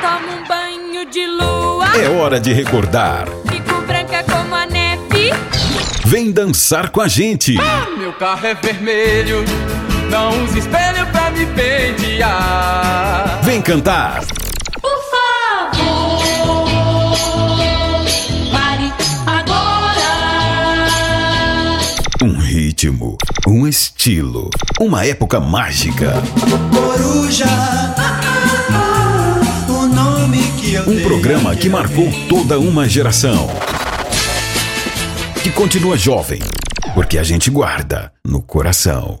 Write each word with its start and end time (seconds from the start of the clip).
tomo 0.00 0.32
um 0.32 0.46
banho 0.46 1.04
de 1.10 1.26
lua. 1.26 1.86
É 1.96 2.08
hora 2.08 2.40
de 2.40 2.52
recordar. 2.52 3.26
Fico 3.50 3.80
branca 3.82 4.24
como 4.24 4.54
a 4.54 4.66
neve. 4.66 5.32
Vem 6.04 6.30
dançar 6.32 6.90
com 6.90 7.00
a 7.00 7.08
gente. 7.08 7.56
Meu 7.98 8.12
carro 8.12 8.46
é 8.46 8.54
vermelho, 8.54 9.44
não 10.10 10.44
use 10.44 10.58
espelho 10.60 11.06
pra 11.12 11.30
me 11.30 11.44
pentear. 11.46 13.40
Vem 13.42 13.60
cantar. 13.60 14.22
Por 14.80 14.98
favor, 15.10 16.68
pare 18.52 18.92
agora. 19.26 20.08
Um 22.22 22.38
ritmo, 22.38 23.18
um 23.46 23.66
estilo, 23.66 24.48
uma 24.80 25.04
época 25.04 25.40
mágica. 25.40 26.14
Coruja, 26.72 27.44
que 28.20 28.26
eu 28.26 28.37
Um 30.86 31.02
programa 31.02 31.54
que 31.54 31.68
marcou 31.68 32.08
toda 32.28 32.58
uma 32.58 32.88
geração. 32.88 33.48
Que 35.42 35.50
continua 35.50 35.96
jovem, 35.96 36.40
porque 36.94 37.18
a 37.18 37.22
gente 37.22 37.50
guarda 37.50 38.12
no 38.24 38.40
coração. 38.42 39.18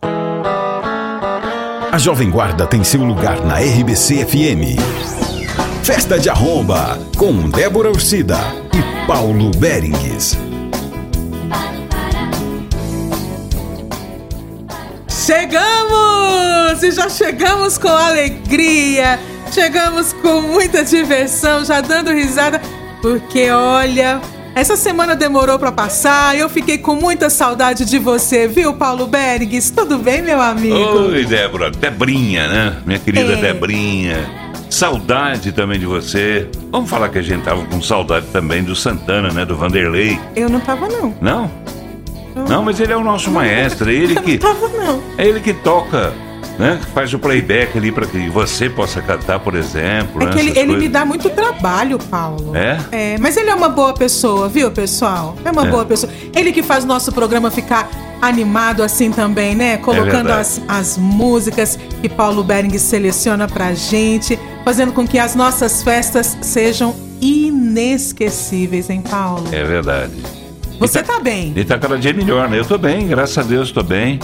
A 1.90 1.98
Jovem 1.98 2.30
Guarda 2.30 2.66
tem 2.66 2.84
seu 2.84 3.02
lugar 3.02 3.44
na 3.44 3.58
RBC 3.58 4.26
FM. 4.26 4.78
Festa 5.82 6.18
de 6.18 6.28
Arromba, 6.28 6.98
com 7.16 7.48
Débora 7.48 7.90
Ursida 7.90 8.38
e 8.74 9.06
Paulo 9.06 9.50
Berengues. 9.52 10.36
Chegamos! 15.08 16.82
E 16.82 16.90
já 16.90 17.08
chegamos 17.08 17.78
com 17.78 17.88
alegria, 17.88 19.18
chegamos 19.52 20.12
com 20.12 20.40
muita 20.40 20.84
diversão, 20.84 21.64
já 21.64 21.80
dando 21.80 22.10
risada, 22.12 22.60
porque 23.00 23.50
olha, 23.50 24.20
essa 24.54 24.76
semana 24.76 25.14
demorou 25.14 25.58
pra 25.58 25.72
passar, 25.72 26.36
eu 26.36 26.48
fiquei 26.48 26.78
com 26.78 26.94
muita 26.94 27.30
saudade 27.30 27.84
de 27.84 27.98
você, 27.98 28.46
viu, 28.48 28.74
Paulo 28.74 29.06
Bergs? 29.06 29.70
Tudo 29.72 29.98
bem, 29.98 30.22
meu 30.22 30.40
amigo? 30.40 30.76
Oi, 30.76 31.24
Débora. 31.24 31.70
Debrinha, 31.70 32.46
né? 32.48 32.76
Minha 32.86 32.98
querida 32.98 33.32
É. 33.34 33.36
Debrinha. 33.36 34.48
Saudade 34.70 35.50
também 35.52 35.78
de 35.78 35.86
você. 35.86 36.46
Vamos 36.70 36.90
falar 36.90 37.08
que 37.08 37.18
a 37.18 37.22
gente 37.22 37.42
tava 37.42 37.64
com 37.64 37.80
saudade 37.80 38.26
também 38.32 38.62
do 38.62 38.76
Santana, 38.76 39.30
né? 39.30 39.44
Do 39.44 39.56
Vanderlei. 39.56 40.18
Eu 40.36 40.48
não 40.50 40.60
tava, 40.60 40.86
não. 40.88 41.14
Não? 41.22 41.50
Não, 42.46 42.62
mas 42.62 42.78
ele 42.78 42.92
é 42.92 42.96
o 42.96 43.02
nosso 43.02 43.30
maestro. 43.30 43.90
É 43.90 43.94
ele 43.94 44.16
Eu 44.16 44.22
que, 44.22 44.32
não 44.32 44.38
tava, 44.38 44.68
não. 44.68 45.02
é 45.16 45.26
ele 45.26 45.40
que 45.40 45.54
toca, 45.54 46.12
né? 46.58 46.80
Faz 46.92 47.12
o 47.14 47.18
playback 47.18 47.76
ali 47.78 47.92
para 47.92 48.06
que 48.06 48.28
você 48.28 48.68
possa 48.68 49.00
cantar, 49.00 49.38
por 49.40 49.54
exemplo. 49.54 50.22
É 50.22 50.26
né? 50.26 50.32
que 50.32 50.38
ele, 50.38 50.58
ele 50.58 50.76
me 50.76 50.88
dá 50.88 51.04
muito 51.04 51.30
trabalho, 51.30 51.98
Paulo. 51.98 52.56
É? 52.56 52.78
É, 52.90 53.18
mas 53.18 53.36
ele 53.36 53.48
é 53.50 53.54
uma 53.54 53.68
boa 53.68 53.94
pessoa, 53.94 54.48
viu, 54.48 54.70
pessoal? 54.70 55.36
É 55.44 55.50
uma 55.50 55.66
É. 55.66 55.70
boa 55.70 55.84
pessoa. 55.84 56.12
Ele 56.34 56.52
que 56.52 56.62
faz 56.62 56.84
nosso 56.84 57.12
programa 57.12 57.50
ficar 57.50 57.88
animado 58.20 58.82
assim 58.82 59.12
também, 59.12 59.54
né? 59.54 59.76
Colocando 59.76 60.26
verdade. 60.26 60.40
as, 60.40 60.60
as 60.68 60.98
músicas 60.98 61.78
que 62.00 62.08
Paulo 62.08 62.42
Bering 62.42 62.76
seleciona 62.78 63.46
pra 63.46 63.72
gente, 63.74 64.36
fazendo 64.64 64.92
com 64.92 65.06
que 65.06 65.18
as 65.18 65.36
nossas 65.36 65.82
festas 65.84 66.36
sejam 66.42 66.96
inesquecíveis, 67.20 68.90
hein, 68.90 69.02
Paulo? 69.08 69.44
É 69.52 69.62
verdade. 69.62 70.12
Você 70.80 71.02
tá 71.02 71.18
bem. 71.20 71.52
Ele 71.54 71.64
tá 71.64 71.78
cada 71.78 71.96
dia 71.98 72.12
melhor, 72.12 72.48
né? 72.48 72.58
Eu 72.58 72.64
tô 72.64 72.78
bem, 72.78 73.06
graças 73.06 73.38
a 73.38 73.42
Deus 73.42 73.70
tô 73.70 73.82
bem. 73.82 74.18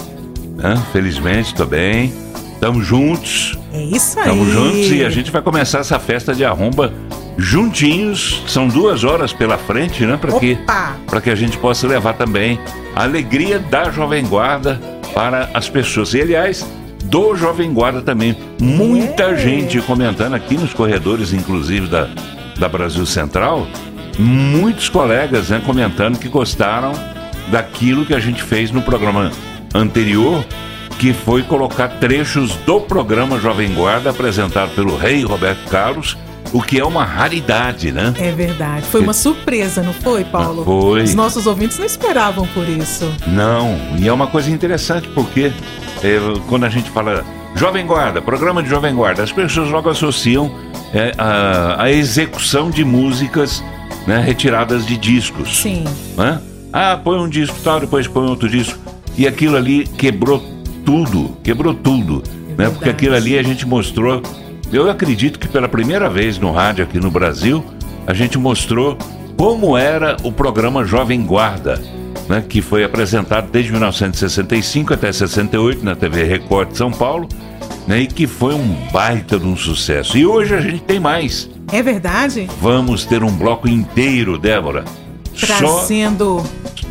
Né? 0.57 0.83
Felizmente 0.93 1.55
tô 1.55 1.65
bem. 1.67 2.13
Tamo 2.61 2.83
juntos. 2.83 3.59
É 3.73 3.83
isso 3.83 4.19
aí. 4.19 4.25
Estamos 4.27 4.49
juntos 4.53 4.91
e 4.91 5.05
a 5.05 5.11
gente 5.11 5.31
vai 5.31 5.43
começar 5.43 5.81
essa 5.81 5.99
festa 5.99 6.35
de 6.35 6.45
arromba 6.45 6.93
juntinhos. 7.37 8.43
São 8.47 8.69
duas 8.69 9.05
horas 9.05 9.33
pela 9.33 9.59
frente, 9.59 10.05
né? 10.07 10.17
Para 10.17 10.33
que, 10.39 10.57
pra 11.07 11.21
que 11.21 11.31
a 11.31 11.35
gente 11.35 11.59
possa 11.59 11.87
levar 11.87 12.14
também 12.14 12.59
a 12.95 13.03
alegria 13.03 13.59
da 13.59 13.91
Jovem 13.91 14.25
Guarda 14.25 14.81
para 15.13 15.51
as 15.53 15.69
pessoas. 15.69 16.14
E, 16.14 16.23
aliás, 16.23 16.67
do 17.05 17.35
Jovem 17.37 17.73
Guarda 17.73 18.01
também. 18.01 18.37
Muita 18.61 19.25
É. 19.25 19.37
gente 19.37 19.81
comentando 19.83 20.35
aqui 20.35 20.57
nos 20.57 20.73
corredores, 20.73 21.33
inclusive 21.33 21.87
da, 21.87 22.09
da 22.59 22.69
Brasil 22.69 23.05
Central. 23.05 23.67
Muitos 24.19 24.89
colegas 24.89 25.51
né, 25.51 25.61
comentando 25.67 26.19
que 26.19 26.29
gostaram 26.29 26.93
daquilo 27.51 28.07
que 28.07 28.14
a 28.14 28.20
gente 28.20 28.43
fez 28.43 28.70
no 28.70 28.81
programa 28.81 29.31
anterior, 29.74 30.45
que 30.98 31.12
foi 31.12 31.42
colocar 31.42 31.89
trechos 31.89 32.55
do 32.64 32.80
programa 32.80 33.39
Jovem 33.40 33.74
Guarda 33.74 34.11
apresentado 34.11 34.74
pelo 34.74 34.96
rei 34.96 35.24
Roberto 35.24 35.68
Carlos, 35.68 36.17
o 36.52 36.62
que 36.62 36.79
é 36.79 36.85
uma 36.85 37.05
raridade, 37.05 37.90
né? 37.90 38.14
É 38.17 38.30
verdade. 38.30 38.86
Foi 38.86 39.01
uma 39.01 39.13
surpresa, 39.13 39.83
não 39.83 39.92
foi, 39.92 40.24
Paulo? 40.24 40.63
Ah, 40.63 40.64
Foi. 40.64 41.02
Os 41.02 41.14
nossos 41.14 41.48
ouvintes 41.48 41.79
não 41.79 41.84
esperavam 41.86 42.46
por 42.48 42.68
isso. 42.68 43.13
Não, 43.27 43.77
e 43.98 44.07
é 44.07 44.13
uma 44.13 44.29
coisa 44.29 44.51
interessante 44.51 45.08
porque 45.08 45.52
é, 46.02 46.18
quando 46.48 46.64
a 46.64 46.68
gente 46.68 46.89
fala 46.90 47.24
Jovem 47.57 47.84
Guarda, 47.84 48.23
programa 48.23 48.63
de 48.63 48.68
Jovem 48.68 48.95
Guarda, 48.95 49.24
as 49.24 49.33
pessoas 49.33 49.68
logo 49.68 49.90
associam 49.90 50.55
é, 50.92 51.13
a, 51.18 51.83
a 51.83 51.90
execução 51.90 52.70
de 52.70 52.84
músicas 52.84 53.63
né, 54.07 54.20
retiradas 54.20 54.86
de 54.86 54.96
discos. 54.96 55.57
Sim. 55.57 55.84
né? 56.17 56.40
Ah, 56.73 56.98
põe 57.02 57.18
um 57.18 57.29
disco 57.29 57.57
tal, 57.64 57.80
depois 57.80 58.07
põe 58.07 58.29
outro 58.29 58.48
disco. 58.48 58.79
E 59.17 59.27
aquilo 59.27 59.57
ali 59.57 59.86
quebrou 59.86 60.42
tudo, 60.85 61.36
quebrou 61.42 61.75
tudo. 61.75 62.23
né? 62.57 62.69
Porque 62.70 62.89
aquilo 62.89 63.14
ali 63.14 63.39
a 63.39 63.42
gente 63.42 63.67
mostrou. 63.67 64.23
Eu 64.73 64.91
acredito 64.91 65.39
que 65.39 65.47
pela 65.47 65.69
primeira 65.69 66.08
vez 66.08 66.39
no 66.39 66.51
rádio 66.51 66.85
aqui 66.85 66.98
no 66.98 67.11
Brasil, 67.11 67.64
a 68.07 68.13
gente 68.14 68.36
mostrou 68.39 68.98
como 69.36 69.77
era 69.77 70.17
o 70.23 70.33
programa 70.33 70.85
Jovem 70.85 71.23
Guarda, 71.23 71.80
né? 72.29 72.42
que 72.48 72.61
foi 72.61 72.83
apresentado 72.85 73.51
desde 73.51 73.70
1965 73.73 74.95
até 74.95 75.13
68 75.13 75.85
na 75.85 75.95
TV 75.95 76.25
Record 76.25 76.70
de 76.70 76.79
São 76.79 76.91
Paulo, 76.91 77.29
né? 77.86 78.01
e 78.01 78.07
que 78.07 78.27
foi 78.27 78.55
um 78.55 78.75
baita 78.92 79.39
de 79.39 79.46
um 79.46 79.57
sucesso. 79.57 80.17
E 80.17 80.27
hoje 80.27 80.55
a 80.55 80.61
gente 80.61 80.81
tem 80.83 80.98
mais. 80.98 81.48
É 81.73 81.83
verdade? 81.83 82.48
Vamos 82.61 83.05
ter 83.05 83.23
um 83.23 83.31
bloco 83.31 83.69
inteiro, 83.69 84.39
Débora. 84.39 84.85
Só 85.35 85.46
Trazendo 85.46 86.45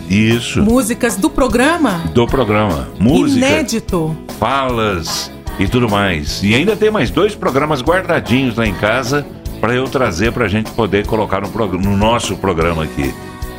isso 0.10 0.62
músicas 0.62 1.16
do 1.16 1.30
programa. 1.30 2.04
do 2.14 2.26
programa. 2.26 2.90
Música, 3.00 3.46
Inédito. 3.46 4.16
falas 4.40 5.32
e 5.60 5.68
tudo 5.68 5.90
mais. 5.90 6.42
E 6.44 6.54
ainda 6.56 6.76
tem 6.76 6.90
mais 6.92 7.10
dois 7.10 7.36
programas 7.36 7.82
guardadinhos 7.82 8.58
lá 8.58 8.66
em 8.66 8.74
casa 8.74 9.26
para 9.62 9.74
eu 9.74 9.86
trazer 9.86 10.32
para 10.34 10.46
a 10.46 10.48
gente 10.48 10.72
poder 10.72 11.06
colocar 11.08 11.42
no, 11.42 11.50
no 11.78 11.96
nosso 11.96 12.36
programa 12.36 12.84
aqui. 12.84 13.14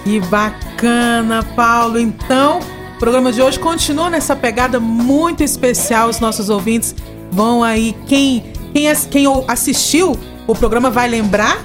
Que 0.04 0.20
bacana, 0.20 1.42
Paulo. 1.56 1.98
Então, 1.98 2.60
o 2.96 2.98
programa 2.98 3.32
de 3.32 3.40
hoje 3.40 3.58
continua 3.58 4.10
nessa 4.10 4.36
pegada 4.36 4.78
muito 4.78 5.42
especial. 5.42 6.10
Os 6.10 6.20
nossos 6.20 6.50
ouvintes 6.50 6.94
vão 7.30 7.64
aí. 7.64 7.96
Quem, 8.06 8.44
quem, 8.74 8.94
quem 9.10 9.26
assistiu 9.48 10.14
o 10.46 10.54
programa 10.54 10.90
vai 10.90 11.08
lembrar. 11.08 11.64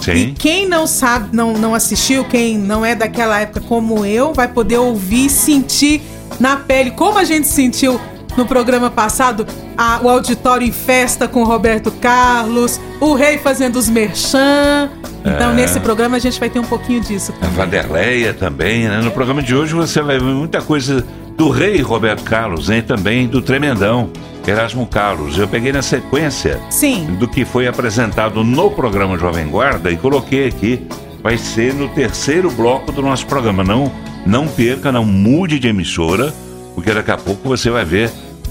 E 0.00 0.04
Sim. 0.04 0.34
quem 0.38 0.66
não 0.68 0.86
sabe, 0.86 1.28
não, 1.36 1.52
não 1.54 1.74
assistiu, 1.74 2.24
quem 2.24 2.56
não 2.58 2.84
é 2.84 2.94
daquela 2.94 3.40
época 3.40 3.60
como 3.60 4.04
eu, 4.04 4.32
vai 4.32 4.48
poder 4.48 4.78
ouvir 4.78 5.26
e 5.26 5.30
sentir 5.30 6.02
na 6.38 6.56
pele 6.56 6.90
como 6.92 7.18
a 7.18 7.24
gente 7.24 7.46
sentiu 7.46 8.00
no 8.36 8.46
programa 8.46 8.88
passado 8.90 9.46
a- 9.76 10.00
o 10.02 10.08
auditório 10.08 10.66
em 10.66 10.70
festa 10.72 11.26
com 11.26 11.40
o 11.42 11.44
Roberto 11.44 11.90
Carlos, 11.90 12.80
o 13.00 13.14
rei 13.14 13.38
fazendo 13.38 13.76
os 13.76 13.88
merchan. 13.88 14.90
Então, 15.24 15.50
É. 15.50 15.54
nesse 15.54 15.80
programa 15.80 16.16
a 16.16 16.20
gente 16.20 16.38
vai 16.38 16.48
ter 16.48 16.58
um 16.60 16.64
pouquinho 16.64 17.00
disso. 17.00 17.34
A 17.40 17.46
Vanderleia 17.48 18.32
também, 18.32 18.86
né? 18.88 19.00
No 19.02 19.10
programa 19.10 19.42
de 19.42 19.54
hoje 19.54 19.74
você 19.74 20.00
vai 20.00 20.18
ver 20.18 20.24
muita 20.24 20.62
coisa 20.62 21.04
do 21.36 21.50
rei 21.50 21.80
Roberto 21.82 22.22
Carlos? 22.22 22.70
E 22.70 22.80
também 22.80 23.26
do 23.26 23.42
tremendão 23.42 24.10
Erasmo 24.48 24.86
Carlos. 24.86 25.36
Eu 25.36 25.46
peguei 25.46 25.72
na 25.72 25.82
sequência 25.82 26.60
Sim. 26.70 27.16
do 27.18 27.28
que 27.28 27.44
foi 27.44 27.66
apresentado 27.66 28.42
no 28.42 28.70
programa 28.70 29.18
Jovem 29.18 29.46
Guarda 29.46 29.90
e 29.90 29.96
coloquei 29.96 30.48
aqui. 30.48 30.86
Vai 31.22 31.36
ser 31.36 31.74
no 31.74 31.88
terceiro 31.88 32.50
bloco 32.50 32.90
do 32.90 33.02
nosso 33.02 33.26
programa. 33.26 33.62
Não, 33.62 33.92
não 34.24 34.48
perca, 34.48 34.90
não 34.90 35.04
mude 35.04 35.58
de 35.58 35.68
emissora, 35.68 36.32
porque 36.74 36.92
daqui 36.92 37.10
a 37.10 37.16
pouco 37.18 37.48
você 37.48 37.70
vai 37.70 37.84
ver 37.84 38.10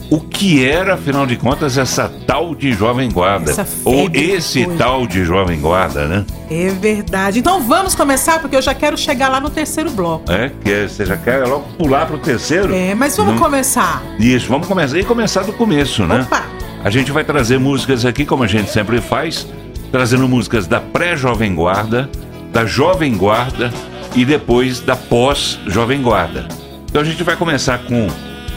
o 0.09 0.19
que 0.19 0.63
era, 0.65 0.93
afinal 0.93 1.25
de 1.25 1.35
contas, 1.35 1.77
essa 1.77 2.09
tal 2.25 2.55
de 2.55 2.71
Jovem 2.73 3.11
Guarda. 3.11 3.51
Essa 3.51 3.67
Ou 3.83 4.09
esse 4.13 4.63
foi. 4.63 4.75
tal 4.77 5.05
de 5.05 5.25
Jovem 5.25 5.59
Guarda, 5.59 6.05
né? 6.05 6.25
É 6.49 6.69
verdade. 6.69 7.39
Então 7.39 7.61
vamos 7.61 7.93
começar, 7.93 8.39
porque 8.39 8.55
eu 8.55 8.61
já 8.61 8.73
quero 8.73 8.97
chegar 8.97 9.27
lá 9.29 9.39
no 9.41 9.49
terceiro 9.49 9.89
bloco. 9.91 10.31
É, 10.31 10.49
que 10.63 10.87
você 10.87 11.05
já 11.05 11.17
quer 11.17 11.45
logo 11.45 11.65
pular 11.77 12.05
pro 12.05 12.17
terceiro? 12.17 12.73
É, 12.73 12.95
mas 12.95 13.17
vamos 13.17 13.33
Não- 13.33 13.41
começar. 13.41 14.01
Isso, 14.19 14.47
vamos 14.47 14.67
começar 14.67 14.97
e 14.97 15.03
começar 15.03 15.43
do 15.43 15.51
começo, 15.53 16.05
né? 16.05 16.21
Opa! 16.21 16.43
A 16.83 16.89
gente 16.89 17.11
vai 17.11 17.23
trazer 17.25 17.59
músicas 17.59 18.05
aqui, 18.05 18.25
como 18.25 18.43
a 18.43 18.47
gente 18.47 18.69
sempre 18.71 19.01
faz, 19.01 19.45
trazendo 19.91 20.27
músicas 20.27 20.67
da 20.67 20.79
pré-Jovem 20.79 21.53
Guarda, 21.53 22.09
da 22.53 22.65
Jovem 22.65 23.17
Guarda 23.17 23.73
e 24.15 24.23
depois 24.23 24.79
da 24.79 24.95
pós-Jovem 24.95 26.01
Guarda. 26.01 26.47
Então 26.89 27.01
a 27.01 27.05
gente 27.05 27.21
vai 27.23 27.35
começar 27.35 27.79
com 27.79 28.07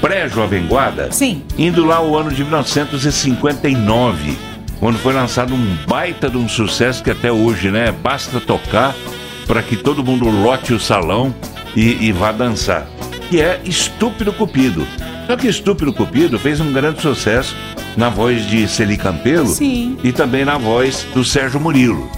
pré-Jovem 0.00 0.66
Guarda, 0.66 1.10
Sim. 1.12 1.42
indo 1.58 1.84
lá 1.84 2.02
o 2.02 2.16
ano 2.16 2.30
de 2.30 2.42
1959. 2.42 4.36
quando 4.78 4.98
foi 4.98 5.12
lançado 5.12 5.54
um 5.54 5.76
baita 5.86 6.30
de 6.30 6.38
um 6.38 6.48
sucesso 6.48 7.02
que 7.02 7.10
até 7.10 7.30
hoje, 7.30 7.70
né? 7.70 7.92
Basta 7.92 8.40
tocar 8.40 8.94
para 9.46 9.62
que 9.62 9.76
todo 9.76 10.02
mundo 10.02 10.28
lote 10.28 10.72
o 10.72 10.80
salão 10.80 11.34
e, 11.76 12.06
e 12.06 12.12
vá 12.12 12.32
dançar. 12.32 12.86
Que 13.28 13.40
é 13.40 13.60
Estúpido 13.64 14.32
Cupido. 14.32 14.86
Só 15.26 15.36
que 15.36 15.46
Estúpido 15.46 15.92
Cupido 15.92 16.38
fez 16.38 16.60
um 16.60 16.72
grande 16.72 17.02
sucesso 17.02 17.54
na 17.96 18.08
voz 18.08 18.46
de 18.46 18.66
Celi 18.66 18.96
Campelo 18.96 19.48
Sim. 19.48 19.98
e 20.02 20.12
também 20.12 20.44
na 20.44 20.56
voz 20.56 21.06
do 21.14 21.24
Sérgio 21.24 21.60
Murilo. 21.60 22.10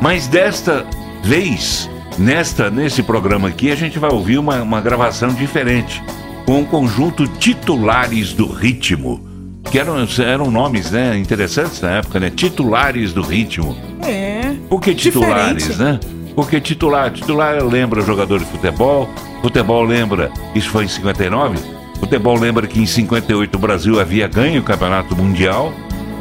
Mas 0.00 0.26
desta 0.26 0.86
vez, 1.22 1.88
nesta 2.18 2.70
nesse 2.70 3.02
programa 3.02 3.48
aqui, 3.48 3.70
a 3.70 3.76
gente 3.76 3.98
vai 3.98 4.10
ouvir 4.10 4.38
uma, 4.38 4.62
uma 4.62 4.80
gravação 4.80 5.28
diferente, 5.34 6.02
com 6.50 6.62
o 6.62 6.66
conjunto 6.66 7.28
Titulares 7.28 8.32
do 8.32 8.44
Ritmo, 8.44 9.24
que 9.70 9.78
eram, 9.78 10.04
eram 10.18 10.50
nomes 10.50 10.90
né, 10.90 11.16
interessantes 11.16 11.80
na 11.80 11.98
época, 11.98 12.18
né? 12.18 12.28
Titulares 12.28 13.12
do 13.12 13.22
Ritmo. 13.22 13.76
É. 14.02 14.56
Por 14.68 14.80
que 14.80 14.92
titulares, 14.92 15.68
Diferente. 15.68 15.78
né? 15.78 16.00
Porque 16.34 16.60
titular, 16.60 17.12
titular 17.12 17.64
lembra 17.64 18.02
jogador 18.02 18.40
de 18.40 18.46
futebol, 18.46 19.08
futebol 19.40 19.84
lembra, 19.84 20.32
isso 20.52 20.68
foi 20.70 20.86
em 20.86 20.88
59, 20.88 21.56
futebol 22.00 22.36
lembra 22.36 22.66
que 22.66 22.80
em 22.80 22.86
58 22.86 23.54
o 23.54 23.58
Brasil 23.60 24.00
havia 24.00 24.26
ganho 24.26 24.60
o 24.60 24.64
Campeonato 24.64 25.14
Mundial, 25.14 25.72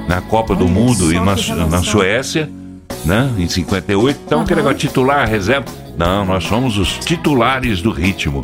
na 0.07 0.21
Copa 0.21 0.53
do 0.53 0.65
Olha 0.65 0.73
Mundo 0.75 1.11
e 1.11 1.19
na, 1.19 1.33
que 1.33 1.51
na. 1.53 1.81
Suécia, 1.81 2.47
né? 3.03 3.31
Em 3.35 3.47
58. 3.47 4.19
Então, 4.27 4.41
aquele 4.41 4.57
negócio 4.57 4.77
titular, 4.77 5.27
reserva. 5.27 5.65
Não, 5.97 6.23
nós 6.23 6.43
somos 6.43 6.77
os 6.77 6.99
titulares 6.99 7.81
do 7.81 7.89
ritmo. 7.89 8.41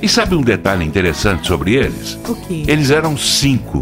E 0.00 0.08
sabe 0.08 0.34
um 0.34 0.42
detalhe 0.42 0.84
interessante 0.84 1.46
sobre 1.46 1.74
eles? 1.74 2.18
O 2.28 2.34
quê? 2.34 2.64
Eles 2.66 2.90
eram 2.90 3.16
cinco. 3.16 3.80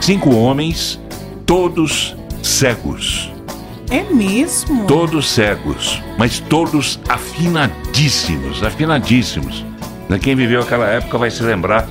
Cinco 0.00 0.34
homens, 0.34 0.98
todos 1.46 2.16
cegos. 2.42 3.30
É 3.90 4.02
mesmo? 4.02 4.86
Todos 4.86 5.28
cegos, 5.28 6.00
mas 6.16 6.38
todos 6.38 6.98
afinadíssimos, 7.08 8.62
afinadíssimos. 8.62 9.64
Né, 10.08 10.18
Quem 10.18 10.36
viveu 10.36 10.62
aquela 10.62 10.86
época 10.86 11.18
vai 11.18 11.30
se 11.30 11.42
lembrar 11.42 11.88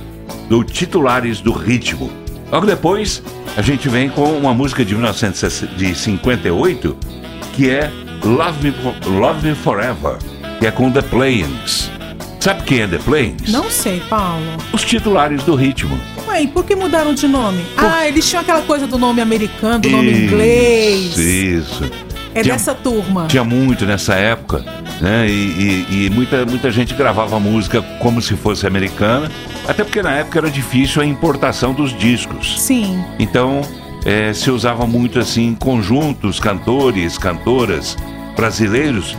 do 0.48 0.64
Titulares 0.64 1.40
do 1.40 1.52
Ritmo. 1.52 2.10
Logo 2.50 2.66
depois, 2.66 3.22
a 3.56 3.62
gente 3.62 3.88
vem 3.88 4.08
com 4.08 4.36
uma 4.36 4.52
música 4.52 4.84
de 4.84 4.94
1958, 4.94 6.96
que 7.54 7.70
é 7.70 7.90
Love 8.24 8.70
Me, 8.70 8.74
Love 9.06 9.48
Me 9.48 9.54
Forever, 9.54 10.16
que 10.58 10.66
é 10.66 10.70
com 10.70 10.90
The 10.90 11.02
Playings. 11.02 11.90
Sabe 12.40 12.62
quem 12.62 12.80
é 12.80 12.86
The 12.86 12.98
Playings? 12.98 13.52
Não 13.52 13.70
sei, 13.70 14.00
Paulo. 14.08 14.42
Os 14.72 14.82
titulares 14.82 15.42
do 15.44 15.54
ritmo. 15.54 15.98
Ué, 16.26 16.44
e 16.44 16.46
por 16.48 16.64
que 16.64 16.74
mudaram 16.74 17.12
de 17.12 17.28
nome? 17.28 17.62
Ah, 17.76 18.08
eles 18.08 18.26
tinham 18.28 18.40
aquela 18.40 18.62
coisa 18.62 18.86
do 18.86 18.96
nome 18.98 19.20
americano, 19.20 19.80
do 19.80 19.90
nome 19.90 20.10
Isso, 20.10 20.22
inglês. 20.22 21.18
Isso. 21.18 21.90
É 22.34 22.40
Tinha- 22.42 22.54
dessa 22.54 22.74
turma. 22.74 23.26
Tinha 23.26 23.44
muito 23.44 23.84
nessa 23.84 24.14
época, 24.14 24.64
né? 25.02 25.28
E, 25.28 25.32
e- 25.90 26.06
e 26.06 26.10
muita, 26.10 26.46
muita 26.46 26.70
gente 26.70 26.94
gravava 26.94 27.38
música 27.38 27.82
como 27.98 28.22
se 28.22 28.34
fosse 28.36 28.66
americana, 28.66 29.30
até 29.68 29.84
porque 29.84 30.00
na 30.00 30.12
época 30.12 30.38
era 30.38 30.50
difícil 30.50 31.02
a 31.02 31.04
importação 31.04 31.74
dos 31.74 31.96
discos. 31.98 32.58
Sim. 32.58 33.04
Então 33.18 33.60
eh, 34.06 34.32
se 34.32 34.50
usava 34.50 34.86
muito 34.86 35.18
assim 35.18 35.54
conjuntos, 35.58 36.40
cantores, 36.40 37.18
cantoras 37.18 37.98
brasileiros 38.36 39.14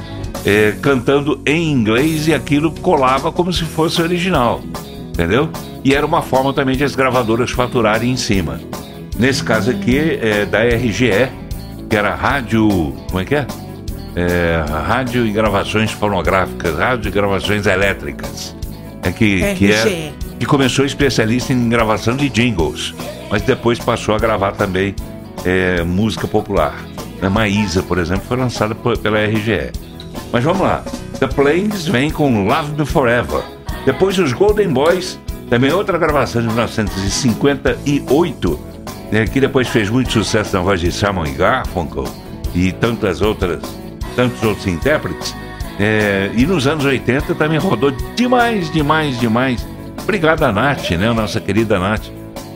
eh, 0.46 0.74
cantando 0.82 1.42
em 1.46 1.72
inglês 1.72 2.28
e 2.28 2.34
aquilo 2.34 2.72
colava 2.72 3.32
como 3.32 3.52
se 3.52 3.64
fosse 3.64 4.02
original, 4.02 4.62
entendeu? 5.10 5.50
E 5.84 5.94
era 5.94 6.06
uma 6.06 6.22
forma 6.22 6.54
também 6.54 6.76
de 6.76 6.84
as 6.84 6.96
gravadoras 6.96 7.52
faturarem 7.52 8.12
em 8.12 8.18
cima. 8.18 8.60
Nesse 9.18 9.44
caso 9.44 9.72
aqui 9.72 9.98
é 10.00 10.46
da 10.46 10.64
RGE, 10.64 11.30
que 11.90 11.96
era 11.96 12.16
rádio, 12.16 12.68
como 13.08 13.20
é 13.20 13.26
que 13.26 13.36
é? 13.36 13.46
É, 14.16 14.64
rádio 14.86 15.26
e 15.26 15.32
gravações 15.32 15.92
fonográficas, 15.92 16.78
rádio 16.78 17.10
e 17.10 17.12
gravações 17.12 17.66
elétricas. 17.66 18.56
É 19.04 19.12
que, 19.12 19.56
que 19.56 19.72
é 19.72 20.14
que 20.40 20.46
começou 20.46 20.86
especialista 20.86 21.54
em 21.54 21.70
gravação 21.70 22.16
de 22.16 22.30
jingles, 22.30 22.96
mas 23.30 23.44
depois 23.44 23.78
passou 23.78 24.16
a 24.16 24.18
gravar 24.18 24.54
também 24.54 24.96
é, 25.46 25.84
música 25.84 26.28
popular. 26.28 26.76
A 27.22 27.30
Maísa, 27.30 27.84
por 27.84 28.00
exemplo, 28.00 28.24
foi 28.28 28.38
lançada 28.38 28.74
pela 28.74 29.20
RGE. 29.20 29.72
Mas 30.32 30.44
vamos 30.44 30.62
lá. 30.62 30.84
The 31.20 31.28
Plains 31.28 31.88
vem 31.88 32.10
com 32.10 32.46
Love 32.46 32.72
Me 32.78 32.86
Forever. 32.86 33.44
Depois 33.86 34.18
os 34.18 34.32
Golden 34.34 34.70
Boys, 34.70 35.20
também 35.50 35.72
outra 35.72 35.98
gravação 35.98 36.42
de 36.42 36.48
1958, 36.48 38.60
né, 39.12 39.26
que 39.26 39.42
depois 39.42 39.68
fez 39.68 39.90
muito 39.90 40.12
sucesso 40.12 40.56
na 40.56 40.64
voz 40.64 40.80
de 40.80 40.92
Simon 40.92 41.32
Garfunkel 41.34 42.06
e 42.56 42.72
tantas 42.72 43.22
outras, 43.22 43.60
tantos 44.16 44.42
outros 44.44 44.68
intérpretes. 44.68 45.36
É, 45.80 46.30
e 46.36 46.46
nos 46.46 46.68
anos 46.68 46.86
80 46.86 47.34
também 47.36 47.58
rodou 47.58 47.92
demais, 48.16 48.72
demais, 48.72 49.20
demais. 49.20 49.66
Obrigado 50.04 50.44
a 50.44 50.52
Nath, 50.52 50.92
né? 50.92 51.12
Nossa 51.12 51.40
querida 51.40 51.80
Nath. 51.80 52.06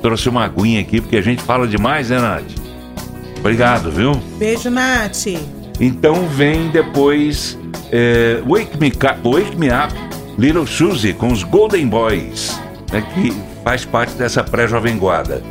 Trouxe 0.02 0.30
uma 0.30 0.46
aguinha 0.46 0.81
aqui, 0.81 1.02
porque 1.02 1.18
a 1.18 1.22
gente 1.22 1.42
fala 1.42 1.68
demais, 1.68 2.10
né, 2.10 2.19
Nath? 2.19 2.44
Obrigado, 3.40 3.92
viu? 3.92 4.13
Beijo, 4.38 4.69
Nath. 4.69 5.25
Então 5.80 6.27
vem 6.27 6.69
depois 6.69 7.57
é, 7.92 8.42
Wake, 8.48 8.77
Me 8.80 8.88
Up, 8.88 9.22
Wake 9.24 9.57
Me 9.57 9.68
Up, 9.68 9.94
Little 10.38 10.66
Suzy 10.66 11.13
com 11.13 11.31
os 11.31 11.44
Golden 11.44 11.88
Boys, 11.88 12.60
né, 12.92 13.04
que 13.13 13.33
faz 13.63 13.86
parte 13.86 14.13
dessa 14.13 14.44
pré-jovem 14.44 14.98
guarda. 14.98 15.44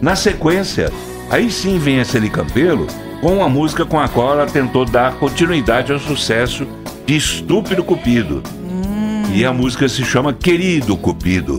Na 0.00 0.16
sequência, 0.16 0.90
aí 1.30 1.50
sim 1.50 1.78
vem 1.78 2.00
a 2.00 2.04
Celi 2.04 2.30
Campelo 2.30 2.86
com 3.20 3.44
a 3.44 3.48
música 3.48 3.84
com 3.84 4.00
a 4.00 4.08
qual 4.08 4.32
ela 4.32 4.46
tentou 4.46 4.84
dar 4.84 5.14
continuidade 5.16 5.92
ao 5.92 5.98
sucesso 5.98 6.66
de 7.06 7.16
Estúpido 7.16 7.84
Cupido. 7.84 8.42
E 9.32 9.44
a 9.44 9.52
música 9.52 9.88
se 9.88 10.04
chama 10.04 10.32
Querido 10.32 10.96
Cupido, 10.96 11.58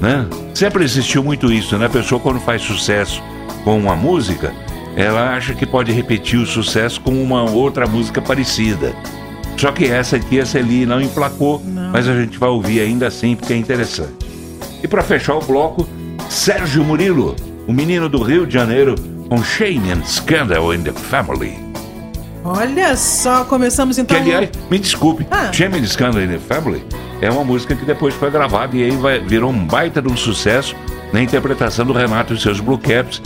né? 0.00 0.26
Sempre 0.54 0.84
existiu 0.84 1.22
muito 1.22 1.52
isso, 1.52 1.76
né? 1.78 1.86
A 1.86 1.90
pessoa 1.90 2.20
quando 2.20 2.40
faz 2.40 2.62
sucesso 2.62 3.22
com 3.62 3.78
uma 3.78 3.94
música, 3.94 4.52
ela 4.96 5.34
acha 5.34 5.54
que 5.54 5.64
pode 5.66 5.92
repetir 5.92 6.38
o 6.38 6.46
sucesso 6.46 7.00
com 7.00 7.10
uma 7.22 7.42
outra 7.50 7.86
música 7.86 8.20
parecida. 8.20 8.92
Só 9.56 9.70
que 9.72 9.86
essa 9.86 10.16
aqui, 10.16 10.40
a 10.40 10.46
Celi 10.46 10.84
não 10.86 11.00
emplacou, 11.00 11.62
mas 11.92 12.08
a 12.08 12.14
gente 12.14 12.38
vai 12.38 12.48
ouvir 12.48 12.80
ainda 12.80 13.06
assim 13.06 13.36
porque 13.36 13.52
é 13.52 13.56
interessante. 13.56 14.12
E 14.82 14.88
para 14.88 15.02
fechar 15.02 15.34
o 15.36 15.40
bloco, 15.40 15.86
Sérgio 16.28 16.82
Murilo, 16.84 17.36
o 17.66 17.72
menino 17.72 18.08
do 18.08 18.22
Rio 18.22 18.46
de 18.46 18.54
Janeiro, 18.54 18.94
com 19.28 19.42
Shame 19.42 19.92
and 19.92 20.04
Scandal 20.04 20.74
in 20.74 20.82
the 20.82 20.92
Family. 20.92 21.56
Olha 22.44 22.96
só, 22.96 23.44
começamos 23.44 23.98
então. 23.98 24.16
Que, 24.16 24.22
aliás, 24.32 24.50
me 24.70 24.78
desculpe, 24.78 25.24
Ah. 25.30 25.52
Shame 25.52 25.78
and 25.78 25.86
Scandal 25.86 26.22
in 26.22 26.28
the 26.28 26.38
Family 26.38 26.82
é 27.20 27.30
uma 27.30 27.44
música 27.44 27.74
que 27.76 27.84
depois 27.84 28.12
foi 28.14 28.30
gravada 28.30 28.76
e 28.76 28.82
aí 28.82 28.90
vai- 28.96 29.20
virou 29.20 29.50
um 29.50 29.64
baita 29.64 30.02
de 30.02 30.08
um 30.12 30.16
sucesso 30.16 30.74
na 31.12 31.22
interpretação 31.22 31.86
do 31.86 31.92
Renato 31.92 32.34
e 32.34 32.40
seus 32.40 32.58
Blue 32.58 32.78
Caps, 32.78 33.22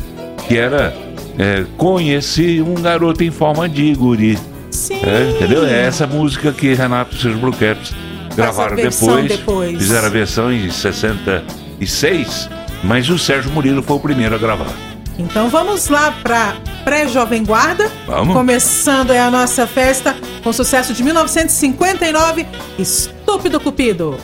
que 0.46 0.58
era 0.58 0.94
é, 1.38 1.64
Conheci 1.76 2.62
um 2.62 2.74
garoto 2.74 3.22
em 3.22 3.30
forma 3.30 3.68
de 3.68 3.94
guri. 3.94 4.38
Sim. 4.70 5.00
É, 5.02 5.30
entendeu? 5.30 5.64
É 5.66 5.84
essa 5.84 6.06
música 6.06 6.52
que 6.52 6.74
Renato 6.74 7.14
e 7.16 7.18
seus 7.18 7.36
Blue 7.36 7.52
Caps 7.52 7.94
gravaram 8.34 8.76
depois, 8.76 9.28
depois. 9.28 9.78
Fizeram 9.78 10.06
a 10.06 10.10
versão 10.10 10.52
em 10.52 10.70
66, 10.70 12.48
mas 12.84 13.08
o 13.08 13.18
Sérgio 13.18 13.50
Murilo 13.52 13.82
foi 13.82 13.96
o 13.96 14.00
primeiro 14.00 14.34
a 14.34 14.38
gravar. 14.38 14.72
Então 15.18 15.48
vamos 15.48 15.88
lá 15.88 16.12
para 16.22 16.56
pré-jovem 16.84 17.42
guarda. 17.42 17.90
Vamos. 18.06 18.34
Começando 18.34 19.12
a 19.12 19.30
nossa 19.30 19.66
festa 19.66 20.14
com 20.44 20.52
sucesso 20.52 20.92
de 20.92 21.02
1959, 21.02 22.46
Estúpido 22.78 23.58
Cupido. 23.58 24.18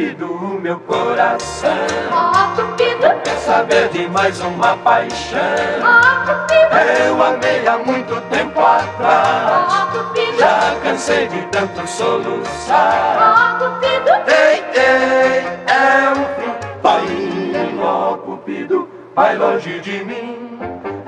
Cupido, 0.00 0.32
o 0.32 0.60
meu 0.60 0.80
coração. 0.80 1.70
Ó, 2.10 2.56
Cupido, 2.56 3.20
Quer 3.22 3.36
saber 3.38 3.88
de 3.90 4.08
mais 4.08 4.40
uma 4.40 4.76
paixão. 4.78 5.40
Ó, 5.82 6.24
Cupido, 6.24 7.04
Eu 7.06 7.22
amei 7.22 7.66
há 7.66 7.78
muito 7.78 8.20
tempo 8.30 8.60
atrás. 8.60 9.72
Ó, 9.72 9.86
Cupido, 9.98 10.38
Já 10.38 10.76
cansei 10.82 11.28
de 11.28 11.42
tanto 11.48 11.86
soluçar 11.86 13.58
ó, 13.60 13.64
Cupido, 13.64 14.10
Ei, 14.26 14.64
ei, 14.74 15.44
é 15.66 16.12
o 16.12 16.40
fim. 16.40 16.50
Vai, 16.82 17.78
ó 17.82 18.16
cupido, 18.16 18.88
vai 19.14 19.36
longe 19.36 19.80
de 19.80 20.04
mim 20.04 20.49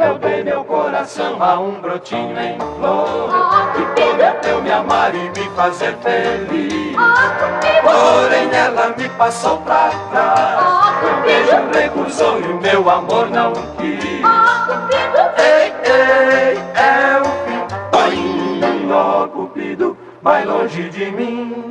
Eu 0.04 0.18
dei 0.18 0.42
meu 0.42 0.64
coração 0.64 1.40
a 1.42 1.58
um 1.60 1.80
brotinho 1.80 2.36
em 2.38 2.58
flor. 2.58 3.30
Ó, 3.30 3.72
Que 3.72 3.82
Cupido, 3.84 4.08
prometeu 4.08 4.62
me 4.62 4.72
amar 4.72 5.14
e 5.14 5.30
me 5.30 5.50
fazer 5.54 5.96
feliz. 5.98 6.96
Cupido, 6.96 7.82
Porém 7.82 8.50
ela 8.52 8.88
me 8.96 9.08
passou 9.10 9.58
pra 9.58 9.90
trás. 10.10 10.58
Ó, 10.60 10.92
Meu 11.02 11.22
beijo 11.22 11.70
recusou 11.72 12.40
e 12.40 12.44
o 12.44 12.60
meu 12.60 12.90
amor 12.90 13.30
não 13.30 13.52
quis. 13.52 14.22
Ei, 15.38 15.72
ei, 15.84 16.58
é 16.74 17.20
o 17.20 17.24
fim. 17.46 17.62
Ó 18.92 19.26
cupido, 19.28 19.96
vai 20.20 20.44
longe 20.44 20.90
de 20.90 21.10
mim. 21.12 21.64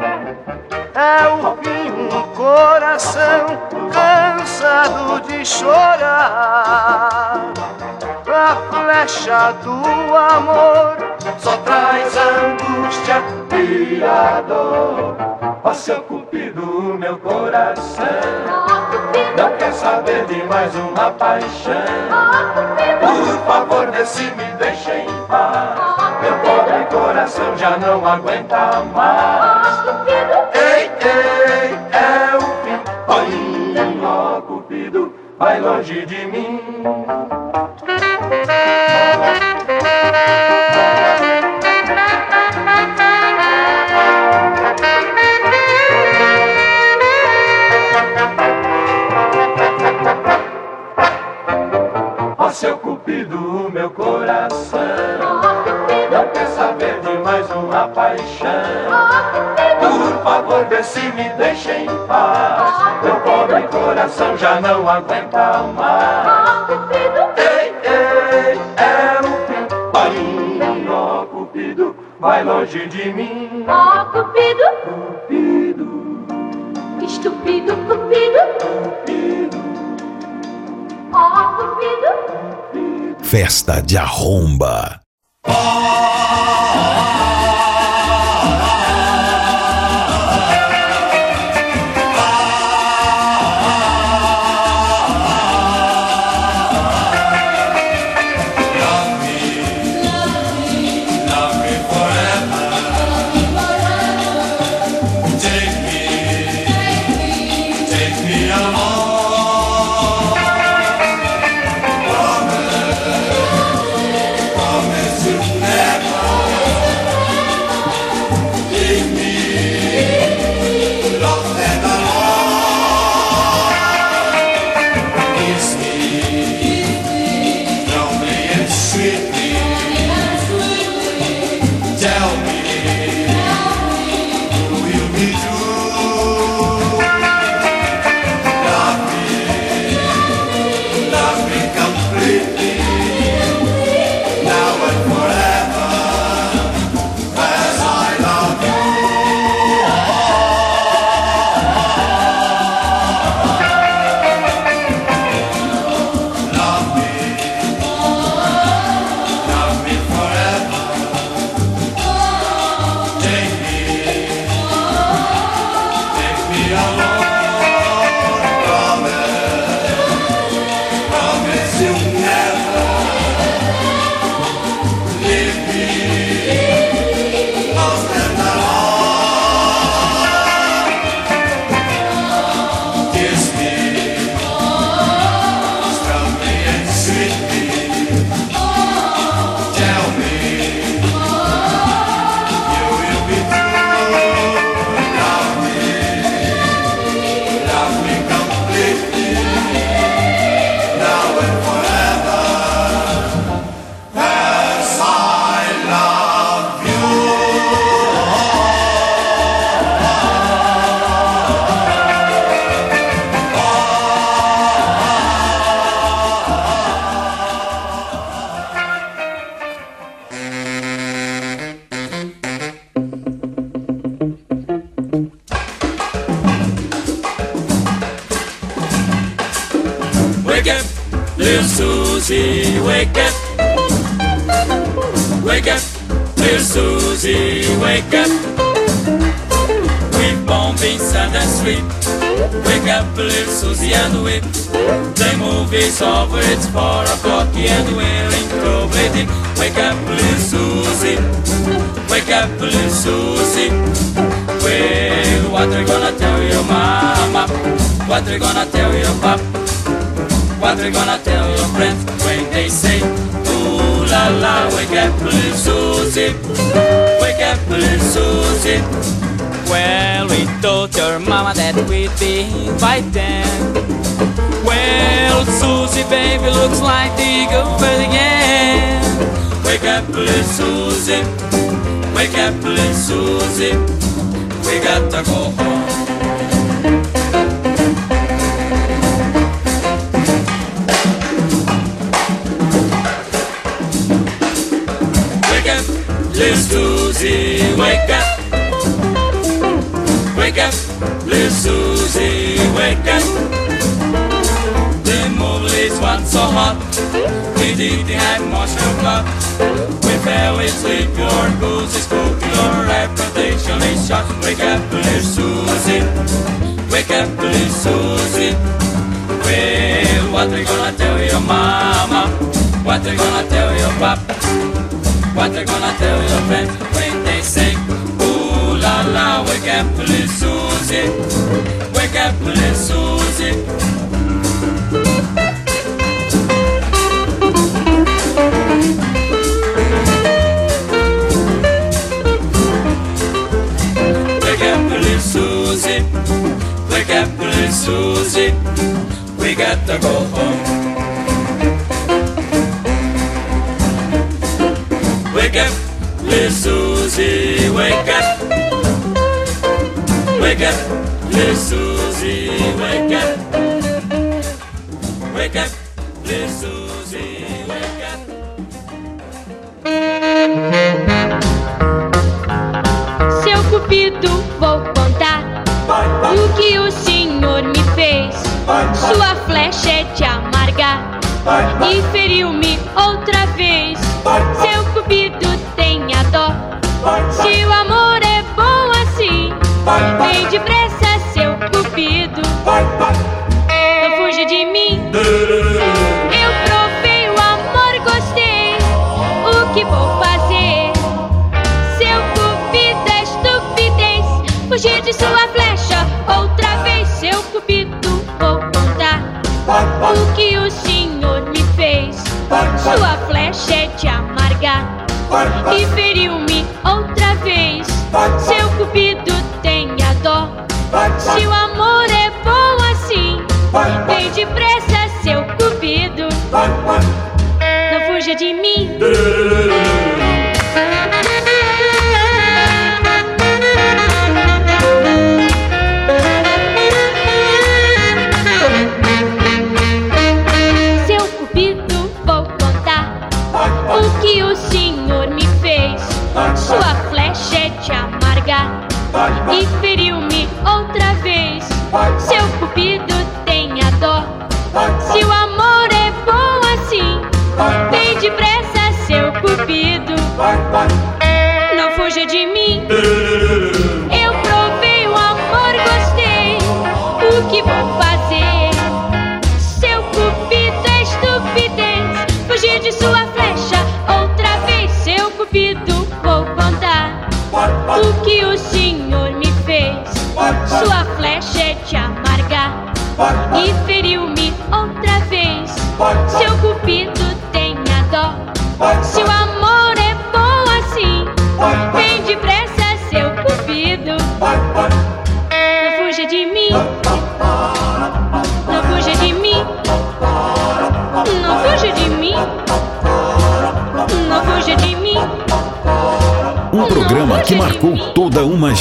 É 0.96 1.28
o 1.28 1.56
fim, 1.58 1.92
um 1.92 2.22
coração 2.36 3.46
cansado 3.92 5.22
de 5.28 5.46
chorar. 5.46 6.82
A 8.34 8.56
flecha 8.72 9.52
do 9.62 10.16
amor 10.16 10.96
só 11.38 11.58
traz 11.58 12.16
angústia 12.16 13.22
e 13.54 14.02
a 14.02 14.42
dor. 14.42 15.18
Ó 15.62 15.74
seu 15.74 16.02
cupido, 16.04 16.96
meu 16.98 17.18
coração 17.18 18.06
não 19.38 19.58
quer 19.58 19.74
saber 19.74 20.26
de 20.28 20.44
mais 20.44 20.74
uma 20.76 21.12
paixão. 21.12 21.74
Por 23.00 23.46
favor, 23.46 24.06
se 24.06 24.24
me 24.24 24.46
deixa 24.58 24.96
em 24.96 25.08
paz. 25.28 25.80
Meu 26.22 26.38
pobre 26.40 26.86
coração 26.90 27.58
já 27.58 27.78
não 27.78 28.06
aguenta 28.06 28.84
mais. 28.94 29.84
Ei, 30.54 30.92
ei, 31.02 31.31
vai 35.42 35.60
longe 35.60 36.06
de 36.06 36.26
mim. 36.28 36.62
Ó 52.38 52.50
seu 52.50 52.78
Cupido, 52.78 53.72
meu 53.74 53.90
coração 53.90 54.80
Não 56.12 56.28
quer 56.34 56.48
saber 56.48 57.00
de 57.02 57.18
mais 57.24 57.50
uma 57.50 57.88
paixão 57.88 59.61
Por 59.92 60.24
favor, 60.24 60.66
vê 60.66 60.84
se 60.84 61.02
me 61.12 61.30
deixa 61.38 61.74
em 61.74 61.88
paz. 62.08 63.04
Meu 63.04 63.16
pobre 63.22 63.68
coração 63.68 64.38
já 64.38 64.62
não 64.62 64.88
aguenta 64.88 65.64
mais. 65.76 66.70
Ei, 67.38 67.74
ei, 67.84 68.60
é 68.78 69.20
o 69.20 69.24
fim. 69.48 69.68
Vai, 69.92 70.88
ó 70.90 71.26
Cupido, 71.26 71.96
vai 72.20 72.44
longe 72.44 72.88
de 72.88 73.12
mim. 73.14 73.66
Ó 73.68 74.06
Cupido, 74.06 74.64
Cupido, 74.86 76.26
estúpido 77.04 77.76
Cupido, 77.88 78.40
Cupido 78.62 79.62
ó 81.14 81.54
Cupido. 81.58 83.16
Festa 83.22 83.82
de 83.82 83.98
arromba. 83.98 85.02
Wake 85.48 87.21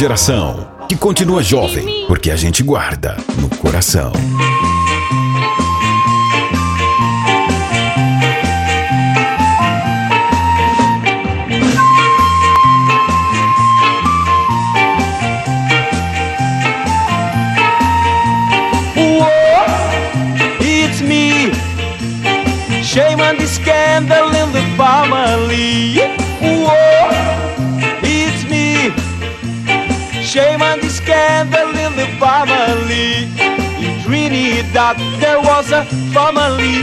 geração 0.00 0.66
que 0.88 0.96
continua 0.96 1.42
jovem, 1.42 2.06
porque 2.06 2.30
a 2.30 2.36
gente 2.36 2.62
guarda 2.62 3.18
no 3.36 3.50
coração. 3.58 4.10
Shame 22.82 23.20
on 23.20 23.36
the 23.36 23.46
scandal 23.46 24.34
in 24.34 24.50
the 24.52 24.62
family. 24.76 26.19
that 34.72 34.96
there 35.18 35.40
was 35.40 35.72
a 35.72 35.84
family 36.14 36.82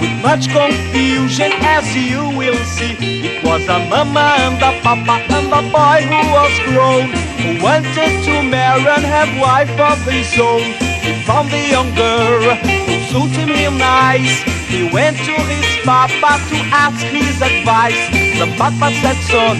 with 0.00 0.14
much 0.22 0.48
confusion, 0.48 1.52
as 1.60 1.84
you 1.94 2.24
will 2.36 2.56
see. 2.64 2.96
It 3.00 3.44
was 3.44 3.62
a 3.68 3.78
mama 3.88 4.36
and 4.40 4.56
a 4.56 4.72
papa 4.80 5.20
and 5.28 5.52
a 5.52 5.62
boy 5.68 6.00
who 6.08 6.20
was 6.32 6.54
grown, 6.64 7.12
who 7.40 7.62
wanted 7.62 8.24
to 8.24 8.34
marry 8.42 8.88
and 8.88 9.04
have 9.04 9.28
wife 9.40 9.72
of 9.76 10.00
his 10.08 10.32
own. 10.40 10.64
He 11.04 11.12
found 11.24 11.50
the 11.50 11.60
young 11.68 11.94
girl 11.94 12.54
who 12.56 12.94
suited 13.12 13.48
him 13.48 13.76
nice. 13.78 14.42
He 14.68 14.88
went 14.92 15.16
to 15.18 15.34
his 15.50 15.66
papa 15.84 16.40
to 16.50 16.56
ask 16.72 17.04
his 17.06 17.36
advice. 17.42 18.00
The 18.38 18.46
papa 18.56 18.92
said, 19.02 19.18
son, 19.28 19.56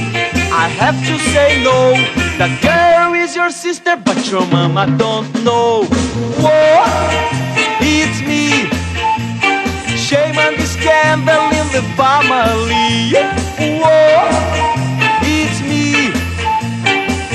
I 0.53 0.69
have 0.81 0.97
to 0.97 1.19
say 1.33 1.63
no. 1.63 1.97
The 2.39 2.49
girl 2.63 3.15
is 3.15 3.37
your 3.37 3.51
sister, 3.51 3.97
but 3.97 4.31
your 4.31 4.47
mama 4.47 4.87
don't 4.97 5.29
know. 5.45 5.85
Whoa! 6.41 7.30
it's 7.81 8.21
me. 8.23 8.69
Shame 9.97 10.39
on 10.39 10.57
the 10.57 10.67
scandal 10.67 11.51
in 11.53 11.67
the 11.73 11.83
family. 11.97 13.15
Whoa, 13.81 14.29
it's 15.23 15.61
me. 15.63 16.13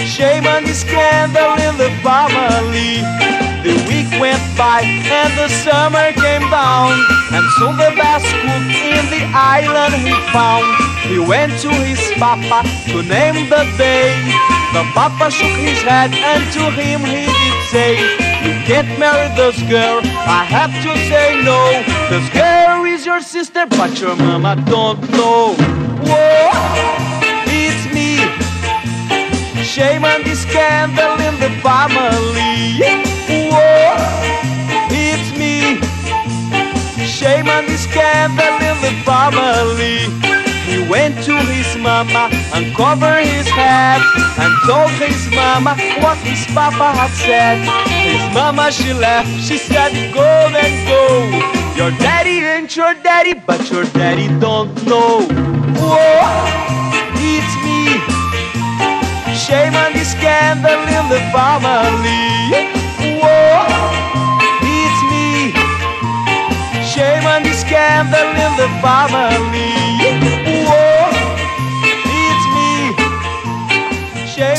Shame 0.06 0.46
on 0.48 0.64
the 0.64 0.74
scandal 0.74 1.54
in 1.60 1.78
the 1.78 1.92
family. 2.04 3.04
The 3.66 3.74
week 3.90 4.10
went 4.22 4.44
by 4.58 4.82
and 4.86 5.34
the 5.38 5.50
summer 5.50 6.14
came 6.14 6.46
down, 6.52 6.94
and 7.34 7.46
so 7.58 7.74
the 7.74 7.92
best 7.98 8.26
cook 8.46 8.70
in 8.78 9.04
the 9.10 9.26
island 9.34 9.96
he 10.06 10.14
found. 10.32 10.70
He 11.10 11.20
went 11.20 11.54
to 11.62 11.70
his 11.70 12.02
papa 12.18 12.68
to 12.90 13.02
name 13.04 13.50
the 13.50 13.66
day. 13.78 14.14
The 14.74 14.84
papa 14.94 15.32
shook 15.32 15.56
his 15.58 15.82
head 15.82 16.14
and 16.14 16.44
to 16.54 16.70
him 16.72 17.02
he 17.02 17.26
did 17.26 17.58
say, 17.72 17.96
You 18.44 18.54
can't 18.68 19.00
marry 19.00 19.30
this 19.36 19.62
girl, 19.70 20.02
I 20.28 20.44
have 20.44 20.74
to 20.84 20.98
say 21.10 21.42
no. 21.44 21.84
The 22.10 22.20
girl 22.34 22.86
is 22.86 23.06
your 23.06 23.22
sister, 23.22 23.66
but 23.68 24.00
your 24.02 24.16
mama 24.16 24.56
don't 24.66 25.00
know. 25.12 25.56
Whoa, 26.02 26.52
it's 27.46 27.86
me. 27.94 28.18
Shame 29.64 30.04
and 30.06 30.24
the 30.26 30.36
scandal 30.36 31.14
in 31.22 31.40
the 31.40 31.50
family. 31.62 32.80
Whoa, 33.52 33.96
it's 34.90 35.30
me. 35.38 35.80
Shame 37.06 37.48
and 37.48 37.68
the 37.68 37.78
scandal 37.78 38.56
in 38.70 38.78
the 38.82 38.94
family. 39.04 40.35
Went 40.90 41.16
to 41.26 41.36
his 41.50 41.76
mama, 41.78 42.30
uncovered 42.54 43.26
his 43.26 43.48
head, 43.48 44.02
and 44.38 44.54
told 44.68 44.92
his 45.02 45.30
mama 45.34 45.76
what 46.00 46.18
his 46.20 46.46
papa 46.54 46.94
had 46.94 47.12
said. 47.12 47.58
His 47.90 48.22
mama, 48.34 48.72
she 48.72 48.94
laughed, 48.94 49.30
she 49.42 49.58
said, 49.58 49.92
Go 50.14 50.22
then 50.54 50.86
go. 50.86 51.56
Your 51.76 51.92
daddy 51.98 52.40
ain't 52.40 52.76
your 52.76 52.94
daddy, 53.02 53.34
but 53.34 53.70
your 53.72 53.84
daddy 53.98 54.28
don't 54.40 54.72
know. 54.86 55.28
Whoa, 55.76 56.22
it's 57.18 57.54
me. 57.66 58.00
Shame 59.36 59.76
on 59.76 59.92
the 59.94 60.06
scandal 60.06 60.82
in 60.98 61.06
the 61.10 61.20
family. 61.34 62.24
Whoa, 63.20 63.66
it's 64.62 65.00
me. 65.12 65.52
Shame 66.86 67.26
on 67.26 67.44
the 67.44 67.54
scandal 67.54 68.30
in 68.38 68.52
the 68.56 68.70
family. 68.82 69.75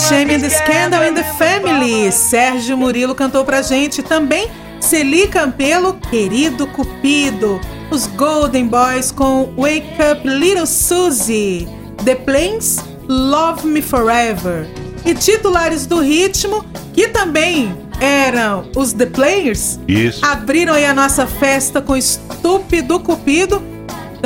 Shame 0.09 0.35
in 0.35 0.41
the 0.41 0.51
Scandal 0.51 1.03
in 1.03 1.15
the 1.15 1.25
Family. 1.37 2.13
Sérgio 2.13 2.77
Murilo 2.77 3.13
cantou 3.13 3.45
pra 3.45 3.61
gente 3.61 4.03
também. 4.05 4.49
Celi 4.81 5.27
Campelo, 5.27 5.95
Querido 5.95 6.67
Cupido. 6.69 7.61
Os 7.91 8.07
Golden 8.07 8.69
Boys 8.69 9.11
com 9.11 9.53
Wake 9.57 9.97
Up 10.13 10.29
Little 10.29 10.67
Susie. 10.67 11.69
The 12.05 12.15
Plains, 12.15 12.79
Love 13.09 13.67
Me 13.67 13.83
Forever. 13.83 14.69
E 15.05 15.13
titulares 15.13 15.87
do 15.87 16.01
ritmo, 16.01 16.65
que 16.93 17.09
também 17.09 17.77
eram 18.01 18.71
os 18.77 18.93
The 18.93 19.07
Players, 19.07 19.81
Isso. 19.89 20.25
abriram 20.25 20.75
aí 20.75 20.85
a 20.85 20.93
nossa 20.95 21.27
festa 21.27 21.81
com 21.81 21.97
Estúpido 21.97 23.01
Cupido. 23.01 23.63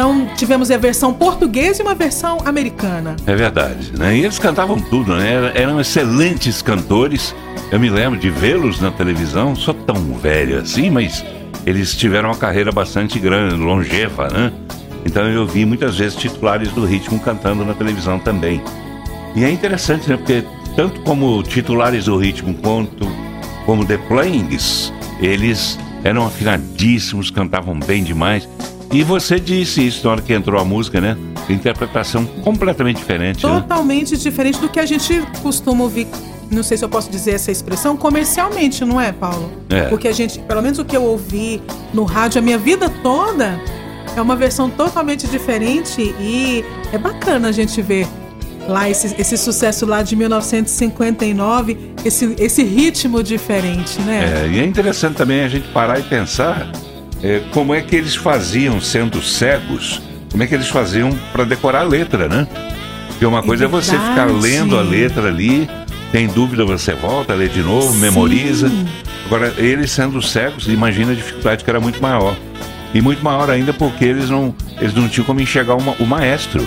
Então 0.01 0.27
tivemos 0.35 0.71
a 0.71 0.79
versão 0.79 1.13
portuguesa 1.13 1.83
e 1.83 1.85
uma 1.85 1.95
versão 1.95 2.39
americana. 2.47 3.17
É 3.27 3.37
verdade, 3.37 3.93
né? 3.99 4.17
E 4.17 4.21
eles 4.25 4.39
cantavam 4.39 4.81
tudo, 4.81 5.15
né? 5.15 5.31
Era- 5.31 5.53
Eram 5.55 5.79
excelentes 5.79 6.63
cantores. 6.63 7.35
Eu 7.71 7.79
me 7.79 7.91
lembro 7.91 8.19
de 8.19 8.31
vê-los 8.31 8.81
na 8.81 8.91
televisão, 8.91 9.55
sou 9.55 9.75
tão 9.75 9.97
velho 10.15 10.59
assim, 10.59 10.89
mas 10.89 11.23
eles 11.67 11.95
tiveram 11.95 12.31
uma 12.31 12.35
carreira 12.39 12.73
bastante 12.73 13.19
grande, 13.19 13.57
longeva, 13.57 14.29
né? 14.29 14.51
Então 15.05 15.23
eu 15.29 15.47
vi 15.47 15.67
muitas 15.67 15.99
vezes 15.99 16.17
titulares 16.17 16.73
do 16.73 16.87
ritmo 16.87 17.21
cantando 17.21 17.63
na 17.63 17.75
televisão 17.75 18.19
também. 18.19 18.63
E 19.37 19.45
é 19.45 19.51
interessante, 19.51 20.09
né? 20.09 20.17
Porque 20.17 20.43
tanto 20.77 20.99
como 21.03 21.43
titulares 21.43 22.07
do 22.07 22.17
ritmo 22.17 22.55
quanto 22.55 23.07
como 23.67 23.85
The 23.85 23.99
Plains, 23.99 24.91
eles 25.21 25.79
eram 26.03 26.25
afinadíssimos, 26.27 27.31
cantavam 27.31 27.79
bem 27.79 28.03
demais. 28.03 28.49
E 28.93 29.05
você 29.05 29.39
disse 29.39 29.87
isso 29.87 30.05
na 30.05 30.13
hora 30.13 30.23
que 30.23 30.33
entrou 30.33 30.61
a 30.61 30.65
música, 30.65 31.01
né? 31.01 31.17
Interpretação 31.49 32.27
completamente 32.27 32.97
diferente, 32.97 33.47
né? 33.47 33.61
Totalmente 33.61 34.17
diferente 34.17 34.59
do 34.59 34.69
que 34.69 34.81
a 34.81 34.87
gente 34.87 35.23
costuma 35.43 35.85
ouvir. 35.85 36.09
Não 36.51 36.65
sei 36.65 36.77
se 36.77 36.85
eu 36.85 36.89
posso 36.89 37.09
dizer 37.09 37.33
essa 37.33 37.53
expressão 37.53 37.97
comercialmente, 37.97 38.85
não 38.85 39.01
é, 39.01 39.13
Paulo? 39.13 39.53
É. 39.69 39.83
Porque 39.83 40.09
a 40.09 40.13
gente, 40.13 40.41
pelo 40.41 40.61
menos 40.61 40.81
o 40.81 40.85
que 40.85 40.97
eu 40.97 41.05
ouvi 41.05 41.63
no 41.95 42.03
rádio 42.03 42.41
a 42.41 42.43
minha 42.43 42.59
vida 42.59 42.89
toda, 42.89 43.61
é 44.17 44.21
uma 44.21 44.35
versão 44.35 44.69
totalmente 44.69 45.29
diferente 45.29 46.03
e 46.19 46.65
é 46.93 46.99
bacana 46.99 47.49
a 47.49 47.53
gente 47.53 47.81
ver 47.81 48.09
lá 48.67 48.91
esse, 48.91 49.15
esse 49.21 49.37
sucesso 49.37 49.87
lá 49.87 50.03
de 50.03 50.17
1959, 50.17 51.79
esse, 52.05 52.35
esse 52.39 52.65
ritmo 52.65 53.23
diferente, 53.23 54.01
né? 54.03 54.45
É, 54.45 54.49
e 54.49 54.59
é 54.59 54.65
interessante 54.65 55.15
também 55.15 55.43
a 55.43 55.49
gente 55.49 55.69
parar 55.69 56.01
e 56.01 56.03
pensar 56.03 56.71
é, 57.23 57.41
como 57.51 57.75
é 57.75 57.81
que 57.81 57.95
eles 57.97 58.15
faziam, 58.17 58.81
sendo 58.81 59.23
cegos, 59.23 60.01
como 60.31 60.43
é 60.43 60.47
que 60.47 60.55
eles 60.55 60.69
faziam 60.69 61.11
para 61.33 61.45
decorar 61.45 61.81
a 61.81 61.85
letra, 61.85 62.29
né? 62.29 62.47
Porque 63.09 63.27
uma 63.27 63.43
coisa 63.43 63.65
é 63.65 63.69
você 63.69 63.93
ficar 63.93 64.27
lendo 64.31 64.79
a 64.79 64.83
letra 64.83 65.29
ali, 65.29 65.69
tem 66.13 66.27
dúvida, 66.27 66.65
você 66.65 66.95
volta, 66.95 67.35
lê 67.35 67.49
de 67.49 67.61
novo, 67.63 67.93
Sim. 67.93 67.99
memoriza. 68.01 68.71
Agora, 69.27 69.53
eles 69.59 69.91
sendo 69.91 70.21
cegos, 70.23 70.67
imagina 70.69 71.13
a 71.13 71.15
dificuldade 71.15 71.63
que 71.63 71.71
era 71.71 71.81
muito 71.81 72.01
maior. 72.01 72.35
E 72.93 73.01
muito 73.01 73.23
maior 73.23 73.49
ainda 73.51 73.73
porque 73.73 74.05
eles 74.05 74.29
não, 74.31 74.53
eles 74.81 74.95
não 74.95 75.09
tinham 75.09 75.25
como 75.25 75.41
enxergar 75.41 75.77
uma- 75.77 75.95
o 76.01 76.07
maestro. 76.07 76.67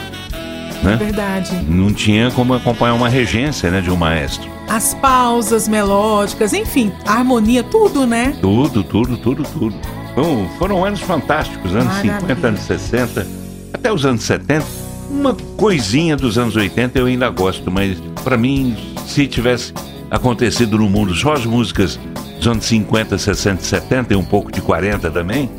Né? 0.82 0.96
Verdade. 0.98 1.54
Não 1.68 1.92
tinha 1.94 2.30
como 2.32 2.54
acompanhar 2.54 2.94
uma 2.94 3.10
regência 3.10 3.70
né, 3.72 3.82
de 3.82 3.90
um 3.90 3.96
maestro. 3.96 4.50
As 4.70 4.94
pausas 4.94 5.68
melódicas, 5.68 6.54
enfim, 6.54 6.92
a 7.06 7.14
harmonia, 7.16 7.64
tudo, 7.64 8.06
né? 8.06 8.34
Tudo, 8.42 8.84
tudo, 8.84 9.18
tudo, 9.18 9.44
tudo. 9.44 9.76
Então, 10.14 10.48
foram 10.60 10.86
anos 10.86 11.02
fantásticos, 11.02 11.72
anos 11.74 11.86
Maravilha. 11.88 12.20
50, 12.22 12.48
anos 12.48 12.62
60, 12.62 13.28
até 13.74 13.92
os 13.92 14.06
anos 14.06 14.24
70. 14.24 14.64
Uma 15.10 15.36
coisinha 15.58 16.16
dos 16.16 16.38
anos 16.38 16.56
80 16.56 16.98
eu 17.00 17.06
ainda 17.08 17.30
gosto, 17.30 17.70
mas 17.70 17.98
pra 18.24 18.38
mim, 18.38 18.76
se 19.06 19.28
tivesse 19.28 19.74
acontecido 20.10 20.78
no 20.78 20.90
mundo 20.90 21.14
só 21.14 21.34
as 21.34 21.46
músicas 21.46 22.00
dos 22.38 22.48
anos 22.48 22.66
50, 22.66 23.18
60 23.18 23.62
e 23.62 23.66
70 23.66 24.14
e 24.14 24.16
um 24.16 24.24
pouco 24.24 24.52
de 24.52 24.62
40 24.62 25.10
também, 25.12 25.50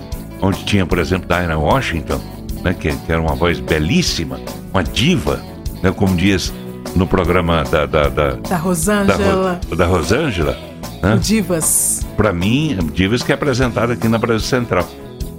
onde 0.41 0.65
tinha, 0.65 0.87
por 0.87 0.99
exemplo, 0.99 1.29
Diana 1.29 1.59
Washington, 1.59 2.21
né, 2.63 2.75
que, 2.75 2.93
que 2.95 3.13
era 3.13 3.21
uma 3.21 3.35
voz 3.35 3.59
belíssima, 3.61 4.41
uma 4.73 4.83
diva, 4.83 5.41
né, 5.83 5.93
como 5.93 6.17
diz 6.17 6.53
no 6.97 7.07
programa 7.07 7.65
da, 7.65 7.87
da, 7.87 8.09
da, 8.09 8.31
Da 8.31 8.35
da, 8.37 8.57
Rosângela, 8.57 9.61
Ro- 9.69 9.77
da 9.77 9.87
Rosângela, 9.87 10.57
né? 11.03 11.19
Divas. 11.21 12.07
Pra 12.17 12.33
mim, 12.33 12.77
Divas 12.93 13.23
que 13.23 13.33
é 13.33 13.35
apresentada 13.35 13.93
aqui 13.93 14.09
na 14.09 14.19
Brasil 14.19 14.47
Central. 14.47 14.87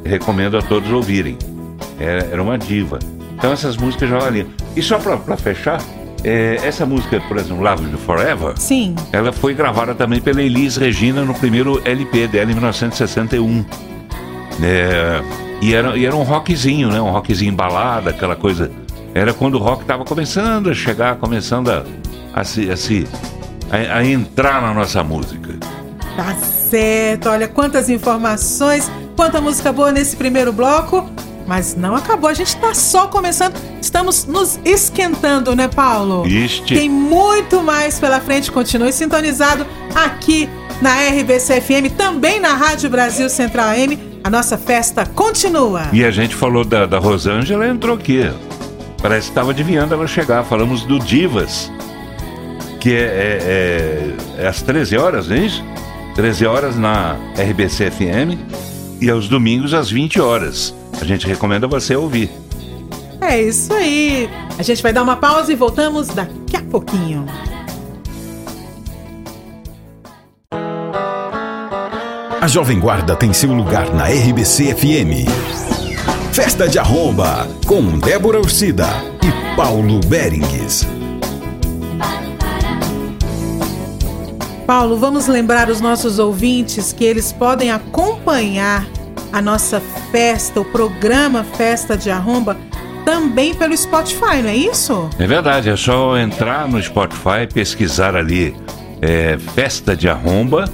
Recomendo 0.04 0.58
a 0.58 0.62
todos 0.62 0.92
ouvirem. 0.92 1.38
Era, 2.00 2.26
era 2.26 2.42
uma 2.44 2.58
diva. 2.58 3.00
Então 3.38 3.52
essas 3.52 3.76
músicas 3.78 4.10
já 4.10 4.20
valiam. 4.20 4.48
E 4.76 4.82
só 4.82 4.98
pra, 4.98 5.18
pra 5.18 5.36
fechar, 5.38 5.82
é, 6.24 6.60
essa 6.64 6.86
música, 6.86 7.20
por 7.28 7.38
exemplo, 7.38 7.64
Love 7.64 7.84
You 7.92 7.98
Forever, 8.00 8.54
Sim, 8.58 8.96
ela 9.12 9.32
foi 9.32 9.54
gravada 9.54 9.94
também 9.96 10.20
pela 10.22 10.42
Elis 10.42 10.76
Regina 10.78 11.24
no 11.24 11.34
primeiro 11.34 11.82
LP 11.86 12.28
dela 12.28 12.52
em 12.52 12.56
1961. 12.56 13.66
É, 14.62 15.22
e, 15.62 15.74
era, 15.74 15.98
e 15.98 16.06
era 16.06 16.16
um 16.16 16.24
rockzinho, 16.24 16.90
né? 16.90 17.02
Um 17.02 17.12
rockzinho 17.12 17.54
balada, 17.54 18.10
aquela 18.12 18.36
coisa. 18.36 18.72
Era 19.14 19.34
quando 19.34 19.56
o 19.56 19.60
rock 19.60 19.82
estava 19.82 20.04
começando 20.04 20.70
a 20.70 20.74
chegar, 20.74 21.16
começando 21.18 21.70
a, 21.70 21.84
a, 22.34 22.44
se, 22.44 22.70
a, 22.70 22.76
se- 22.78 23.08
a- 23.72 23.98
a 23.98 24.06
entrar 24.06 24.62
na 24.62 24.74
nossa 24.74 25.04
música. 25.04 25.56
tá 26.16 26.34
certo. 26.70 27.30
Olha 27.30 27.48
quantas 27.48 27.90
informações, 27.90 28.90
quanta 29.16 29.40
música 29.42 29.72
boa 29.74 29.92
nesse 29.92 30.16
primeiro 30.16 30.52
bloco. 30.54 31.10
Mas 31.48 31.76
não 31.76 31.96
acabou, 31.96 32.28
a 32.28 32.34
gente 32.34 32.56
tá 32.58 32.74
só 32.74 33.06
começando. 33.08 33.54
Estamos 33.80 34.26
nos 34.26 34.60
esquentando, 34.66 35.56
né, 35.56 35.68
Paulo? 35.68 36.26
Este. 36.26 36.74
Tem 36.74 36.90
muito 36.90 37.62
mais 37.62 38.00
pela 38.00 38.20
frente. 38.20 38.52
Continue 38.52 38.92
sintonizado 38.92 39.64
aqui 39.94 40.50
na 40.82 40.96
RBC 41.08 41.62
FM, 41.62 41.92
também 41.96 42.40
na 42.40 42.56
Rádio 42.56 42.90
Brasil 42.90 43.30
Central 43.30 43.68
AM. 43.70 44.00
A 44.24 44.30
nossa 44.30 44.58
festa 44.58 45.06
continua. 45.06 45.84
E 45.94 46.04
a 46.04 46.10
gente 46.10 46.34
falou 46.36 46.66
da, 46.66 46.88
da 46.88 46.98
Rosângela, 46.98 47.64
ela 47.66 47.74
entrou 47.76 47.96
aqui. 47.96 48.28
Parece 49.00 49.28
que 49.28 49.32
estava 49.32 49.52
adivinhando 49.52 49.94
ela 49.94 50.08
chegar. 50.08 50.44
Falamos 50.46 50.82
do 50.84 50.98
Divas, 50.98 51.72
que 52.86 52.94
é, 52.94 53.00
é- 53.00 54.14
é- 54.38 54.44
é 54.44 54.48
às 54.48 54.62
13 54.62 54.96
horas, 54.96 55.28
não 55.28 55.36
é 55.36 55.40
isso? 55.40 55.64
13 56.14 56.46
horas 56.46 56.76
na 56.76 57.16
RBC 57.36 57.90
FM 57.90 58.38
e 59.02 59.10
aos 59.10 59.28
domingos 59.28 59.74
às 59.74 59.90
20 59.90 60.22
horas. 60.22 60.72
A 61.02 61.04
gente 61.04 61.26
recomenda 61.26 61.68
você 61.68 61.96
ouvir. 61.96 62.30
É 63.20 63.42
isso 63.42 63.74
aí. 63.74 64.30
A 64.60 64.62
gente 64.62 64.84
vai 64.84 64.94
dar 64.94 65.02
uma 65.02 65.16
pausa 65.16 65.52
e 65.52 65.56
voltamos 65.56 66.10
daqui 66.10 66.56
a 66.58 66.62
pouquinho. 66.62 67.26
A 72.40 72.48
Jovem 72.48 72.80
Guarda 72.80 73.16
tem 73.16 73.34
seu 73.34 73.52
lugar 73.52 73.92
na 73.96 74.06
RBC 74.06 74.76
FM. 74.76 75.26
Festa 76.32 76.68
de 76.68 76.78
Arromba, 76.78 77.48
com 77.66 77.98
Débora 77.98 78.38
Ursida 78.40 78.88
e 79.24 79.56
Paulo 79.56 80.00
Berengues. 80.06 80.86
Paulo, 84.66 84.98
vamos 84.98 85.28
lembrar 85.28 85.70
os 85.70 85.80
nossos 85.80 86.18
ouvintes 86.20 86.92
que 86.92 87.04
eles 87.04 87.32
podem 87.32 87.72
acompanhar 87.72 88.88
a 89.32 89.42
nossa 89.42 89.82
festa, 90.12 90.60
o 90.60 90.66
programa 90.66 91.44
Festa 91.44 91.96
de 91.96 92.10
Arromba, 92.10 92.58
também 93.04 93.54
pelo 93.54 93.76
Spotify, 93.78 94.42
não 94.42 94.50
é 94.50 94.56
isso? 94.56 95.10
É 95.20 95.28
verdade, 95.28 95.70
é 95.70 95.76
só 95.76 96.18
entrar 96.18 96.68
no 96.68 96.82
Spotify, 96.82 97.48
pesquisar 97.54 98.16
ali 98.16 98.56
é, 99.02 99.38
Festa 99.54 99.96
de 99.96 100.10
Arromba. 100.10 100.66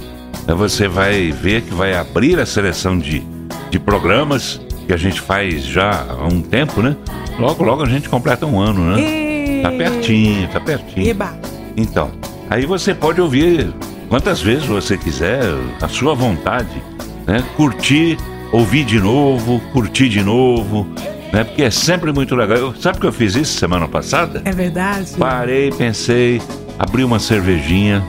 Você 0.46 0.88
vai 0.88 1.30
ver 1.30 1.62
que 1.62 1.74
vai 1.74 1.94
abrir 1.94 2.40
a 2.40 2.46
seleção 2.46 2.98
de, 2.98 3.22
de 3.70 3.78
programas 3.78 4.60
que 4.86 4.92
que 4.92 4.94
a 4.94 4.96
gente 4.98 5.20
faz 5.22 5.64
já 5.64 6.04
há 6.06 6.26
um 6.26 6.42
tempo, 6.42 6.82
né? 6.82 6.94
Logo, 7.38 7.64
logo 7.64 7.82
a 7.82 7.88
gente 7.88 8.10
completa 8.10 8.44
um 8.44 8.60
ano, 8.60 8.94
né? 8.94 9.00
E... 9.00 9.62
Tá 9.62 9.70
pertinho, 9.70 10.48
tá 10.48 10.60
pertinho. 10.60 11.08
Eba. 11.08 11.34
Então, 11.76 12.10
aí 12.52 12.66
você 12.66 12.94
pode 12.94 13.20
ouvir 13.20 13.72
quantas 14.08 14.42
vezes 14.42 14.66
você 14.66 14.96
quiser, 14.98 15.42
a 15.80 15.88
sua 15.88 16.14
vontade, 16.14 16.82
né? 17.26 17.42
Curtir, 17.56 18.18
ouvir 18.52 18.84
de 18.84 19.00
novo, 19.00 19.58
curtir 19.72 20.08
de 20.10 20.22
novo, 20.22 20.86
né? 21.32 21.44
Porque 21.44 21.62
é 21.62 21.70
sempre 21.70 22.12
muito 22.12 22.36
legal. 22.36 22.58
Eu, 22.58 22.74
sabe 22.74 22.98
que 23.00 23.06
eu 23.06 23.12
fiz 23.12 23.34
isso 23.34 23.58
semana 23.58 23.88
passada? 23.88 24.42
É 24.44 24.52
verdade? 24.52 25.12
Parei, 25.18 25.70
pensei, 25.70 26.42
abri 26.78 27.02
uma 27.02 27.18
cervejinha, 27.18 28.04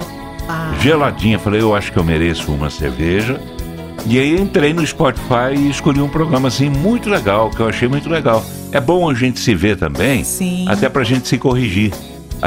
Ah, 0.49 0.73
geladinha, 0.81 1.39
falei, 1.39 1.61
eu 1.61 1.73
acho 1.73 1.93
que 1.93 1.97
eu 1.97 2.03
mereço 2.03 2.51
uma 2.51 2.69
cerveja. 2.69 3.39
E 4.05 4.19
aí 4.19 4.37
entrei 4.37 4.73
no 4.73 4.85
Spotify 4.85 5.55
e 5.55 5.69
escolhi 5.69 6.01
um 6.01 6.09
programa 6.09 6.49
assim 6.49 6.69
muito 6.69 7.09
legal, 7.09 7.49
que 7.49 7.61
eu 7.61 7.69
achei 7.69 7.87
muito 7.87 8.09
legal. 8.09 8.43
É 8.73 8.81
bom 8.81 9.09
a 9.09 9.13
gente 9.13 9.39
se 9.39 9.55
ver 9.55 9.77
também, 9.77 10.25
Sim. 10.25 10.65
até 10.67 10.89
pra 10.89 11.05
gente 11.05 11.29
se 11.29 11.37
corrigir. 11.37 11.93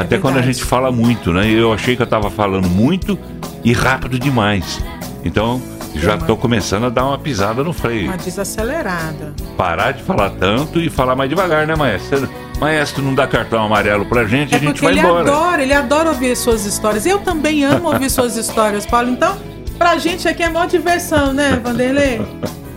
Até 0.01 0.17
quando 0.17 0.37
a 0.37 0.41
gente 0.41 0.63
fala 0.63 0.91
muito, 0.91 1.31
né? 1.33 1.47
Eu 1.49 1.73
achei 1.73 1.95
que 1.95 2.01
eu 2.01 2.07
tava 2.07 2.29
falando 2.29 2.67
muito 2.69 3.17
e 3.63 3.73
rápido 3.73 4.17
demais. 4.19 4.79
Então, 5.25 5.61
já 5.95 6.17
tô 6.17 6.37
começando 6.37 6.85
a 6.85 6.89
dar 6.89 7.05
uma 7.05 7.17
pisada 7.17 7.63
no 7.63 7.73
freio. 7.73 8.05
uma 8.07 8.17
desacelerada. 8.17 9.33
Parar 9.57 9.91
de 9.93 10.03
falar 10.03 10.29
tanto 10.31 10.79
e 10.79 10.89
falar 10.89 11.15
mais 11.15 11.29
devagar, 11.29 11.65
né, 11.65 11.75
maestro? 11.75 12.29
Maestro, 12.59 13.03
não 13.03 13.13
dá 13.13 13.27
cartão 13.27 13.63
amarelo 13.65 14.05
pra 14.05 14.25
gente, 14.25 14.53
É 14.53 14.57
a 14.57 14.59
gente 14.59 14.81
vai 14.81 14.91
ele 14.93 14.99
embora. 14.99 15.21
adora, 15.29 15.61
ele 15.63 15.73
adora 15.73 16.09
ouvir 16.09 16.35
suas 16.35 16.65
histórias. 16.65 17.05
Eu 17.05 17.19
também 17.19 17.63
amo 17.63 17.87
ouvir 17.93 18.09
suas 18.09 18.35
histórias, 18.37 18.85
Paulo. 18.85 19.09
Então, 19.09 19.37
pra 19.77 19.97
gente 19.97 20.27
aqui 20.27 20.43
é 20.43 20.49
maior 20.49 20.67
diversão, 20.67 21.33
né, 21.33 21.59
Vanderlei? 21.63 22.21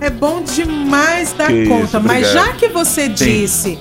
É 0.00 0.08
bom 0.08 0.42
demais 0.42 1.32
dar 1.34 1.48
Que 1.48 1.66
conta. 1.66 1.84
isso, 1.84 2.00
Mas 2.02 2.32
já 2.32 2.52
que 2.54 2.68
você 2.68 3.06
disse 3.08 3.78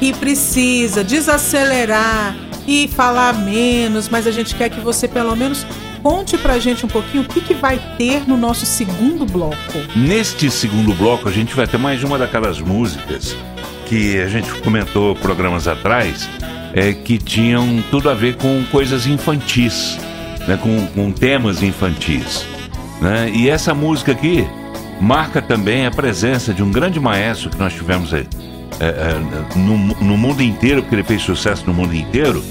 que 0.00 0.14
precisa 0.14 1.04
desacelerar 1.04 2.34
e 2.66 2.88
falar 2.88 3.34
menos, 3.34 4.08
mas 4.08 4.26
a 4.26 4.30
gente 4.30 4.54
quer 4.54 4.70
que 4.70 4.80
você 4.80 5.06
pelo 5.06 5.36
menos 5.36 5.66
conte 6.02 6.38
pra 6.38 6.58
gente 6.58 6.86
um 6.86 6.88
pouquinho 6.88 7.22
o 7.22 7.26
que, 7.26 7.42
que 7.42 7.52
vai 7.52 7.78
ter 7.98 8.26
no 8.26 8.34
nosso 8.34 8.64
segundo 8.64 9.26
bloco. 9.26 9.56
Neste 9.94 10.50
segundo 10.50 10.94
bloco, 10.94 11.28
a 11.28 11.32
gente 11.32 11.54
vai 11.54 11.66
ter 11.66 11.76
mais 11.76 12.02
uma 12.02 12.16
daquelas 12.16 12.58
músicas 12.60 13.36
que 13.84 14.18
a 14.18 14.26
gente 14.26 14.50
comentou 14.62 15.14
programas 15.16 15.68
atrás, 15.68 16.26
é, 16.72 16.94
que 16.94 17.18
tinham 17.18 17.84
tudo 17.90 18.08
a 18.08 18.14
ver 18.14 18.36
com 18.36 18.64
coisas 18.72 19.06
infantis, 19.06 19.98
né, 20.48 20.56
com, 20.56 20.86
com 20.86 21.12
temas 21.12 21.62
infantis. 21.62 22.46
Né? 23.02 23.30
E 23.34 23.50
essa 23.50 23.74
música 23.74 24.12
aqui 24.12 24.48
marca 24.98 25.42
também 25.42 25.84
a 25.84 25.90
presença 25.90 26.54
de 26.54 26.62
um 26.62 26.70
grande 26.70 26.98
maestro 26.98 27.50
que 27.50 27.58
nós 27.58 27.74
tivemos 27.74 28.14
é, 28.78 28.84
é, 28.84 28.88
é, 29.54 29.58
no, 29.58 29.76
no 29.78 30.16
mundo 30.16 30.42
inteiro, 30.42 30.82
porque 30.82 30.94
ele 30.96 31.02
fez 31.04 31.22
sucesso 31.22 31.64
no 31.66 31.74
mundo 31.74 31.94
inteiro, 31.94 32.42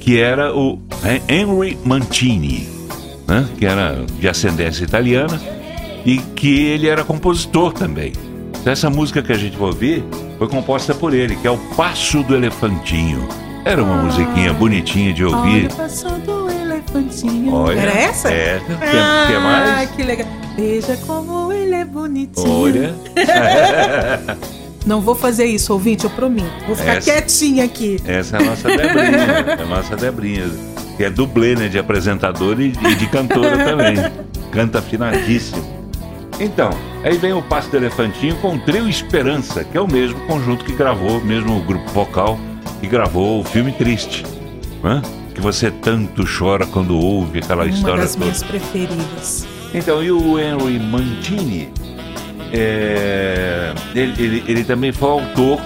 que 0.00 0.20
era 0.20 0.54
o 0.54 0.78
Henry 1.28 1.78
Mancini, 1.84 2.68
né? 3.26 3.46
que 3.58 3.66
era 3.66 4.04
de 4.18 4.28
ascendência 4.28 4.84
italiana 4.84 5.40
e 6.04 6.18
que 6.18 6.62
ele 6.66 6.88
era 6.88 7.02
compositor 7.04 7.72
também. 7.72 8.12
Então, 8.60 8.72
essa 8.72 8.88
música 8.90 9.22
que 9.22 9.32
a 9.32 9.36
gente 9.38 9.56
vai 9.56 9.68
ouvir 9.68 10.04
foi 10.38 10.48
composta 10.48 10.94
por 10.94 11.12
ele, 11.14 11.36
que 11.36 11.46
é 11.46 11.50
o 11.50 11.58
Passo 11.76 12.22
do 12.22 12.34
Elefantinho. 12.34 13.26
Era 13.64 13.82
uma 13.82 13.96
musiquinha 14.02 14.52
bonitinha 14.52 15.12
de 15.12 15.24
ouvir. 15.24 15.64
Olha, 15.66 15.74
passando 15.74 16.44
o 16.44 16.50
elefantinho. 16.50 17.54
Olha, 17.54 17.80
Era 17.80 17.92
essa? 17.92 18.28
é. 18.30 18.60
Quer- 18.66 18.98
ah, 18.98 19.24
quer 19.26 19.40
mais? 19.40 19.90
que 19.92 20.02
legal. 20.02 20.26
Veja 20.54 20.96
como 21.06 21.50
ele 21.50 21.74
é 21.74 21.84
bonitinho. 21.84 22.46
Olha, 22.50 22.94
Não 24.86 25.00
vou 25.00 25.14
fazer 25.14 25.46
isso, 25.46 25.72
ouvinte, 25.72 26.04
eu 26.04 26.10
prometo. 26.10 26.52
Vou 26.66 26.76
ficar 26.76 26.96
Essa- 26.96 27.10
quietinha 27.12 27.64
aqui. 27.64 27.96
essa 28.04 28.36
é 28.36 28.42
a 28.42 28.44
nossa 28.44 28.68
Debrinha, 28.68 29.56
a 29.62 29.64
nossa 29.66 29.96
Debrinha, 29.96 30.50
que 30.96 31.04
é 31.04 31.10
dublê, 31.10 31.54
né, 31.54 31.68
de 31.68 31.78
apresentadora 31.78 32.62
e 32.62 32.68
e 32.90 32.94
de 32.94 33.06
cantora 33.06 33.64
também. 33.64 33.96
Canta 34.52 34.80
afinadíssimo. 34.80 35.64
Então, 36.38 36.70
aí 37.02 37.16
vem 37.16 37.32
o 37.32 37.40
Passo 37.40 37.70
do 37.70 37.76
Elefantinho 37.76 38.36
com 38.36 38.56
o 38.56 38.58
Trio 38.58 38.88
Esperança, 38.88 39.64
que 39.64 39.76
é 39.76 39.80
o 39.80 39.86
mesmo 39.90 40.18
conjunto 40.26 40.64
que 40.64 40.72
gravou, 40.74 41.20
mesmo 41.24 41.60
grupo 41.60 41.88
vocal 41.92 42.38
que 42.80 42.86
gravou 42.88 43.40
o 43.40 43.44
filme 43.44 43.72
Triste, 43.72 44.24
né? 44.82 45.00
que 45.34 45.40
você 45.40 45.70
tanto 45.70 46.24
chora 46.26 46.66
quando 46.66 46.96
ouve 46.98 47.38
aquela 47.38 47.64
Uma 47.64 47.70
história 47.70 48.02
das 48.02 48.12
toda. 48.14 48.24
minhas 48.26 48.42
preferidas. 48.42 49.46
Então, 49.72 50.02
e 50.02 50.10
o 50.12 50.38
Henry 50.38 50.78
Mancini, 50.78 51.68
é, 52.54 53.72
ele, 53.94 54.14
ele- 54.22 54.44
ele 54.46 54.64
também 54.64 54.92
foi 54.92 55.10
autor 55.10 55.60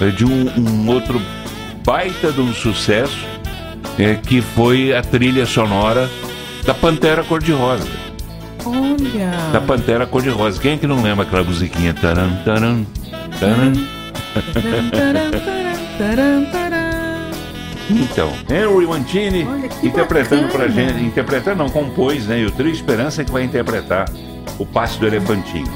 é, 0.00 0.08
de 0.10 0.24
um, 0.24 0.50
um 0.58 0.88
outro 0.90 1.20
baita 1.84 2.32
de 2.32 2.40
um 2.40 2.52
sucesso, 2.52 3.24
é, 3.98 4.14
que 4.14 4.40
foi 4.42 4.94
a 4.94 5.02
trilha 5.02 5.46
sonora 5.46 6.10
da 6.64 6.74
Pantera 6.74 7.22
Cor-de-Rosa. 7.24 7.88
Olha. 8.64 9.30
Da 9.52 9.60
Pantera 9.60 10.06
Cor-de-Rosa. 10.06 10.60
Quem 10.60 10.72
é 10.72 10.76
que 10.76 10.86
não 10.86 11.00
lembra 11.02 11.24
aquela 11.24 11.44
musiquinha? 11.44 11.94
Taran, 11.94 12.30
taran, 12.44 12.82
taran. 13.38 13.72
Então, 17.88 18.32
Henry 18.50 18.86
Mancini 18.86 19.46
Olha, 19.46 19.68
que 19.68 19.86
interpretando 19.86 20.48
pra 20.48 20.66
bacana. 20.66 20.72
gente, 20.92 21.04
interpretando 21.04 21.58
não, 21.58 21.68
compôs, 21.68 22.26
né? 22.26 22.40
E 22.40 22.46
o 22.46 22.50
Trio 22.50 22.70
Esperança 22.70 23.22
é 23.22 23.24
que 23.24 23.30
vai 23.30 23.44
interpretar 23.44 24.10
o 24.58 24.66
Passo 24.66 24.98
do 24.98 25.06
Elefantinho. 25.06 25.66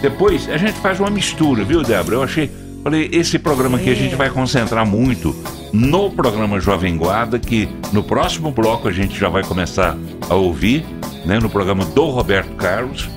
Depois 0.00 0.48
a 0.48 0.56
gente 0.56 0.78
faz 0.80 0.98
uma 0.98 1.10
mistura, 1.10 1.64
viu, 1.64 1.82
Débora? 1.82 2.16
Eu 2.16 2.22
achei, 2.22 2.50
falei, 2.82 3.10
esse 3.12 3.38
programa 3.38 3.76
aqui 3.76 3.90
a 3.90 3.94
gente 3.94 4.14
vai 4.14 4.30
concentrar 4.30 4.86
muito 4.86 5.36
no 5.72 6.10
programa 6.10 6.58
Jovem 6.58 6.96
Guarda, 6.96 7.38
que 7.38 7.68
no 7.92 8.02
próximo 8.02 8.50
bloco 8.50 8.88
a 8.88 8.92
gente 8.92 9.18
já 9.18 9.28
vai 9.28 9.42
começar 9.44 9.96
a 10.28 10.34
ouvir, 10.34 10.84
né? 11.24 11.38
No 11.38 11.50
programa 11.50 11.84
do 11.84 12.06
Roberto 12.06 12.54
Carlos. 12.56 13.08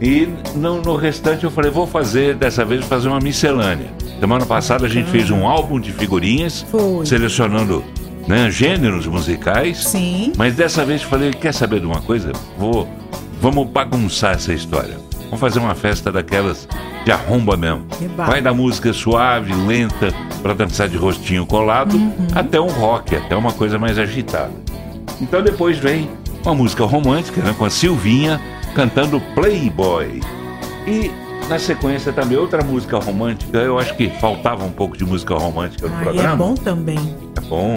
E 0.00 0.28
no, 0.54 0.82
no 0.82 0.96
restante 0.96 1.44
eu 1.44 1.50
falei, 1.50 1.70
vou 1.70 1.86
fazer, 1.86 2.34
dessa 2.34 2.64
vez, 2.64 2.84
fazer 2.84 3.08
uma 3.08 3.20
miscelânea. 3.20 3.90
Semana 4.20 4.44
passada 4.44 4.86
a 4.86 4.88
gente 4.88 5.10
fez 5.10 5.30
um 5.30 5.46
álbum 5.46 5.78
de 5.80 5.92
figurinhas, 5.92 6.66
Foi. 6.70 7.06
selecionando 7.06 7.84
né, 8.26 8.50
gêneros 8.50 9.06
musicais. 9.06 9.84
Sim. 9.84 10.32
Mas 10.36 10.54
dessa 10.54 10.84
vez 10.84 11.02
eu 11.02 11.08
falei, 11.08 11.30
quer 11.30 11.54
saber 11.54 11.80
de 11.80 11.86
uma 11.86 12.02
coisa? 12.02 12.32
Vou, 12.58 12.88
vamos 13.40 13.68
bagunçar 13.68 14.34
essa 14.34 14.52
história. 14.52 15.05
Vamos 15.26 15.40
fazer 15.40 15.58
uma 15.58 15.74
festa 15.74 16.10
daquelas 16.10 16.68
de 17.04 17.12
arromba 17.12 17.56
mesmo. 17.56 17.86
Vai 18.16 18.40
da 18.40 18.52
música 18.54 18.92
suave, 18.92 19.52
lenta, 19.54 20.12
para 20.42 20.54
dançar 20.54 20.88
de 20.88 20.96
rostinho 20.96 21.44
colado, 21.46 21.98
até 22.34 22.60
um 22.60 22.68
rock, 22.68 23.14
até 23.14 23.36
uma 23.36 23.52
coisa 23.52 23.78
mais 23.78 23.98
agitada. 23.98 24.52
Então 25.20 25.42
depois 25.42 25.78
vem 25.78 26.10
uma 26.44 26.54
música 26.54 26.84
romântica, 26.84 27.42
né, 27.42 27.54
com 27.56 27.64
a 27.64 27.70
Silvinha 27.70 28.40
cantando 28.74 29.20
Playboy. 29.34 30.20
E 30.86 31.10
na 31.48 31.58
sequência 31.58 32.12
também 32.12 32.36
outra 32.36 32.62
música 32.62 32.98
romântica. 32.98 33.58
Eu 33.58 33.78
acho 33.78 33.94
que 33.96 34.08
faltava 34.20 34.64
um 34.64 34.70
pouco 34.70 34.96
de 34.96 35.04
música 35.04 35.34
romântica 35.34 35.88
no 35.88 35.96
Aí 35.96 36.02
programa. 36.04 36.32
é 36.32 36.36
bom 36.36 36.54
também. 36.54 37.16
É 37.36 37.40
bom. 37.40 37.74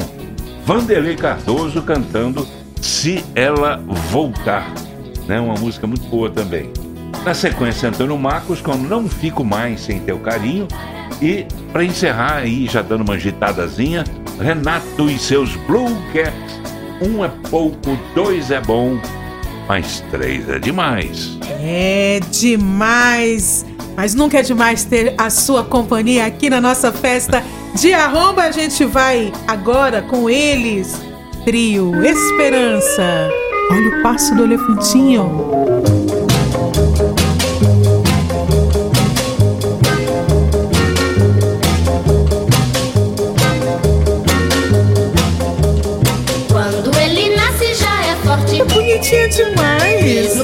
Vanderlei 0.66 1.16
Cardoso 1.16 1.82
cantando 1.82 2.46
Se 2.82 3.24
Ela 3.34 3.82
Voltar. 4.12 4.72
Né? 5.28 5.40
Uma 5.40 5.56
música 5.56 5.88
muito 5.88 6.08
boa 6.08 6.30
também. 6.30 6.72
Na 7.24 7.34
sequência, 7.34 7.90
Antônio 7.90 8.18
Marcos 8.18 8.62
com 8.62 8.76
Não 8.76 9.08
Fico 9.08 9.44
Mais 9.44 9.82
Sem 9.82 10.00
Teu 10.00 10.20
Carinho. 10.20 10.68
E, 11.22 11.46
para 11.72 11.84
encerrar 11.84 12.38
aí, 12.38 12.66
já 12.66 12.82
dando 12.82 13.02
uma 13.02 13.16
agitadazinha, 13.16 14.04
Renato 14.40 15.10
e 15.10 15.20
seus 15.20 15.56
Blue 15.68 15.96
Caps. 16.14 16.60
Um 17.02 17.24
é 17.24 17.30
pouco, 17.50 17.98
dois 18.16 18.52
é 18.52 18.60
bom, 18.60 19.00
mas 19.68 20.04
três 20.12 20.50
é 20.50 20.60
demais. 20.60 21.38
É 21.62 22.20
demais. 22.32 23.66
Mas 23.96 24.16
nunca 24.16 24.40
é 24.40 24.42
demais 24.42 24.86
ter 24.86 25.14
a 25.18 25.30
sua 25.30 25.64
companhia 25.64 26.26
aqui 26.26 26.50
na 26.50 26.62
nossa 26.62 26.92
festa 26.92 27.44
de 27.76 27.94
arromba. 27.94 28.44
A 28.44 28.52
gente 28.52 28.86
vai 28.86 29.32
agora 29.48 30.02
com 30.02 30.30
eles. 30.30 31.00
Trio 31.44 32.04
Esperança. 32.04 33.30
Olha 33.72 34.00
o 34.00 34.04
passo 34.04 34.34
do 34.36 34.44
elefantinho. 34.44 35.79
Forte. 49.00 49.10
Bonitinha 49.10 49.28
demais. 49.30 50.36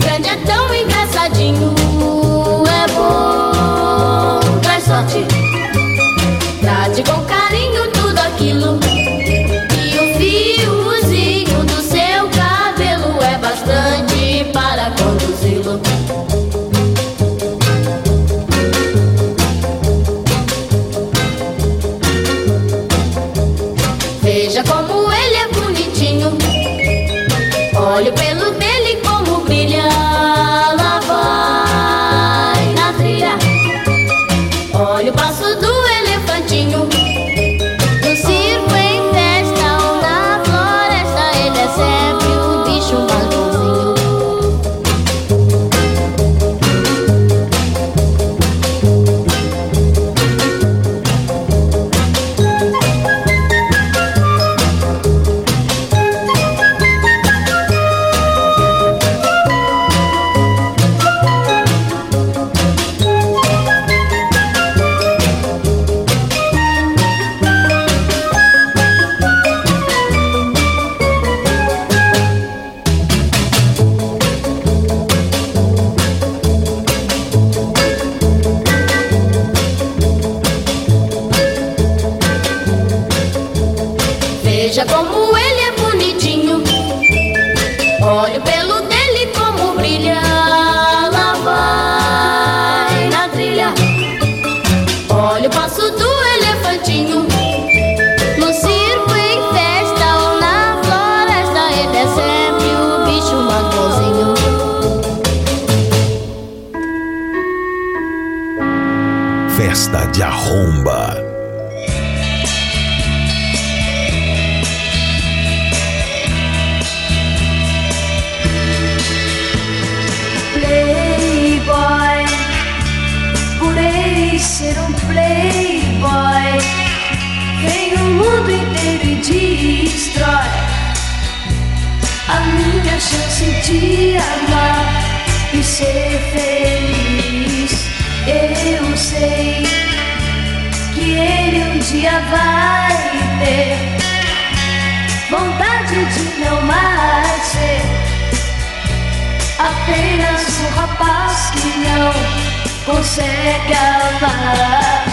Consegue 152.85 153.73
amar. 153.73 155.05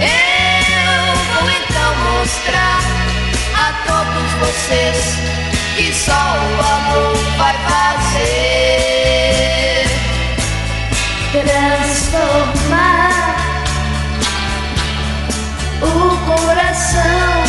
Eu 0.00 1.14
vou 1.34 1.50
então 1.50 1.94
mostrar 2.12 2.80
a 3.54 3.72
todos 3.86 4.32
vocês 4.40 5.18
que 5.76 5.92
só 5.92 6.12
o 6.12 6.60
amor 6.60 7.16
vai 7.36 7.56
fazer. 7.68 8.64
Transformar 11.32 12.94
o 15.82 16.16
coração 16.26 17.44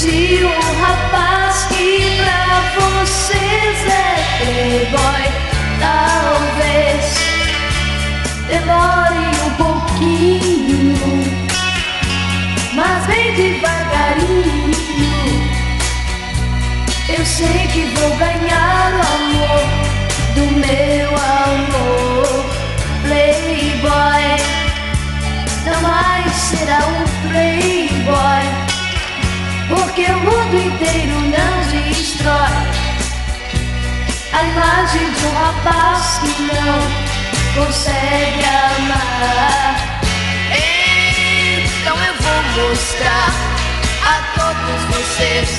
de 0.00 0.44
um 0.44 0.60
rapaz 0.80 1.54
que 1.70 2.22
pra 2.22 2.44
vocês 2.78 3.78
é 3.88 4.14
playboy. 4.38 5.24
Talvez 5.80 6.43
demore 8.48 9.26
um 9.44 9.50
pouquinho, 9.54 10.94
mas 12.74 13.06
bem 13.06 13.34
devagarinho. 13.34 14.74
Eu 17.08 17.24
sei 17.24 17.66
que 17.68 17.84
vou 17.96 18.16
ganhar 18.16 18.92
o 18.92 19.00
amor 19.14 19.84
do 20.34 20.44
meu 20.58 21.08
amor, 21.16 22.44
playboy. 23.02 24.24
Não 25.64 25.80
mais 25.80 26.32
será 26.32 26.78
um 26.86 27.04
playboy, 27.28 28.44
porque 29.68 30.04
o 30.10 30.18
mundo 30.18 30.54
inteiro 30.54 31.20
não 31.20 31.54
destrói 31.88 32.84
a 34.32 34.42
imagem 34.42 35.10
de 35.12 35.26
um 35.26 35.34
rapaz 35.34 36.18
que 36.18 36.42
não 36.42 37.03
consegue 37.54 38.44
amar. 38.44 40.00
Então 40.52 41.96
eu 41.96 42.14
vou 42.20 42.68
mostrar 42.68 43.30
a 44.04 44.14
todos 44.34 44.80
vocês 44.96 45.50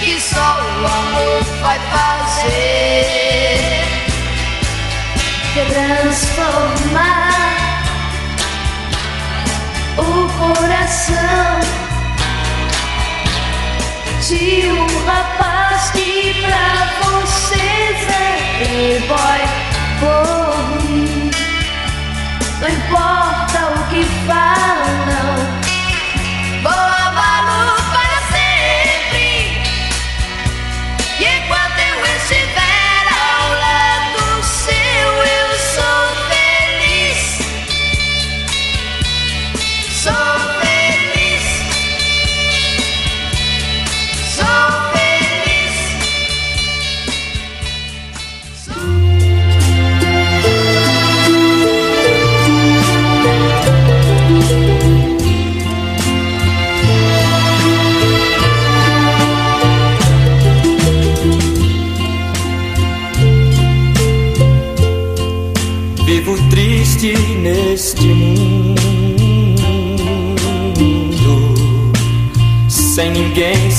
que 0.00 0.20
só 0.20 0.48
o 0.60 0.86
amor 0.86 1.42
vai 1.60 1.78
fazer. 1.90 3.56
Transformar 5.68 7.16
o 9.98 10.28
coração 10.38 11.60
de 14.28 14.68
um 14.68 14.86
rapaz 15.06 15.90
que 15.92 16.42
pra 16.42 16.68
vocês 17.02 17.96
é 18.10 18.20
playboy 18.58 19.42
por 20.00 20.90
mim. 20.90 21.15
Não 22.60 22.68
importa 22.68 23.66
o 23.66 23.86
que 23.90 24.02
falam, 24.26 25.36
Vou 26.62 26.72
amá-lo 26.72 27.05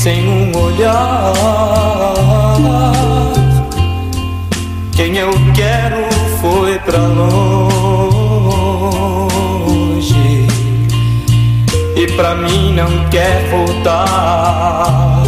sem 0.07 0.25
um 0.25 0.57
olhar. 0.57 1.33
Quem 4.95 5.17
eu 5.17 5.31
quero 5.53 6.07
foi 6.39 6.79
pra 6.79 6.99
longe 6.99 7.27
e 11.97 12.07
pra 12.15 12.35
mim 12.35 12.73
não 12.73 13.09
quer 13.09 13.49
voltar. 13.49 15.23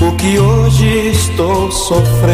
O 0.00 0.10
que 0.16 0.36
hoje 0.40 1.10
estou 1.10 1.70
sofrendo, 1.70 2.32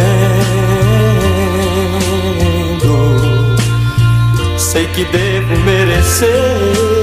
sei 4.56 4.86
que 4.86 5.04
devo 5.04 5.54
merecer. 5.66 6.97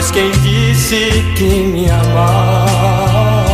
Pois 0.00 0.10
quem 0.12 0.30
disse 0.30 1.10
que 1.36 1.44
me 1.44 1.90
amava, 1.90 3.44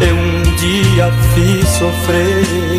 eu 0.00 0.14
um 0.14 0.42
dia 0.54 1.10
fiz 1.34 1.68
sofrer. 1.70 2.71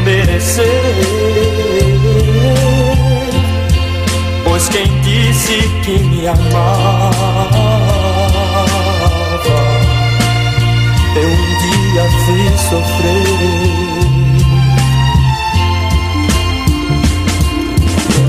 Merecer, 0.00 0.66
pois 4.44 4.68
quem 4.68 5.00
disse 5.00 5.68
que 5.84 5.98
me 5.98 6.26
amava, 6.26 7.70
eu 11.16 11.28
um 11.28 11.58
dia 11.60 12.04
fiz 12.26 12.60
sofrer. 12.68 13.80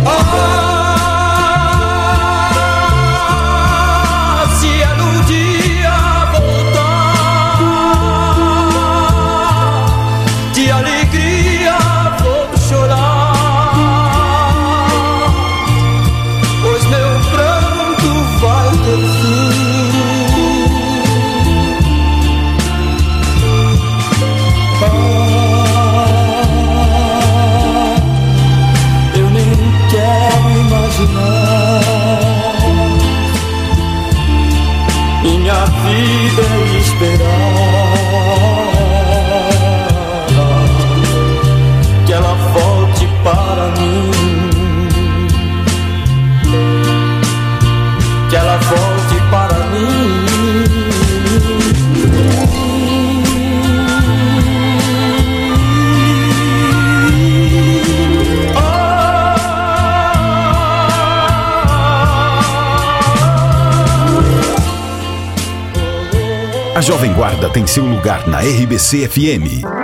Ah, 0.05 0.50
A 66.81 66.83
Jovem 66.83 67.13
Guarda 67.13 67.47
tem 67.47 67.67
seu 67.67 67.85
lugar 67.85 68.27
na 68.27 68.39
RBC 68.39 69.07
FM. 69.07 69.80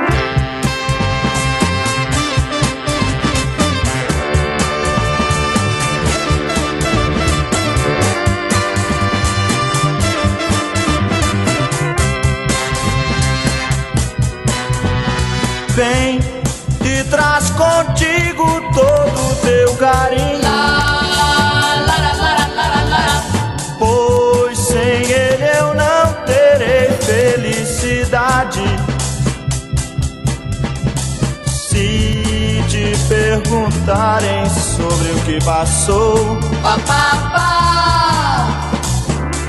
Perguntarem 34.07 34.49
sobre 34.49 35.11
o 35.11 35.15
que 35.25 35.43
passou, 35.43 36.39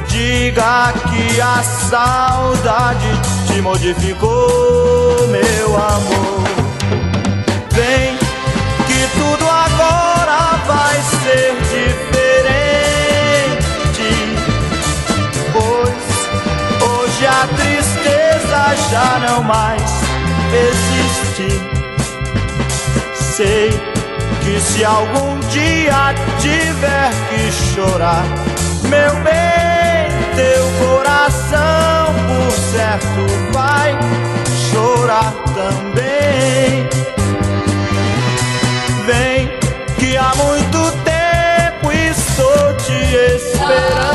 diga 0.08 0.92
que 1.08 1.40
a 1.40 1.62
saudade 1.62 3.20
te 3.46 3.62
modificou, 3.62 5.28
meu 5.28 5.76
amor. 5.76 6.42
Vem 7.70 8.18
que 8.86 9.06
tudo 9.16 9.48
agora 9.48 10.58
vai 10.66 10.96
ser 11.22 11.54
diferente. 11.70 12.08
Pois 15.52 16.06
hoje 16.82 17.26
a 17.26 17.46
tristeza 17.56 18.74
já 18.90 19.18
não 19.20 19.42
mais 19.44 19.92
existe. 20.52 21.48
Sei 23.14 23.87
que 24.48 24.60
se 24.60 24.82
algum 24.82 25.38
dia 25.50 26.14
tiver 26.40 27.10
que 27.28 27.52
chorar, 27.52 28.24
meu 28.88 29.14
bem, 29.22 30.08
teu 30.34 30.64
coração 30.86 32.14
por 32.26 32.52
certo 32.52 33.26
vai 33.52 33.98
chorar 34.70 35.34
também. 35.54 36.88
Vem 39.04 39.50
que 39.98 40.16
há 40.16 40.32
muito 40.36 40.92
tempo 41.04 41.92
estou 41.92 42.74
te 42.76 42.98
esperando. 43.36 44.08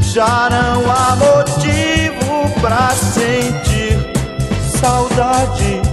Já 0.00 0.48
não 0.50 0.90
há 0.90 1.14
motivo 1.14 2.60
pra 2.60 2.90
sentir 2.90 3.96
saudade. 4.80 5.89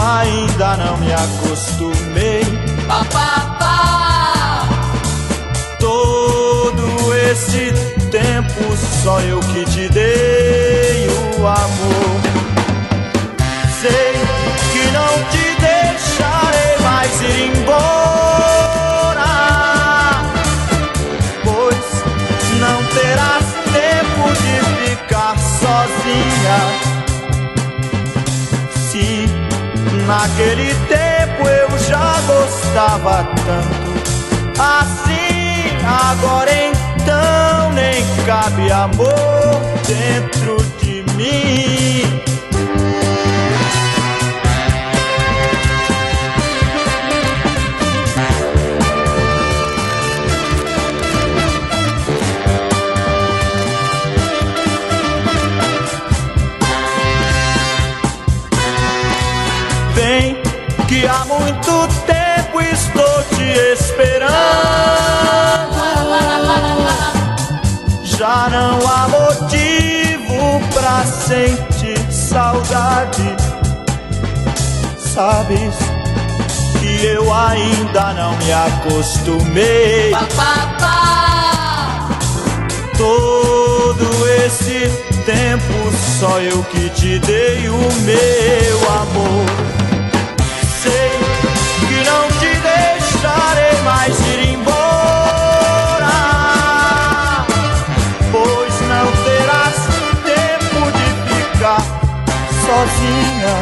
Ainda 0.00 0.76
não 0.76 0.96
me 0.96 1.12
acostumei. 1.12 2.42
Todo 5.78 7.14
esse 7.14 7.72
tempo 8.10 8.76
só 9.02 9.20
eu 9.20 9.40
que 9.40 9.64
te 9.64 9.88
dei 9.88 11.08
o 11.38 11.46
amor. 11.46 12.09
Naquele 30.10 30.74
tempo 30.88 31.48
eu 31.48 31.78
já 31.78 32.20
gostava 32.26 33.28
tanto. 33.46 34.60
Assim, 34.60 35.70
agora 35.86 36.50
então 36.52 37.72
nem 37.72 38.04
cabe 38.26 38.72
amor 38.72 39.60
dentro 39.86 40.56
de 40.80 41.04
mim. 41.14 42.19
Há 61.06 61.24
muito 61.24 61.88
tempo 62.04 62.60
estou 62.60 63.22
te 63.36 63.72
esperando. 63.72 64.32
Já 68.02 68.48
não 68.50 68.78
há 68.88 69.08
motivo 69.08 70.60
pra 70.74 71.04
sentir 71.06 71.98
saudade. 72.12 73.36
Sabes 74.98 75.76
que 76.80 77.06
eu 77.06 77.32
ainda 77.32 78.12
não 78.14 78.36
me 78.38 78.52
acostumei. 78.52 80.12
Todo 82.96 84.28
esse 84.44 84.90
tempo 85.24 85.72
só 86.18 86.40
eu 86.40 86.64
que 86.64 86.90
te 86.90 87.18
dei 87.20 87.68
o 87.68 87.92
meu 88.02 88.90
amor 88.90 89.79
sei 90.82 91.10
que 91.88 91.98
não 92.08 92.26
te 92.38 92.50
deixarei 92.68 93.76
mais 93.84 94.18
ir 94.20 94.40
embora, 94.54 96.14
pois 98.32 98.74
não 98.88 99.06
terás 99.24 99.76
tempo 100.24 100.80
de 100.96 101.08
ficar 101.28 101.82
sozinha. 102.64 103.56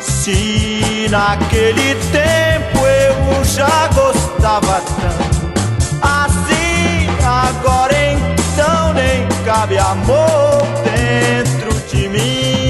Se 0.00 1.06
naquele 1.10 1.94
tempo 2.10 2.78
eu 2.84 3.44
já 3.44 3.88
gostava 3.94 4.82
tanto, 5.00 5.46
assim 6.02 7.08
agora 7.24 7.94
então 8.12 8.92
nem 8.94 9.28
cabe 9.44 9.78
amor 9.78 10.66
dentro 10.84 11.72
de 11.88 12.08
mim. 12.08 12.65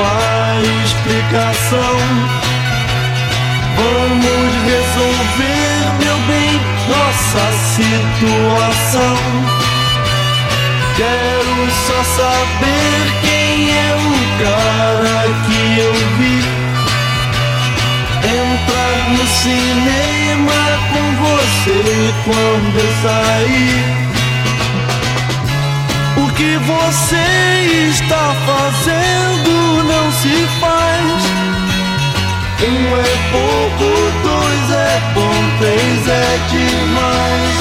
Uma 0.00 0.60
explicação. 0.84 1.96
Vamos 3.76 4.52
resolver, 4.64 5.80
meu 5.98 6.18
bem, 6.26 6.60
nossa 6.88 7.44
situação. 7.76 9.16
Quero 10.96 11.70
só 11.86 12.00
saber 12.16 13.02
quem 13.22 13.70
é 13.70 13.94
o 13.96 14.10
cara 14.42 15.20
que 15.46 15.60
eu 15.80 15.94
vi 16.18 16.38
entrar 18.26 18.96
no 19.10 19.24
cinema 19.26 20.60
com 20.92 21.06
você 21.24 21.80
quando 22.24 22.76
eu 22.78 22.90
sair 23.02 23.99
que 26.40 26.56
você 26.56 27.90
está 27.90 28.34
fazendo 28.46 29.84
não 29.84 30.10
se 30.10 30.46
faz. 30.58 31.22
Um 32.62 32.96
é 32.96 33.12
pouco, 33.30 33.88
dois 34.22 34.70
é 34.70 35.00
bom, 35.14 35.36
três 35.58 36.08
é 36.08 36.38
demais. 36.48 37.56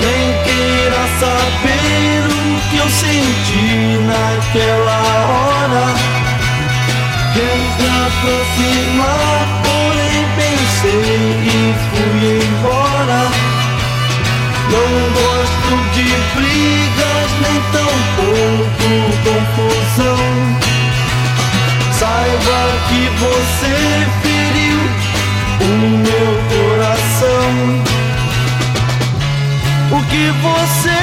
Nem 0.00 0.24
queira 0.42 1.02
saber 1.20 2.22
o 2.26 2.70
que 2.70 2.76
eu 2.76 2.88
senti 2.90 4.00
naquela 4.02 5.00
hora. 5.30 5.94
Quer 7.34 7.58
se 7.76 7.86
aproximar, 8.08 9.59
pensei 10.80 11.00
e 11.42 11.74
fui 11.90 12.20
embora. 12.42 13.22
Não 14.70 14.90
gosto 15.12 15.72
de 15.94 16.08
brigas, 16.34 17.30
nem 17.42 17.56
tampouco 17.72 18.90
confusão. 19.24 20.22
Saiba 21.92 22.60
que 22.88 23.02
você 23.18 23.74
feriu 24.22 24.80
o 25.60 25.72
meu 25.98 26.30
coração. 26.48 27.50
O 29.92 30.00
que 30.04 30.26
você 30.40 31.00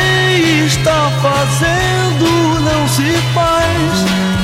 está 0.65 1.01
fazendo 1.21 2.28
não 2.61 2.88
se 2.88 3.09
faz. 3.34 4.37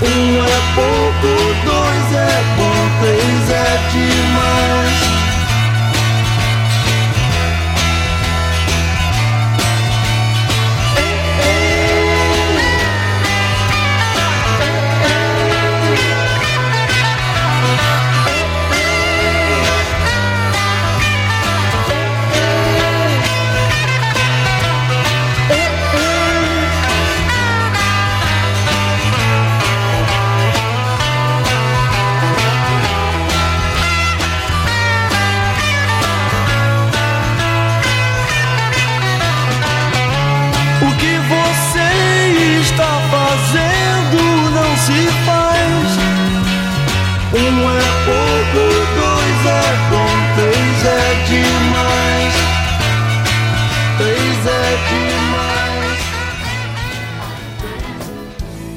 Um 0.00 0.44
é 0.44 0.58
pouco, 0.76 1.28
dois 1.64 2.12
é 2.14 2.42
bom, 2.56 3.00
três 3.00 3.50
é 3.50 3.78
demais. 3.90 5.07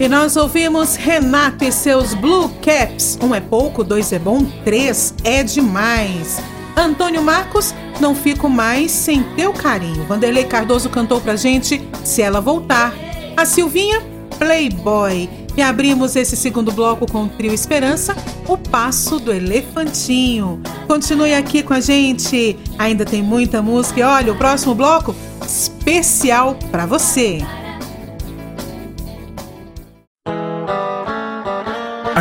E 0.01 0.07
nós 0.07 0.35
ouvimos 0.35 0.95
Renato 0.95 1.63
e 1.63 1.71
seus 1.71 2.15
Blue 2.15 2.49
Caps. 2.59 3.19
Um 3.21 3.35
é 3.35 3.39
pouco, 3.39 3.83
dois 3.83 4.11
é 4.11 4.17
bom, 4.17 4.43
três 4.65 5.13
é 5.23 5.43
demais. 5.43 6.41
Antônio 6.75 7.21
Marcos, 7.21 7.71
não 7.99 8.15
fico 8.15 8.49
mais 8.49 8.89
sem 8.89 9.21
teu 9.35 9.53
carinho. 9.53 10.03
Vanderlei 10.05 10.45
Cardoso 10.45 10.89
cantou 10.89 11.21
pra 11.21 11.35
gente 11.35 11.87
Se 12.03 12.23
Ela 12.23 12.41
Voltar. 12.41 12.95
A 13.37 13.45
Silvinha, 13.45 14.01
Playboy. 14.39 15.29
E 15.55 15.61
abrimos 15.61 16.15
esse 16.15 16.35
segundo 16.35 16.71
bloco 16.71 17.05
com 17.05 17.25
o 17.25 17.29
trio 17.29 17.53
Esperança, 17.53 18.15
o 18.47 18.57
Passo 18.57 19.19
do 19.19 19.31
Elefantinho. 19.31 20.63
Continue 20.87 21.35
aqui 21.35 21.61
com 21.61 21.75
a 21.75 21.79
gente, 21.79 22.57
ainda 22.79 23.05
tem 23.05 23.21
muita 23.21 23.61
música. 23.61 23.99
E 23.99 24.03
olha, 24.03 24.33
o 24.33 24.35
próximo 24.35 24.73
bloco 24.73 25.15
especial 25.45 26.57
para 26.71 26.87
você. 26.87 27.45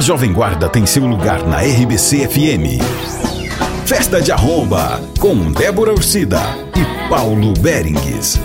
A 0.00 0.02
Jovem 0.02 0.32
Guarda 0.32 0.66
tem 0.66 0.86
seu 0.86 1.06
lugar 1.06 1.46
na 1.46 1.58
RBC 1.58 2.26
FM. 2.26 2.80
Festa 3.84 4.22
de 4.22 4.32
Arromba, 4.32 4.98
com 5.18 5.52
Débora 5.52 5.92
Ursida 5.92 6.40
e 6.74 6.82
Paulo 7.10 7.52
Berengues. 7.60 8.40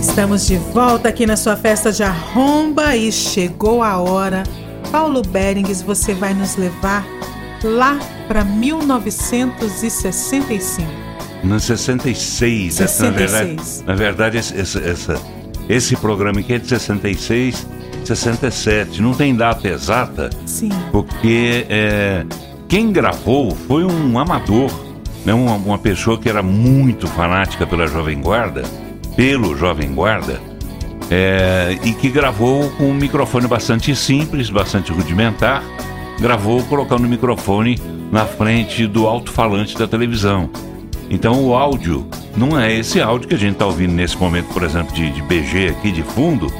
Estamos 0.00 0.46
de 0.46 0.58
volta 0.58 1.08
aqui 1.08 1.26
na 1.26 1.36
sua 1.36 1.56
festa 1.56 1.90
de 1.90 2.04
arromba 2.04 2.94
e 2.94 3.10
chegou 3.10 3.82
a 3.82 3.98
hora. 3.98 4.44
Paulo 4.92 5.22
Berengues, 5.22 5.82
você 5.82 6.14
vai 6.14 6.32
nos 6.32 6.54
levar 6.56 7.04
lá 7.64 7.98
para 8.28 8.44
1965. 8.44 10.88
No 11.42 11.58
66, 11.58 12.80
essa, 12.80 13.10
na 13.10 13.18
66. 13.18 13.18
verdade, 13.18 13.82
na 13.88 13.94
verdade 13.96 14.38
esse, 14.38 14.54
esse, 14.56 14.78
essa- 14.88 15.20
esse 15.68 15.96
programa 15.96 16.38
aqui 16.38 16.52
é 16.52 16.58
de 16.60 16.68
66, 16.68 17.66
67. 18.08 19.00
Não 19.00 19.12
tem 19.14 19.34
data 19.34 19.68
exata, 19.68 20.30
Sim. 20.46 20.70
porque 20.90 21.66
é, 21.68 22.24
quem 22.68 22.92
gravou 22.92 23.54
foi 23.54 23.84
um 23.84 24.18
amador, 24.18 24.70
né? 25.24 25.32
uma, 25.32 25.54
uma 25.54 25.78
pessoa 25.78 26.18
que 26.18 26.28
era 26.28 26.42
muito 26.42 27.06
fanática 27.06 27.66
pela 27.66 27.86
Jovem 27.86 28.20
Guarda, 28.20 28.62
pelo 29.16 29.56
Jovem 29.56 29.92
Guarda, 29.92 30.40
é, 31.10 31.78
e 31.84 31.92
que 31.92 32.08
gravou 32.08 32.70
com 32.70 32.84
um 32.84 32.94
microfone 32.94 33.46
bastante 33.46 33.94
simples, 33.94 34.50
bastante 34.50 34.92
rudimentar, 34.92 35.62
gravou 36.18 36.62
colocando 36.64 37.04
o 37.04 37.08
microfone 37.08 37.78
na 38.10 38.24
frente 38.24 38.86
do 38.86 39.06
alto-falante 39.06 39.76
da 39.76 39.86
televisão. 39.86 40.48
Então 41.10 41.44
o 41.44 41.54
áudio 41.54 42.06
não 42.36 42.58
é 42.58 42.72
esse 42.72 43.00
áudio 43.00 43.28
que 43.28 43.34
a 43.34 43.38
gente 43.38 43.52
está 43.54 43.66
ouvindo 43.66 43.92
nesse 43.92 44.16
momento, 44.16 44.52
por 44.52 44.62
exemplo, 44.62 44.94
de, 44.94 45.10
de 45.10 45.22
BG 45.22 45.68
aqui 45.68 45.92
de 45.92 46.02
fundo, 46.02 46.52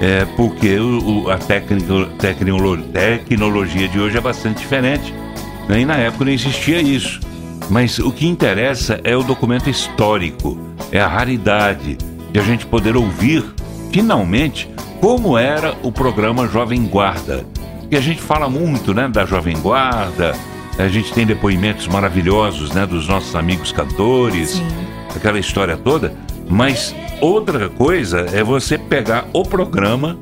é 0.00 0.24
porque 0.36 0.78
o, 0.78 1.24
o- 1.24 1.30
a 1.30 1.38
tecnolo- 1.38 2.06
tecnologia 2.98 3.88
de 3.88 3.98
hoje 4.00 4.18
é 4.18 4.20
bastante 4.20 4.58
diferente. 4.58 5.12
né? 5.68 5.80
E 5.80 5.84
na 5.84 5.96
época 5.96 6.24
não 6.24 6.32
existia 6.32 6.80
isso. 6.80 7.20
Mas 7.70 7.98
o 7.98 8.12
que 8.12 8.26
interessa 8.26 9.00
é 9.02 9.16
o 9.16 9.22
documento 9.22 9.68
histórico, 9.68 10.56
é 10.92 11.00
a 11.00 11.08
raridade 11.08 11.96
de 12.32 12.38
a 12.38 12.42
gente 12.42 12.64
poder 12.66 12.96
ouvir, 12.96 13.44
finalmente, 13.92 14.68
como 15.00 15.36
era 15.36 15.74
o 15.82 15.90
programa 15.90 16.46
Jovem 16.46 16.84
Guarda. 16.86 17.44
E 17.90 17.96
a 17.96 18.00
gente 18.00 18.20
fala 18.20 18.48
muito 18.48 18.94
né, 18.94 19.08
da 19.08 19.24
Jovem 19.24 19.56
Guarda, 19.58 20.34
a 20.78 20.88
gente 20.88 21.12
tem 21.12 21.26
depoimentos 21.26 21.88
maravilhosos 21.88 22.70
né, 22.72 22.86
dos 22.86 23.08
nossos 23.08 23.34
amigos 23.34 23.72
cantores, 23.72 24.62
aquela 25.14 25.38
história 25.38 25.76
toda, 25.76 26.12
mas 26.48 26.94
outra 27.20 27.68
coisa 27.68 28.26
é 28.32 28.42
você 28.42 28.78
pegar 28.78 29.26
o 29.32 29.42
programa, 29.42 30.18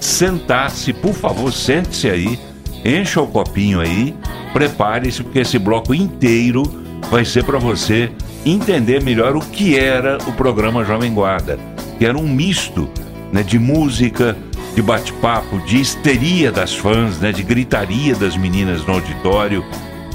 sentar-se, 0.00 0.92
por 0.92 1.14
favor, 1.14 1.52
sente-se 1.52 2.08
aí, 2.08 2.38
encha 2.84 3.20
o 3.20 3.26
copinho 3.26 3.80
aí, 3.80 4.14
prepare-se, 4.52 5.22
porque 5.22 5.40
esse 5.40 5.58
bloco 5.58 5.94
inteiro 5.94 6.62
vai 7.10 7.24
ser 7.24 7.44
para 7.44 7.58
você 7.58 8.10
entender 8.44 9.02
melhor 9.02 9.36
o 9.36 9.40
que 9.40 9.78
era 9.78 10.18
o 10.26 10.32
programa 10.32 10.84
Jovem 10.84 11.12
Guarda, 11.12 11.58
que 11.98 12.06
era 12.06 12.16
um 12.16 12.26
misto 12.26 12.88
né, 13.32 13.42
de 13.42 13.58
música, 13.58 14.36
de 14.74 14.82
bate-papo, 14.82 15.58
de 15.60 15.80
histeria 15.80 16.50
das 16.50 16.74
fãs, 16.74 17.18
né, 17.18 17.32
de 17.32 17.42
gritaria 17.42 18.14
das 18.14 18.36
meninas 18.36 18.84
no 18.86 18.94
auditório, 18.94 19.64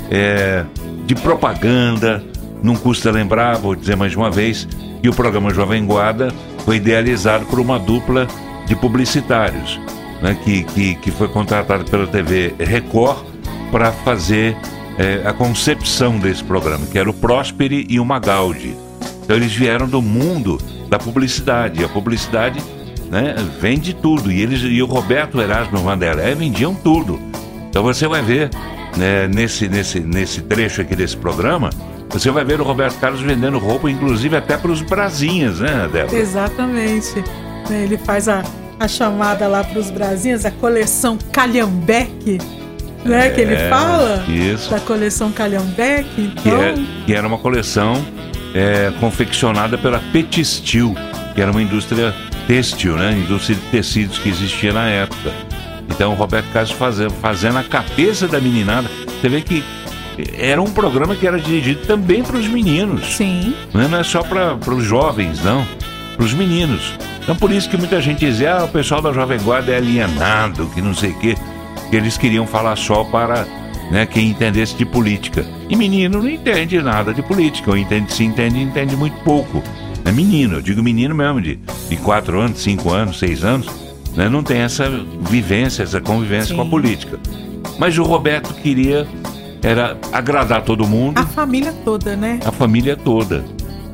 é, 0.10 0.66
de 1.06 1.16
propaganda. 1.16 2.24
Não 2.66 2.76
custa 2.76 3.12
lembrar, 3.12 3.60
vou 3.60 3.76
dizer 3.76 3.96
mais 3.96 4.16
uma 4.16 4.32
vez, 4.32 4.68
que 5.00 5.08
o 5.08 5.14
programa 5.14 5.54
Jovem 5.54 5.86
Guarda 5.86 6.34
foi 6.66 6.78
idealizado 6.78 7.46
por 7.46 7.60
uma 7.60 7.78
dupla 7.78 8.26
de 8.66 8.76
publicitários, 8.76 9.80
né, 10.20 10.36
que, 10.44 10.64
que, 10.64 10.96
que 10.96 11.12
foi 11.12 11.28
contratado 11.28 11.86
pela 11.86 12.08
TV 12.08 12.56
Record 12.58 13.20
para 13.72 13.92
fazer 13.92 14.58
é, 14.98 15.22
a 15.28 15.32
concepção 15.32 16.18
desse 16.18 16.44
programa, 16.44 16.88
que 16.88 16.98
era 16.98 17.08
o 17.08 17.14
Prosperi 17.14 17.86
e 17.88 18.00
o 18.00 18.06
Magaldi. 18.06 18.76
Então 19.24 19.36
eles 19.36 19.54
vieram 19.54 19.88
do 19.88 20.02
mundo 20.02 20.58
da 20.90 20.98
publicidade. 20.98 21.86
A 21.86 21.88
publicidade 21.88 22.60
né, 23.12 23.36
vende 23.62 23.94
tudo. 23.94 24.32
E, 24.32 24.42
eles, 24.42 24.62
e 24.64 24.82
o 24.82 24.88
Roberto 24.88 25.40
Erasmo 25.40 25.78
Vanderlei 25.78 26.34
vendiam 26.34 26.74
tudo. 26.74 27.20
Então 27.70 27.84
você 27.84 28.08
vai 28.08 28.24
ver 28.24 28.50
né, 28.98 29.28
nesse, 29.28 29.70
nesse, 29.70 30.00
nesse 30.00 30.42
trecho 30.42 30.82
aqui 30.82 30.96
desse 30.96 31.16
programa, 31.16 31.70
você 32.10 32.32
vai 32.32 32.46
ver 32.46 32.60
o 32.62 32.64
Roberto 32.64 32.98
Carlos 33.00 33.22
vendendo 33.22 33.58
roupa, 33.60 33.90
inclusive 33.90 34.36
até 34.38 34.56
para 34.58 34.72
os 34.72 34.82
brasinhas, 34.82 35.60
né, 35.60 35.90
Débora? 35.92 36.18
Exatamente. 36.18 37.16
Né, 37.70 37.84
Ele 37.84 37.98
faz 37.98 38.28
a, 38.30 38.44
a 38.80 38.88
chamada 38.88 39.48
lá 39.48 39.64
para 39.64 39.80
os 39.80 39.90
Brasinhas, 39.90 40.46
a 40.46 40.52
coleção 40.52 41.18
Calhambeque, 41.32 42.40
né? 43.04 43.30
que 43.32 43.42
ele 43.42 43.56
É, 43.56 43.70
fala. 43.70 44.24
isso. 44.28 44.70
Da 44.70 44.80
coleção 44.80 45.32
Calhambeque. 45.32 46.32
que, 46.42 46.50
Então, 46.50 46.64
é- 46.64 46.76
que 47.06 47.14
era 47.14 47.28
uma 47.28 47.38
coleção 47.38 47.94
é, 48.54 48.92
confeccionada 49.00 49.78
pela 49.78 50.00
Petistil, 50.14 50.96
que 51.34 51.42
era 51.42 51.52
uma 51.52 51.62
indústria 51.62 52.14
têxtil, 52.48 52.96
né? 52.96 53.12
Indústria 53.12 53.56
de 53.58 53.62
tecidos 53.64 54.18
que 54.20 54.30
existia 54.30 54.72
na 54.72 54.88
época. 54.88 55.32
Então 55.90 56.12
o 56.12 56.16
Roberto 56.16 56.46
Carlos 56.54 56.72
fazendo, 56.72 57.12
fazendo 57.22 57.58
a 57.58 57.64
cabeça 57.64 58.28
da 58.28 58.40
meninada. 58.40 58.90
Você 59.20 59.28
vê 59.30 59.42
que 59.42 59.64
era 60.38 60.62
um 60.62 60.72
programa 60.72 61.16
que 61.16 61.28
era 61.28 61.40
dirigido 61.40 61.86
também 61.86 62.24
para 62.24 62.38
os 62.38 62.48
meninos. 62.48 63.16
Sim. 63.16 63.54
Não 63.74 63.98
é 63.98 64.04
só 64.04 64.24
para 64.24 64.74
os 64.74 64.84
jovens, 64.84 65.44
não. 65.44 65.66
Para 66.16 66.26
os 66.26 66.34
meninos. 66.34 66.94
Então 67.22 67.36
por 67.36 67.52
isso 67.52 67.70
que 67.70 67.78
muita 67.78 68.00
gente 68.02 68.20
dizia, 68.20 68.56
ah, 68.56 68.64
o 68.66 68.68
pessoal 68.68 69.02
da 69.02 69.12
Jovem 69.12 69.40
Guarda 69.40 69.72
é 69.72 69.78
alienado, 69.78 70.70
que 70.74 70.82
não 70.82 70.94
sei 70.94 71.12
o 71.12 71.20
quê. 71.20 71.36
Que 71.90 71.96
eles 71.96 72.18
queriam 72.18 72.48
falar 72.48 72.76
só 72.76 73.04
para 73.04 73.46
né, 73.92 74.06
quem 74.06 74.30
entendesse 74.30 74.76
de 74.76 74.86
política. 74.86 75.46
E 75.70 75.76
menino 75.76 76.22
não 76.22 76.30
entende 76.30 76.82
nada 76.82 77.14
de 77.14 77.22
política. 77.22 77.72
Ou 77.72 77.78
entende, 77.78 78.14
se 78.14 78.24
entende, 78.24 78.62
entende 78.62 78.96
muito 78.96 79.18
pouco. 79.24 79.62
É 80.06 80.12
menino, 80.12 80.58
eu 80.58 80.62
digo 80.62 80.84
menino 80.84 81.16
mesmo, 81.16 81.42
de, 81.42 81.60
de 81.90 81.98
4 81.98 82.40
anos, 82.40 82.62
5 82.62 82.94
anos, 82.94 83.18
6 83.18 83.44
anos, 83.44 83.68
né, 84.16 84.30
não 84.30 84.44
tem 84.44 84.60
essa 84.60 84.88
vivência, 85.22 85.82
essa 85.82 86.00
convivência 86.00 86.56
com 86.56 86.62
a 86.62 86.66
política. 86.66 87.20
Mas 87.80 87.98
o 87.98 88.04
Roberto 88.04 88.54
queria 88.54 89.08
era 89.66 89.98
agradar 90.14 90.62
todo 90.62 90.88
mundo 90.88 91.18
a 91.18 91.26
família 91.26 91.74
toda, 91.84 92.16
né? 92.16 92.40
a 92.46 92.52
família 92.52 92.96
toda. 92.96 93.44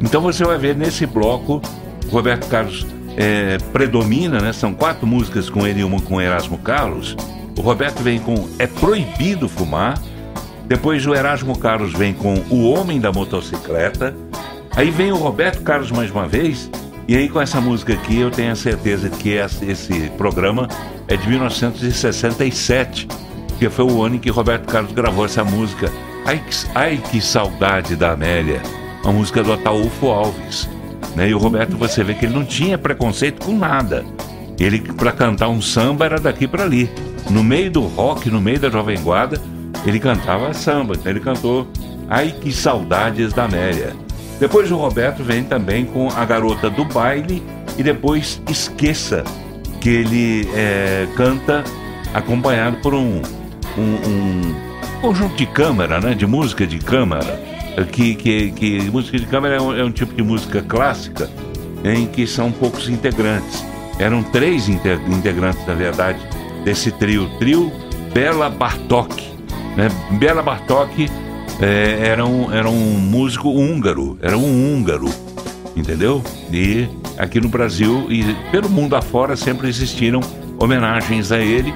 Então 0.01 0.21
você 0.21 0.43
vai 0.43 0.57
ver 0.57 0.75
nesse 0.75 1.05
bloco, 1.05 1.61
Roberto 2.09 2.49
Carlos 2.49 2.85
é, 3.15 3.57
predomina, 3.71 4.39
né? 4.39 4.51
São 4.51 4.73
quatro 4.73 5.07
músicas 5.07 5.49
com 5.49 5.65
ele 5.65 5.79
e 5.79 5.83
uma 5.83 6.01
com 6.01 6.19
Erasmo 6.19 6.57
Carlos. 6.57 7.15
O 7.57 7.61
Roberto 7.61 8.01
vem 8.01 8.19
com 8.19 8.49
É 8.59 8.67
Proibido 8.67 9.47
Fumar. 9.47 9.97
Depois 10.65 11.05
o 11.05 11.13
Erasmo 11.13 11.57
Carlos 11.57 11.93
vem 11.93 12.13
com 12.13 12.35
O 12.49 12.69
Homem 12.69 12.99
da 12.99 13.11
Motocicleta. 13.11 14.15
Aí 14.75 14.89
vem 14.89 15.11
o 15.11 15.17
Roberto 15.17 15.61
Carlos 15.61 15.91
mais 15.91 16.11
uma 16.11 16.27
vez. 16.27 16.69
E 17.07 17.15
aí 17.15 17.29
com 17.29 17.39
essa 17.39 17.61
música 17.61 17.93
aqui 17.93 18.19
eu 18.19 18.31
tenho 18.31 18.51
a 18.51 18.55
certeza 18.55 19.09
de 19.09 19.17
que 19.17 19.29
esse 19.29 20.09
programa 20.17 20.67
é 21.07 21.15
de 21.15 21.27
1967 21.29 23.07
que 23.61 23.69
foi 23.69 23.85
o 23.85 24.01
ano 24.01 24.15
em 24.15 24.17
que 24.17 24.31
Roberto 24.31 24.65
Carlos 24.65 24.91
gravou 24.91 25.23
essa 25.23 25.43
música. 25.43 25.91
Ai 26.25 26.39
que, 26.43 26.55
ai, 26.73 26.97
que 27.11 27.21
saudade 27.21 27.95
da 27.95 28.13
Amélia, 28.13 28.59
a 29.05 29.11
música 29.11 29.43
do 29.43 29.53
Ataúfo 29.53 30.07
Alves. 30.07 30.67
Né? 31.15 31.29
E 31.29 31.35
o 31.35 31.37
Roberto, 31.37 31.77
você 31.77 32.03
vê 32.03 32.15
que 32.15 32.25
ele 32.25 32.33
não 32.33 32.43
tinha 32.43 32.75
preconceito 32.75 33.45
com 33.45 33.55
nada. 33.55 34.03
Ele, 34.59 34.79
para 34.79 35.11
cantar 35.11 35.49
um 35.49 35.61
samba, 35.61 36.05
era 36.05 36.19
daqui 36.19 36.47
para 36.47 36.63
ali. 36.63 36.89
No 37.29 37.43
meio 37.43 37.69
do 37.69 37.81
rock, 37.81 38.31
no 38.31 38.41
meio 38.41 38.59
da 38.59 38.67
Jovem 38.71 38.99
Guarda, 38.99 39.39
ele 39.85 39.99
cantava 39.99 40.51
samba. 40.55 40.95
Então 40.95 41.11
ele 41.11 41.19
cantou 41.19 41.67
Ai, 42.09 42.33
que 42.41 42.51
saudades 42.51 43.31
da 43.31 43.43
Amélia. 43.43 43.95
Depois 44.39 44.71
o 44.71 44.75
Roberto 44.75 45.23
vem 45.23 45.43
também 45.43 45.85
com 45.85 46.09
A 46.09 46.25
Garota 46.25 46.67
do 46.67 46.83
Baile 46.83 47.43
e 47.77 47.83
depois 47.83 48.41
Esqueça, 48.49 49.23
que 49.79 49.89
ele 49.89 50.49
é, 50.55 51.07
canta 51.15 51.63
acompanhado 52.11 52.77
por 52.77 52.95
um, 52.95 53.21
um, 53.81 54.55
um 54.97 55.01
conjunto 55.01 55.35
de 55.35 55.45
câmara, 55.45 55.99
né? 55.99 56.13
De 56.13 56.25
música 56.25 56.65
de 56.65 56.79
câmara. 56.79 57.39
Que, 57.91 58.15
que, 58.15 58.51
que 58.51 58.81
música 58.91 59.17
de 59.17 59.25
câmara 59.25 59.55
é 59.55 59.61
um, 59.61 59.77
é 59.77 59.83
um 59.83 59.91
tipo 59.91 60.13
de 60.13 60.21
música 60.21 60.61
clássica 60.61 61.29
em 61.83 62.05
que 62.05 62.27
são 62.27 62.51
poucos 62.51 62.89
integrantes. 62.89 63.65
Eram 63.97 64.23
três 64.23 64.67
inte- 64.67 64.99
integrantes, 65.07 65.65
na 65.65 65.73
verdade, 65.73 66.19
desse 66.63 66.91
trio. 66.91 67.29
Trio 67.39 67.71
Bela 68.13 68.49
Bartok. 68.49 69.15
Né? 69.77 69.87
Bela 70.19 70.41
Bartok 70.43 71.09
eh, 71.61 71.99
era, 72.01 72.25
um, 72.25 72.51
era 72.51 72.69
um 72.69 72.99
músico 72.99 73.49
húngaro, 73.49 74.17
era 74.21 74.37
um 74.37 74.43
húngaro, 74.75 75.09
entendeu? 75.75 76.21
E 76.51 76.89
aqui 77.17 77.39
no 77.39 77.47
Brasil 77.47 78.07
e 78.09 78.35
pelo 78.51 78.69
mundo 78.69 78.95
afora 78.95 79.37
sempre 79.37 79.69
existiram 79.69 80.19
homenagens 80.61 81.31
a 81.31 81.39
ele, 81.39 81.73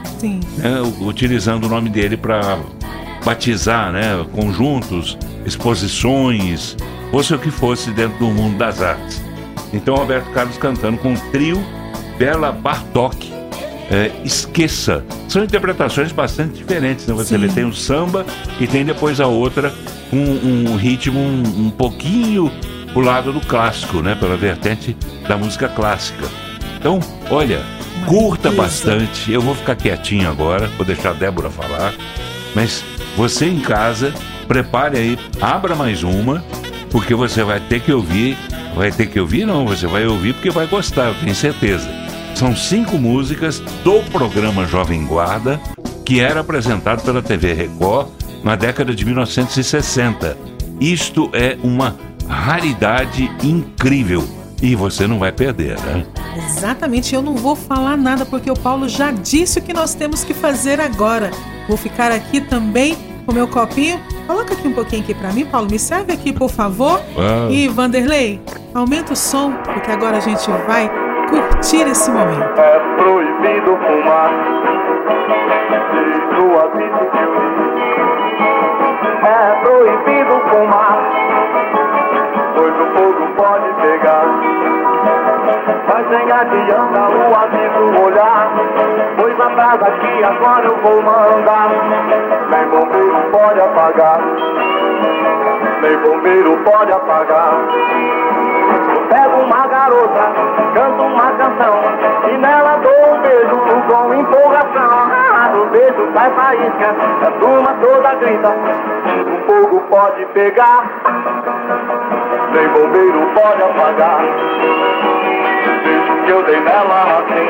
né, 0.58 0.82
utilizando 1.02 1.66
o 1.66 1.70
nome 1.70 1.90
dele 1.90 2.16
para 2.16 2.60
batizar 3.26 3.92
né, 3.92 4.24
conjuntos, 4.32 5.18
exposições, 5.44 6.78
fosse 7.10 7.34
o 7.34 7.40
que 7.40 7.50
fosse 7.50 7.90
dentro 7.90 8.20
do 8.20 8.28
mundo 8.28 8.58
das 8.58 8.82
artes. 8.84 9.22
Então 9.74 9.96
Roberto 9.96 10.30
Carlos 10.32 10.58
cantando 10.58 11.00
com 11.00 11.14
o 11.14 11.20
trio 11.32 11.66
Bela 12.20 12.52
Bartok, 12.52 13.34
é, 13.90 14.12
esqueça. 14.24 15.04
São 15.28 15.44
interpretações 15.44 16.12
bastante 16.12 16.54
diferentes. 16.54 17.08
Né? 17.08 17.14
Você 17.16 17.38
vê, 17.40 17.48
tem 17.48 17.66
o 17.66 17.74
samba 17.74 18.24
e 18.60 18.68
tem 18.68 18.86
depois 18.86 19.20
a 19.20 19.26
outra 19.26 19.74
com 20.12 20.18
um, 20.18 20.72
um, 20.72 20.76
ritmo 20.76 21.20
um, 21.20 21.68
um 21.68 21.70
pouquinho 21.72 22.52
pro 22.94 23.02
lado 23.02 23.34
do 23.34 23.42
clássico, 23.42 24.02
né? 24.02 24.16
Pela 24.16 24.38
vertente 24.38 24.96
da 25.28 25.38
música 25.38 25.68
clássica. 25.68 26.26
Então, 26.78 27.00
olha, 27.30 27.62
curta 28.06 28.51
bastante. 28.51 29.32
Eu 29.32 29.41
vou 29.41 29.56
ficar 29.56 29.76
quietinho 29.76 30.30
agora, 30.30 30.68
vou 30.78 30.86
deixar 30.86 31.10
a 31.10 31.14
Débora 31.14 31.49
falar. 31.49 31.93
Mas 32.53 32.84
você 33.18 33.45
em 33.47 33.60
casa, 33.60 34.14
prepare 34.47 34.97
aí, 34.97 35.20
abra 35.41 35.76
mais 35.76 36.03
uma, 36.03 36.43
porque 36.89 37.14
você 37.14 37.43
vai 37.43 37.60
ter 37.60 37.82
que 37.82 37.91
ouvir. 37.91 38.38
Vai 38.76 38.91
ter 38.91 39.08
que 39.08 39.20
ouvir, 39.20 39.45
não, 39.45 39.66
você 39.66 39.88
vai 39.88 40.06
ouvir 40.06 40.34
porque 40.34 40.49
vai 40.49 40.68
gostar, 40.68 41.08
eu 41.08 41.16
tenho 41.16 41.34
certeza. 41.34 41.89
São 42.36 42.53
cinco 42.53 42.97
músicas 42.97 43.60
do 43.84 44.01
programa 44.12 44.66
Jovem 44.66 45.06
Guarda, 45.06 45.60
que 46.06 46.20
era 46.20 46.41
apresentado 46.41 47.01
pela 47.01 47.22
TV 47.22 47.53
Record 47.53 48.10
na 48.43 48.58
década 48.58 48.93
de 48.93 49.06
1960. 49.06 50.38
Isto 50.82 51.30
é 51.32 51.58
uma 51.64 51.95
raridade 52.28 53.32
incrível 53.41 54.45
e 54.62 54.76
você 54.76 55.08
não 55.08 55.20
vai 55.20 55.32
perder, 55.32 55.80
né? 55.82 56.06
Exatamente, 56.38 57.14
eu 57.14 57.22
não 57.22 57.36
vou 57.36 57.56
falar 57.56 57.97
nada 57.97 58.26
porque 58.26 58.49
o 58.49 58.58
Paulo 58.58 58.88
já 58.89 59.12
disse 59.12 59.60
o 59.60 59.62
que 59.62 59.74
nós 59.74 59.93
temos 59.93 60.24
que 60.24 60.34
fazer 60.34 60.80
agora. 60.80 61.32
Vou 61.68 61.78
ficar 61.78 62.12
aqui 62.12 62.41
também 62.41 62.97
com 63.26 63.34
meu 63.34 63.47
copinho. 63.47 63.99
Coloca 64.28 64.53
aqui 64.53 64.68
um 64.68 64.74
pouquinho 64.74 65.01
aqui 65.01 65.14
para 65.14 65.32
mim, 65.32 65.45
Paulo. 65.45 65.70
Me 65.70 65.80
serve 65.80 66.14
aqui, 66.14 66.32
por 66.32 66.49
favor. 66.49 67.01
Uau. 67.16 67.51
E 67.51 67.68
Vanderlei, 67.68 68.41
aumenta 68.74 69.14
o 69.14 69.16
som, 69.16 69.51
porque 69.53 69.91
agora 69.91 70.18
a 70.18 70.20
gente 70.20 70.49
vai 70.68 70.89
curtir 71.30 71.88
esse 71.88 72.12
momento. 72.12 72.60
É 72.60 72.80
proibido 72.97 73.78
fumar 73.78 74.30
que 76.30 76.36
eu 76.36 76.62
É 79.28 79.60
proibido 79.64 80.41
fumar 80.49 81.25
pegar 83.96 84.26
Mas 85.88 86.10
nem 86.10 86.32
adianta 86.32 87.00
o 87.00 87.36
aviso 87.36 88.04
olhar 88.04 88.50
Pois 89.18 89.39
a 89.39 89.50
praga 89.50 89.91
que 89.91 90.24
agora 90.24 90.66
eu 90.66 90.78
vou 90.78 91.02
mandar 91.02 91.70
Nem 92.50 92.68
bombeiro 92.68 93.16
pode 93.32 93.60
apagar. 93.60 94.20
Nem 95.82 95.98
bombeiro 95.98 96.58
pode 96.64 96.91
apagar. 96.91 97.54
Pego 99.10 99.38
uma 99.38 99.68
garota, 99.68 100.32
canto 100.74 101.04
uma 101.04 101.32
canção 101.32 101.76
E 102.28 102.38
nela 102.38 102.78
dou 102.78 103.14
um 103.14 103.22
beijo 103.22 103.56
com 103.88 104.14
empolgação. 104.14 105.10
Ah, 105.12 105.52
O 105.56 105.66
beijo 105.68 106.10
sai 106.14 106.32
faísca, 106.32 106.96
a 107.26 107.32
turma 107.39 107.76
toda 107.82 108.16
grita 108.16 108.50
O 108.50 109.46
fogo 109.46 109.82
pode 109.89 110.26
pegar 110.28 110.84
Nem 112.56 112.70
bombeiro 112.70 113.20
pode 113.36 113.62
apagar. 113.64 114.22
Beijo 115.84 116.16
que 116.24 116.32
eu 116.32 116.41
dei 116.43 116.62
nela 116.62 117.20
assim 117.20 117.49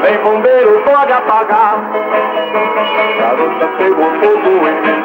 Nem 0.00 0.16
bombeiro 0.18 0.80
pode 0.82 1.12
apagar. 1.12 1.90
Garota 3.18 3.66
pegou 3.78 4.10
fogo 4.20 4.68
em 4.68 4.76
mim 4.82 5.02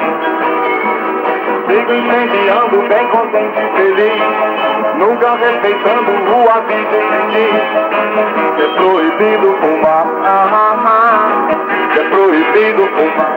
Sigo 1.67 1.93
incendiando, 1.93 2.77
bem 2.88 3.07
contente 3.07 3.59
e 3.59 3.69
feliz. 3.75 4.21
Nunca 4.99 5.35
respeitando 5.35 6.11
o 6.11 6.49
aviso 6.51 6.97
que 7.09 7.21
diz 7.31 7.55
É 8.61 8.67
proibido 8.77 9.57
fumar. 9.61 10.05
Ah, 10.23 10.47
ah, 10.53 10.75
ah. 10.85 11.47
É 11.99 12.03
proibido 12.09 12.88
fumar 12.95 13.35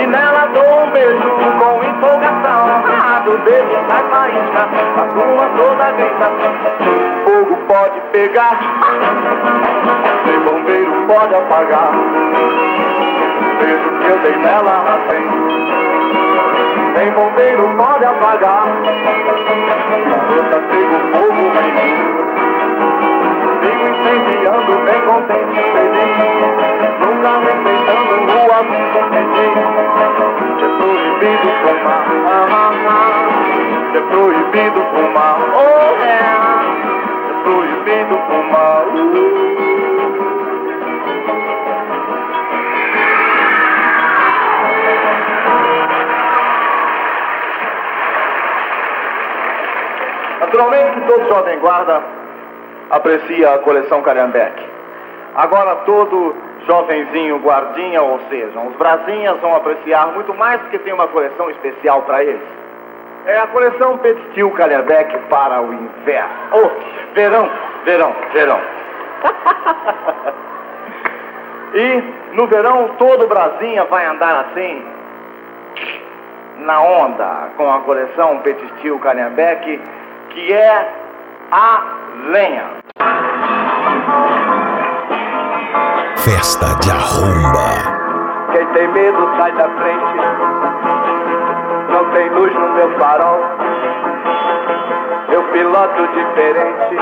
E 0.00 0.06
nela 0.06 0.46
dou 0.54 0.82
um 0.84 0.90
beijo 0.90 1.28
com 1.58 1.84
empolgação. 1.84 2.82
Ah, 2.86 3.20
Do 3.24 3.36
beijo 3.38 3.78
sai 3.88 4.04
faísca, 4.10 4.68
a 4.96 5.04
turma 5.12 5.50
toda 5.56 5.90
grita. 5.92 6.30
Fogo 7.24 7.56
pode 7.66 8.00
pegar. 8.12 8.58
Nem 10.24 10.40
bombeiro 10.40 10.92
pode 11.08 11.34
apagar. 11.34 11.90
Beijo 13.60 13.90
que 13.98 14.06
eu 14.06 14.18
dei 14.20 14.36
nela 14.36 14.84
assim 14.94 15.24
Nem 16.94 17.10
bombeiro 17.12 17.74
pode 17.76 18.04
apagar 18.04 18.64
É 33.98 34.00
proibido 34.00 34.80
fumar 34.92 35.38
Oh 35.40 35.96
yeah 36.00 36.62
É 37.28 37.42
proibido 37.42 38.14
fumar 38.28 38.86
uh. 38.86 39.28
Naturalmente, 50.40 51.00
todo 51.08 51.28
jovem 51.28 51.58
guarda 51.58 52.00
aprecia 52.90 53.54
a 53.54 53.58
coleção 53.58 54.00
Calhambeque. 54.02 54.62
Agora 55.34 55.74
todo 55.84 56.36
jovenzinho 56.68 57.38
guardinha, 57.38 58.00
ou 58.00 58.20
seja, 58.30 58.60
os 58.60 58.76
brasinhas 58.76 59.40
vão 59.40 59.56
apreciar 59.56 60.06
muito 60.12 60.32
mais 60.34 60.60
porque 60.60 60.78
tem 60.78 60.92
uma 60.92 61.08
coleção 61.08 61.50
especial 61.50 62.02
para 62.02 62.22
eles. 62.22 62.57
É 63.28 63.38
a 63.40 63.46
coleção 63.48 63.98
Petit 63.98 64.50
Calhambeque 64.56 65.18
para 65.28 65.60
o 65.60 65.74
inverno. 65.74 66.30
Oh, 66.50 66.70
verão, 67.12 67.50
verão, 67.84 68.16
verão. 68.32 68.58
e 71.74 72.02
no 72.32 72.46
verão 72.46 72.88
todo 72.98 73.28
brasinha 73.28 73.84
vai 73.84 74.06
andar 74.06 74.46
assim, 74.46 74.82
na 76.60 76.80
onda, 76.80 77.50
com 77.58 77.70
a 77.70 77.80
coleção 77.80 78.38
Petit 78.38 78.98
Calhambeque, 78.98 79.78
que 80.30 80.50
é 80.50 80.90
a 81.52 81.82
lenha. 82.30 82.64
Festa 86.16 86.74
de 86.80 86.90
arromba. 86.90 87.98
Quem 88.52 88.66
tem 88.68 88.88
medo 88.88 89.36
sai 89.36 89.52
da 89.52 89.68
frente. 89.68 90.57
Não 91.98 92.04
tem 92.12 92.28
luz 92.30 92.54
no 92.54 92.68
meu 92.74 92.96
farol. 92.96 93.40
Eu 95.32 95.42
piloto 95.50 96.06
diferente. 96.14 96.96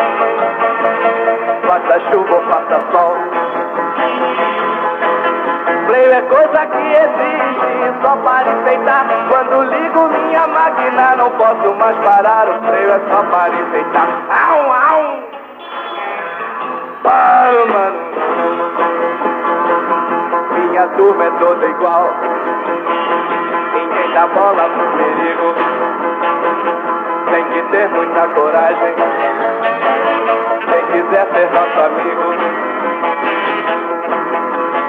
Faça 1.66 2.01
chuva 2.11 2.34
ou 2.34 2.42
faça 2.44 2.80
sol. 2.92 3.14
Freio 5.86 6.12
é 6.12 6.22
coisa 6.22 6.66
que 6.66 6.78
existe 6.78 8.03
só 8.03 8.16
para 8.16 8.51
enfeitar. 8.51 9.05
Quando 9.28 9.64
ligo 9.64 10.09
minha 10.09 10.47
máquina, 10.47 11.16
não 11.16 11.30
posso 11.32 11.74
mais 11.74 11.97
parar. 11.99 12.49
O 12.49 12.62
freio 12.62 12.92
é 12.92 13.01
só 13.11 13.22
para 13.24 13.55
enfeitar. 13.55 14.09
Au, 14.30 14.72
au! 14.72 15.18
Para, 17.03 17.66
mano. 17.66 17.99
Minha 20.55 20.88
turma 20.88 21.24
é 21.24 21.30
toda 21.32 21.66
igual. 21.66 22.14
Ninguém 23.76 24.10
dá 24.12 24.26
bola 24.28 24.70
pro 24.70 24.86
perigo. 24.96 25.54
Tem 27.30 27.44
que 27.44 27.62
ter 27.70 27.88
muita 27.90 28.28
coragem. 28.28 28.94
Quem 30.70 30.86
quiser 30.86 31.26
ser 31.34 31.50
nosso 31.50 31.80
amigo. 31.80 32.26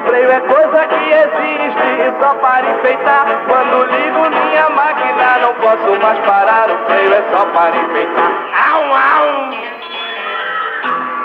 Freio 0.07 0.31
é 0.31 0.39
coisa 0.39 0.87
que 0.87 1.11
existe 1.11 2.13
só 2.21 2.33
para 2.35 2.69
enfeitar. 2.69 3.25
Quando 3.47 3.83
ligo 3.91 4.29
minha 4.29 4.69
máquina, 4.69 5.37
não 5.41 5.53
posso 5.55 5.99
mais 6.01 6.19
parar. 6.19 6.69
O 6.71 6.77
freio 6.85 7.13
é 7.13 7.23
só 7.29 7.45
para 7.47 7.75
enfeitar. 7.75 8.31
Au, 8.71 8.83
au! 8.83 9.67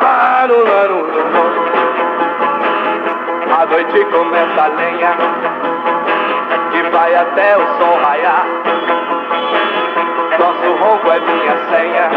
Paro, 0.01 0.65
laro, 0.65 1.07
A 3.57 3.67
noite 3.67 4.05
começa 4.07 4.63
a 4.63 4.67
lenha. 4.67 5.82
Vai 7.03 7.17
até 7.17 7.57
o 7.57 7.67
sol 7.79 7.97
raiar. 8.01 8.47
Nosso 10.39 10.73
ronco 10.81 11.11
é 11.11 11.19
minha 11.19 11.57
senha. 11.69 12.09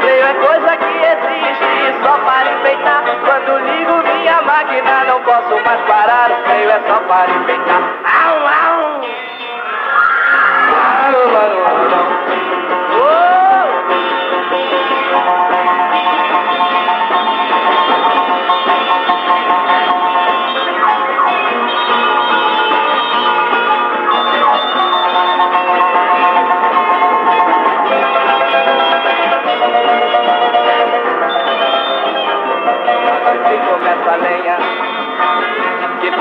Freio 0.00 0.26
é 0.26 0.34
coisa 0.34 0.76
que 0.76 0.84
existe 0.86 2.04
só 2.04 2.18
para 2.18 2.52
enfeitar. 2.52 3.02
Quando 3.24 3.58
ligo 3.66 3.94
minha 4.14 4.42
máquina 4.42 5.04
não 5.08 5.20
posso 5.24 5.60
mais 5.64 5.80
parar. 5.88 6.30
O 6.30 6.36
freio 6.48 6.70
é 6.70 6.80
só 6.86 7.00
para 7.00 7.28
enfeitar. 7.32 7.82
Au! 8.04 8.36
Au, 8.46 9.00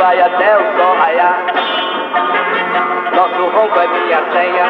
vai 0.06 0.22
até 0.22 0.56
o 0.56 0.78
sol 0.78 0.96
raiar. 1.00 1.36
Nosso 3.16 3.44
ronco 3.50 3.80
é 3.80 3.88
minha 3.88 4.22
senha 4.32 4.66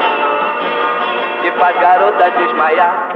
que 1.42 1.52
faz 1.60 1.78
garota 1.78 2.32
desmaiar. 2.32 3.10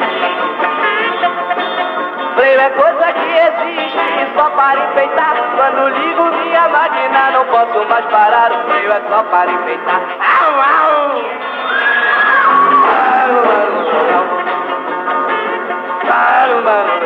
Freio 2.35 2.59
é 2.59 2.69
coisa 2.71 3.13
que 3.13 3.31
existe 3.47 4.27
só 4.35 4.49
para 4.49 4.79
enfeitar. 4.83 5.35
Quando 5.55 5.87
ligo 5.97 6.23
minha 6.43 6.67
máquina 6.67 7.31
não 7.31 7.45
posso 7.45 7.87
mais 7.87 8.05
parar. 8.07 8.51
O 8.51 8.69
freio 8.69 8.91
é 8.91 9.01
só 9.09 9.23
para 9.23 9.49
enfeitar. 9.51 10.01
Au, 10.41 10.55
au, 10.59 10.91
au. 10.99 11.23
Au, 16.09 16.57
au, 16.67 16.93
au. 16.93 16.98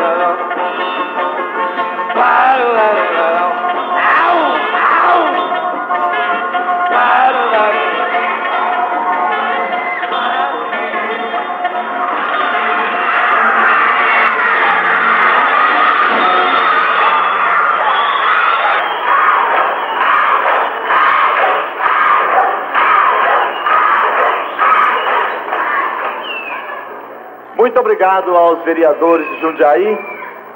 Obrigado 28.04 28.36
aos 28.36 28.62
vereadores 28.64 29.26
de 29.30 29.40
Jundiaí. 29.40 29.98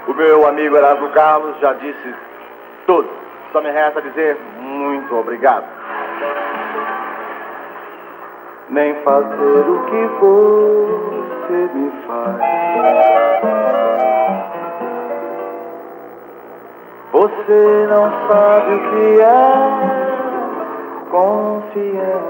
O 0.06 0.14
meu 0.14 0.46
amigo 0.46 0.76
Erasmo 0.76 1.08
Carlos 1.12 1.58
já 1.62 1.72
disse 1.74 2.14
tudo. 2.86 3.08
Só 3.54 3.62
me 3.62 3.72
resta 3.72 4.02
dizer 4.02 4.38
muito 4.60 5.16
obrigado. 5.16 5.64
Nem 8.70 8.94
fazer 8.96 9.64
o 9.66 9.86
que 9.86 10.08
você 10.20 11.70
me 11.74 11.90
faz. 12.06 12.36
Você 17.14 17.88
não 17.90 18.12
sabe 18.28 18.74
o 18.74 18.80
que 18.90 19.22
é 19.22 19.38
consciência. 21.10 22.28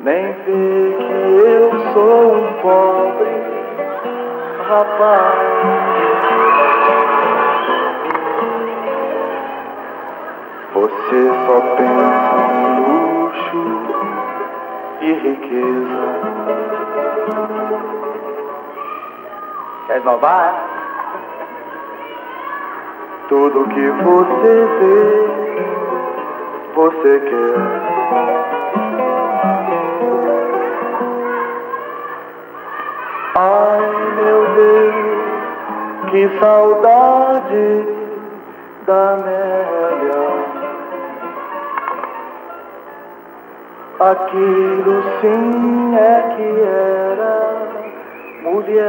Nem 0.00 0.32
vê 0.32 0.96
que 0.96 1.12
eu 1.44 1.92
sou 1.92 2.34
um 2.36 2.52
pobre 2.62 3.38
rapaz. 4.68 5.38
Você 10.72 11.20
só 11.46 11.60
pensa 11.76 12.36
em 12.54 12.66
luxo 12.84 13.62
e 15.00 15.12
riqueza. 15.14 16.04
Quer 19.88 20.00
inovar? 20.00 20.54
Tudo 23.28 23.68
que 23.68 23.90
você 23.90 24.68
vê, 24.78 25.02
você 26.74 27.20
quer. 27.20 28.37
Ai 33.40 33.80
meu 34.16 34.40
Deus, 34.56 36.10
que 36.10 36.40
saudade 36.40 37.86
da 38.84 39.12
Amélia. 39.12 40.26
Aquilo 44.00 45.04
sim 45.20 45.96
é 45.96 46.34
que 46.34 46.48
era 46.62 47.36
mulher. 48.42 48.88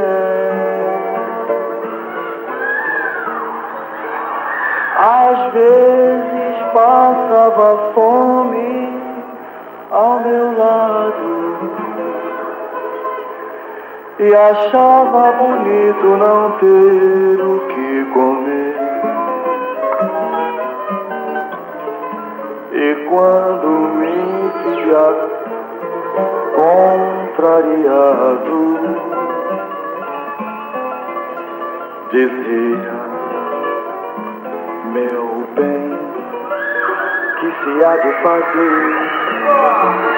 Às 4.97 5.53
vezes 5.53 6.73
passava 6.73 7.91
fome 7.93 8.99
ao 9.91 10.19
meu 10.21 10.57
lado 10.57 11.28
e 14.19 14.35
achava 14.35 15.31
bonito 15.31 16.07
não 16.17 16.51
ter 16.59 17.41
o 17.41 17.59
que 17.67 18.05
comer. 18.13 18.75
E 22.73 22.95
quando 23.07 23.69
me 23.95 24.51
via 24.65 25.07
contrariado, 27.33 28.59
dizia: 32.11 32.95
Meu 34.91 35.47
bem, 35.55 35.97
que 37.39 37.49
se 37.63 37.71
há 37.85 37.95
de 37.95 38.11
fazer? 38.21 40.08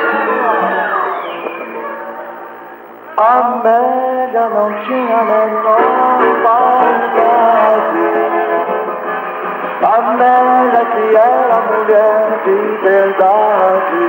Amélia 3.21 4.49
não 4.49 4.73
tinha 4.81 5.15
a 5.15 5.23
menor 5.23 6.21
vaidade. 6.41 8.01
Amélia 9.83 10.85
que 10.85 11.15
era 11.15 11.57
mulher 11.69 12.25
de 12.43 12.57
verdade. 12.81 14.01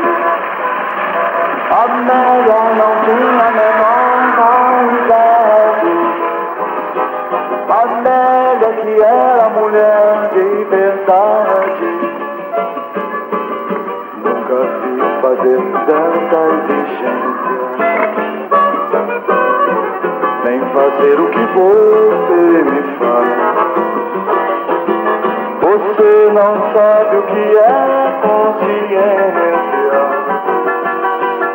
Amélia 1.84 2.60
não 2.78 2.92
tinha 3.04 3.44
a 3.44 3.52
menor 3.52 4.16
vaidade. 4.38 5.92
Amélia 7.68 8.72
que 8.80 8.94
era 9.02 9.46
mulher 9.50 10.14
de 10.32 10.46
verdade. 10.70 11.88
Nunca 14.24 14.58
vi 14.80 14.92
fazer 15.20 15.60
tanta 15.86 16.38
exigência 16.54 17.31
fazer 20.72 21.20
o 21.20 21.28
que 21.28 21.44
você 21.54 22.64
me 22.70 22.82
faz. 22.98 23.28
Você 25.60 26.10
não 26.32 26.52
sabe 26.72 27.16
o 27.16 27.22
que 27.22 27.56
é 27.56 28.20
consciência, 28.22 30.02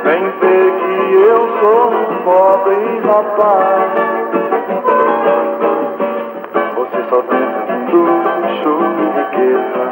nem 0.04 0.22
vê 0.40 0.60
que 0.80 0.96
eu 1.16 1.42
sou 1.60 1.84
um 1.92 2.06
pobre 2.24 2.78
rapaz. 3.06 3.90
Você 6.76 7.00
só 7.10 7.20
pensa 7.24 7.60
em 7.74 7.82
luxo 7.92 8.74
e 8.98 9.06
riqueza. 9.20 9.84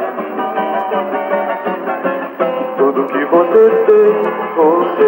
Tudo 2.78 2.98
que 3.06 3.24
você 3.24 3.62
tem, 3.86 4.10
você 4.56 5.05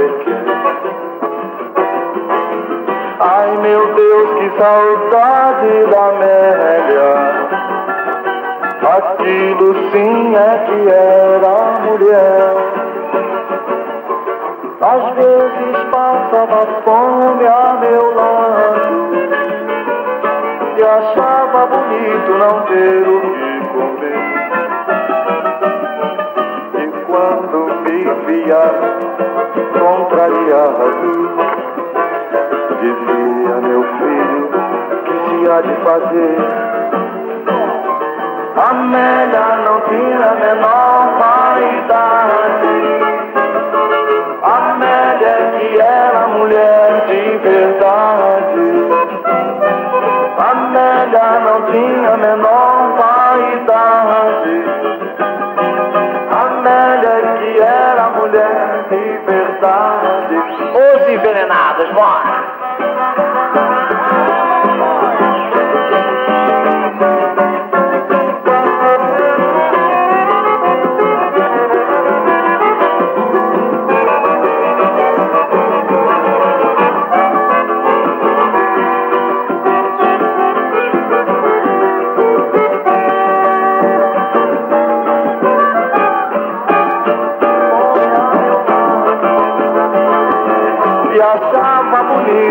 Ai 3.30 3.58
meu 3.58 3.94
Deus, 3.94 4.30
que 4.38 4.48
saudade 4.58 5.86
da 5.90 6.02
Amélia. 6.08 7.10
Aquilo 8.96 9.74
sim 9.92 10.34
é 10.34 10.64
que 10.64 10.78
era 10.88 11.56
mulher. 11.84 12.54
Às 14.80 15.02
vezes 15.14 15.76
passava 15.90 16.60
fome 16.84 17.46
a 17.46 17.76
meu 17.82 18.14
lado 18.14 18.98
e 20.78 20.82
achava 20.82 21.66
bonito 21.66 22.30
não 22.38 22.62
ter 22.62 23.08
o 23.08 23.20
que 23.20 23.47
de 35.62 35.74
fazer. 35.82 36.36
Amélia 38.56 39.48
não 39.64 39.80
tinha 39.82 40.30
a 40.30 40.34
menor 40.34 40.98
vaidade. 41.18 42.76
Amélia 44.42 45.36
que 45.58 45.80
era 45.80 46.26
mulher 46.28 46.88
de 47.06 47.22
verdade. 47.38 48.66
Amélia 50.38 51.28
não 51.40 51.58
tinha 51.72 52.10
a 52.12 52.16
menor 52.16 52.67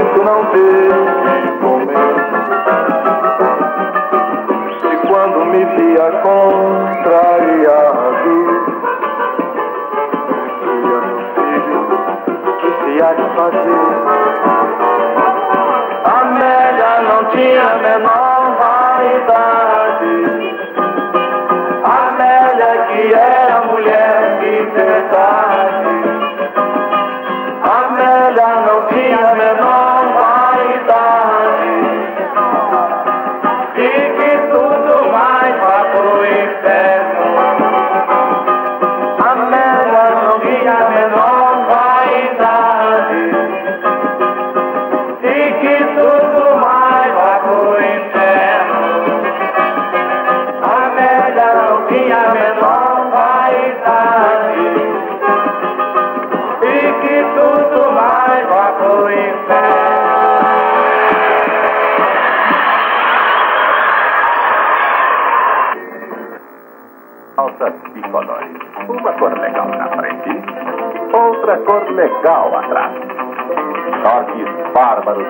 bonito 0.07 0.23
não 0.23 0.45
ter 0.51 0.86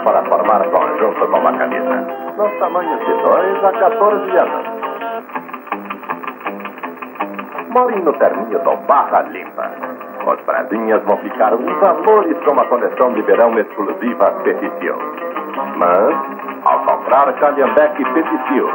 para 0.08 0.24
formar 0.24 0.64
conjunto 0.70 1.28
com 1.28 1.38
uma 1.38 1.52
camisa. 1.52 2.08
Nos 2.38 2.60
tamanhos 2.60 3.00
de 3.06 3.14
2 3.14 3.66
a 3.66 3.72
14 3.74 4.38
anos. 4.38 4.68
Morem 7.68 8.00
no 8.00 8.14
terninho 8.14 8.58
do 8.60 8.78
Barra 8.88 9.24
Limpa. 9.24 9.70
Os 10.26 10.40
prazinhas 10.44 11.04
vão 11.04 11.18
ficar 11.18 11.54
uns 11.54 11.78
valores 11.82 12.38
com 12.46 12.58
a 12.58 12.66
coleção 12.68 13.12
de 13.16 13.22
verão 13.24 13.60
exclusiva 13.60 14.32
Petitil. 14.46 14.96
Mas, 15.76 16.16
ao 16.64 16.80
comprar 16.86 17.34
Calhambeque 17.34 18.06
Petitil, 18.06 18.70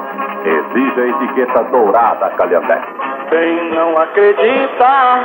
exige 0.44 1.00
a 1.00 1.06
etiqueta 1.06 1.64
dourada 1.64 2.28
Calhambeque. 2.36 2.92
Quem 3.30 3.70
não 3.70 3.96
acredita 3.96 5.24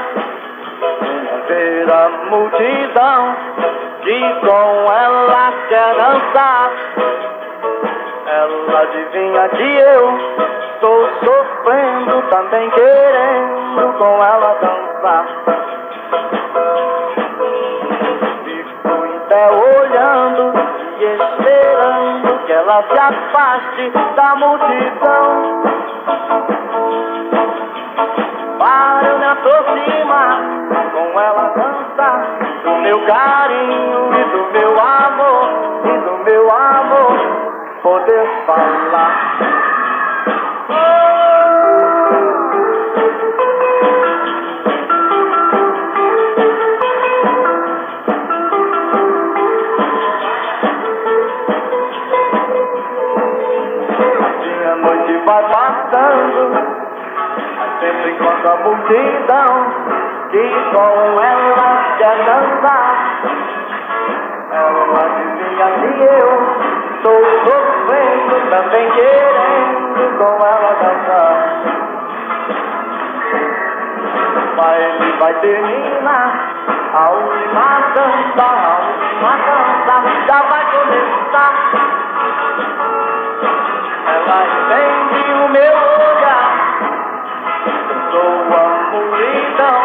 ver 1.50 1.92
a 1.92 2.10
multidão 2.30 3.36
que 4.04 4.20
com 4.40 4.94
ela 4.94 5.17
Ela 8.28 8.82
adivinha 8.82 9.50
que 9.50 9.64
eu 9.64 10.20
estou 10.74 11.10
sofrendo, 11.24 12.22
também 12.30 12.70
querendo 12.72 13.98
com 13.98 14.24
ela 14.24 14.58
dançar. 14.62 15.26
Fico 18.44 19.06
em 19.06 19.20
pé 19.28 19.50
olhando 19.52 20.54
e 21.00 21.06
esperando 21.06 22.46
que 22.46 22.52
ela 22.52 22.84
se 22.84 23.00
afaste 23.00 23.92
da 24.16 24.36
multidão. 24.36 25.64
Para 28.58 29.08
eu 29.08 29.20
me 29.20 29.26
aproximar, 29.26 30.42
com 30.94 31.20
ela 31.20 31.54
dançar 31.56 32.38
do 32.64 32.76
meu 32.78 33.06
carinho 33.06 34.10
e 34.14 34.24
do 34.32 34.52
meu 34.52 34.80
amor, 34.80 35.50
e 35.86 35.98
do 36.00 36.18
meu 36.24 36.50
amor 36.52 37.48
poder 37.84 38.46
falar. 38.46 39.57
Enquanto 58.08 58.48
a 58.48 58.56
multidão 58.58 59.98
que 60.32 60.44
com 60.74 61.22
ela 61.22 61.96
quer 61.98 62.18
dançar. 62.26 63.22
Ela 64.52 65.00
adivinha 65.06 65.68
que 65.80 66.04
eu 66.04 66.30
estou 66.96 67.22
sofrendo, 67.46 68.50
também 68.50 68.92
querendo 68.92 70.18
com 70.18 70.46
ela 70.46 70.72
dançar. 70.82 71.38
Mas 74.56 75.20
vai 75.20 75.34
terminar 75.36 76.28
a 76.94 77.10
última 77.10 77.70
dança, 77.94 78.46
a 78.46 78.80
última 78.88 79.34
dança 79.86 80.10
já 80.28 80.42
vai 80.44 80.64
começar. 80.72 81.54
Ela 84.08 84.40
entende 84.46 85.32
o 85.34 85.50
meu 85.50 85.74
olhar 85.74 86.57
sou 88.12 88.34
a 88.54 88.92
multidão. 88.92 89.80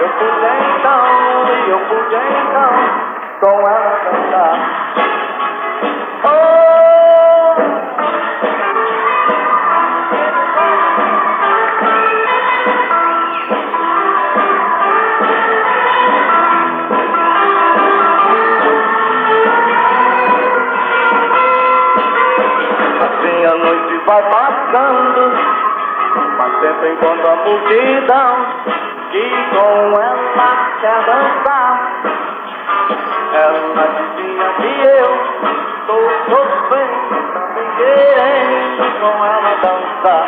Eu 0.00 0.08
pude 0.08 0.50
então, 0.78 1.04
e 1.46 1.70
eu 1.70 1.78
pude 1.80 2.16
então, 2.16 2.74
com 3.40 3.60
ela 3.68 3.94
cantar. 4.04 4.56
Assim 23.00 23.44
a 23.44 23.54
noite 23.54 23.94
vai 24.06 24.22
passando 24.30 25.24
mas 25.34 25.63
sempre 26.64 26.92
enquanto 26.92 27.26
a 27.26 27.36
multidão 27.36 28.36
que 29.10 29.24
com 29.54 30.00
ela 30.00 30.70
quer 30.80 31.04
dançar. 31.04 31.72
Ela 33.34 33.82
adivinha 33.84 34.48
que 34.60 34.72
eu 34.88 35.10
estou 35.78 36.04
sofrendo, 36.30 37.16
também 37.34 37.68
querendo 37.76 38.84
com 39.00 39.24
ela 39.24 39.54
dançar. 39.62 40.26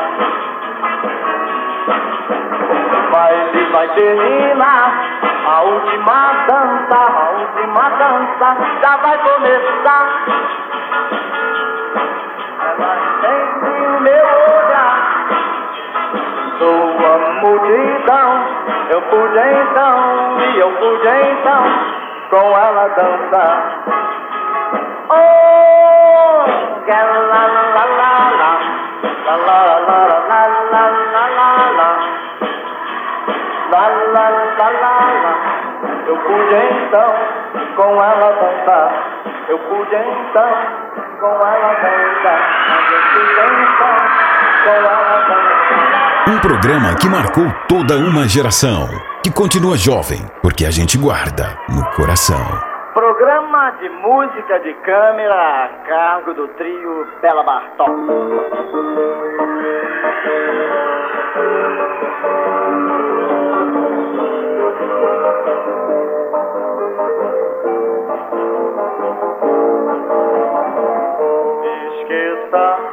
Vai, 3.10 3.34
ele 3.34 3.64
vai 3.72 3.88
terminar 3.94 5.16
A 5.46 5.60
última 5.62 6.32
dança, 6.48 6.96
a 6.96 7.30
última 7.30 7.88
dança 7.90 8.56
já 8.82 8.96
vai 8.96 9.18
começar. 9.18 10.26
Sua 17.16 17.30
multidão, 17.40 18.30
eu 18.90 19.00
pude 19.02 19.38
então, 19.38 20.38
e 20.38 20.58
eu 20.58 20.70
pude 20.72 21.08
então 21.08 21.62
com 22.28 22.58
ela 22.58 22.88
dançar. 22.88 23.56
Oh, 25.08 26.44
que 26.84 26.92
la 26.92 27.04
la 27.06 27.42
la 27.46 27.64
la 27.66 27.86
la, 27.86 28.52
la 29.24 29.36
la 29.36 29.56
la 29.56 29.86
la 29.86 30.02
la 30.06 30.42
la 30.42 30.84
la 30.84 31.22
la 31.46 31.72
la, 31.76 31.90
la 33.72 33.84
la 34.12 34.26
la 34.26 34.68
la 34.68 34.90
la. 35.22 35.32
Eu 36.06 36.16
pude 36.18 36.60
então 36.84 37.10
com 37.76 37.92
ela 38.04 38.30
dançar. 38.32 38.88
Eu 39.48 39.58
pude 39.58 39.96
então 39.96 40.52
com 41.20 41.32
ela 41.48 41.72
dançar. 41.80 42.40
Eu 42.68 43.00
pude 43.14 43.44
então 43.62 43.94
com 44.64 44.70
ela 44.70 45.16
dançar. 45.28 45.85
Um 46.28 46.40
programa 46.40 46.96
que 46.96 47.08
marcou 47.08 47.44
toda 47.68 47.96
uma 47.96 48.26
geração, 48.26 48.88
que 49.22 49.32
continua 49.32 49.76
jovem, 49.76 50.18
porque 50.42 50.64
a 50.66 50.72
gente 50.72 50.98
guarda 50.98 51.56
no 51.68 51.88
coração. 51.92 52.44
Programa 52.92 53.70
de 53.80 53.88
música 53.90 54.58
de 54.58 54.74
câmera 54.82 55.66
a 55.66 55.68
cargo 55.86 56.34
do 56.34 56.48
trio 56.48 57.06
Bela 57.22 57.44
Bartok. 57.44 57.92
Esqueça 72.00 72.85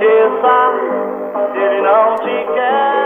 Esqueça 0.00 1.52
ele 1.54 1.82
não 1.82 2.16
te 2.16 2.54
quer. 2.54 2.99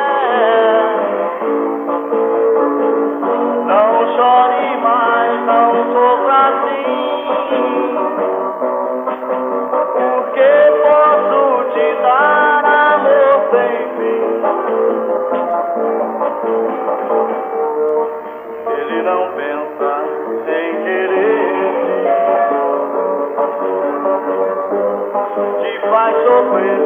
Ay, 26.05 26.13
sufrir 26.27 26.81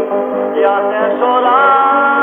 y. 0.55 2.18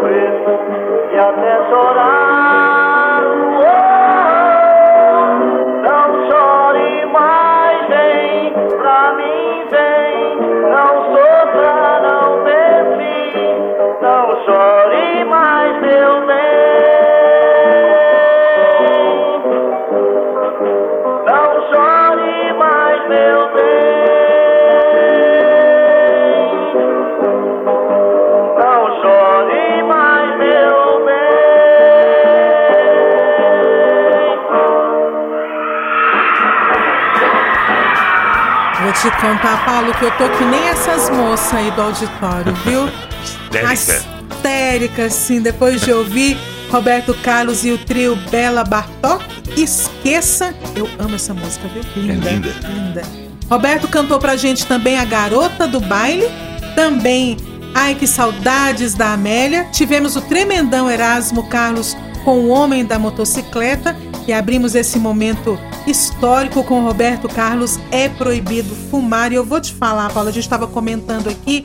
Christmas, 0.00 0.62
your 1.10 1.32
te 39.00 39.10
contar, 39.20 39.64
Paulo, 39.64 39.92
que 39.94 40.04
eu 40.04 40.10
tô 40.12 40.28
que 40.36 40.44
nem 40.44 40.68
essas 40.68 41.08
moças 41.10 41.54
aí 41.54 41.70
do 41.70 41.82
auditório, 41.82 42.52
viu? 42.64 42.88
Histérica. 43.72 44.04
Histérica, 44.34 45.04
assim, 45.06 45.40
depois 45.40 45.80
de 45.80 45.92
ouvir 45.92 46.36
Roberto 46.70 47.14
Carlos 47.22 47.64
e 47.64 47.70
o 47.70 47.78
trio 47.78 48.16
Bela 48.30 48.64
Bartok. 48.64 49.24
Esqueça, 49.56 50.54
eu 50.76 50.88
amo 50.98 51.14
essa 51.16 51.32
música, 51.34 51.66
viu? 51.68 51.82
Linda, 51.96 52.28
É 52.28 52.32
linda. 52.34 52.48
linda. 52.68 53.02
Roberto 53.50 53.88
cantou 53.88 54.18
pra 54.18 54.36
gente 54.36 54.66
também 54.66 54.98
A 54.98 55.04
Garota 55.04 55.66
do 55.66 55.80
Baile, 55.80 56.26
também 56.74 57.36
Ai 57.74 57.94
Que 57.94 58.06
Saudades 58.06 58.94
da 58.94 59.12
Amélia. 59.14 59.64
Tivemos 59.72 60.16
o 60.16 60.20
tremendão 60.20 60.90
Erasmo 60.90 61.48
Carlos 61.48 61.96
com 62.24 62.40
O 62.40 62.48
Homem 62.48 62.84
da 62.84 62.98
Motocicleta 62.98 63.96
e 64.26 64.32
abrimos 64.32 64.74
esse 64.74 64.98
momento 64.98 65.58
histórico 65.90 66.62
com 66.64 66.84
Roberto 66.84 67.28
Carlos. 67.28 67.78
É 67.90 68.08
proibido 68.08 68.74
fumar. 68.90 69.32
E 69.32 69.36
eu 69.36 69.44
vou 69.44 69.60
te 69.60 69.72
falar, 69.72 70.12
Paula, 70.12 70.30
a 70.30 70.32
gente 70.32 70.44
estava 70.44 70.66
comentando 70.66 71.28
aqui 71.28 71.64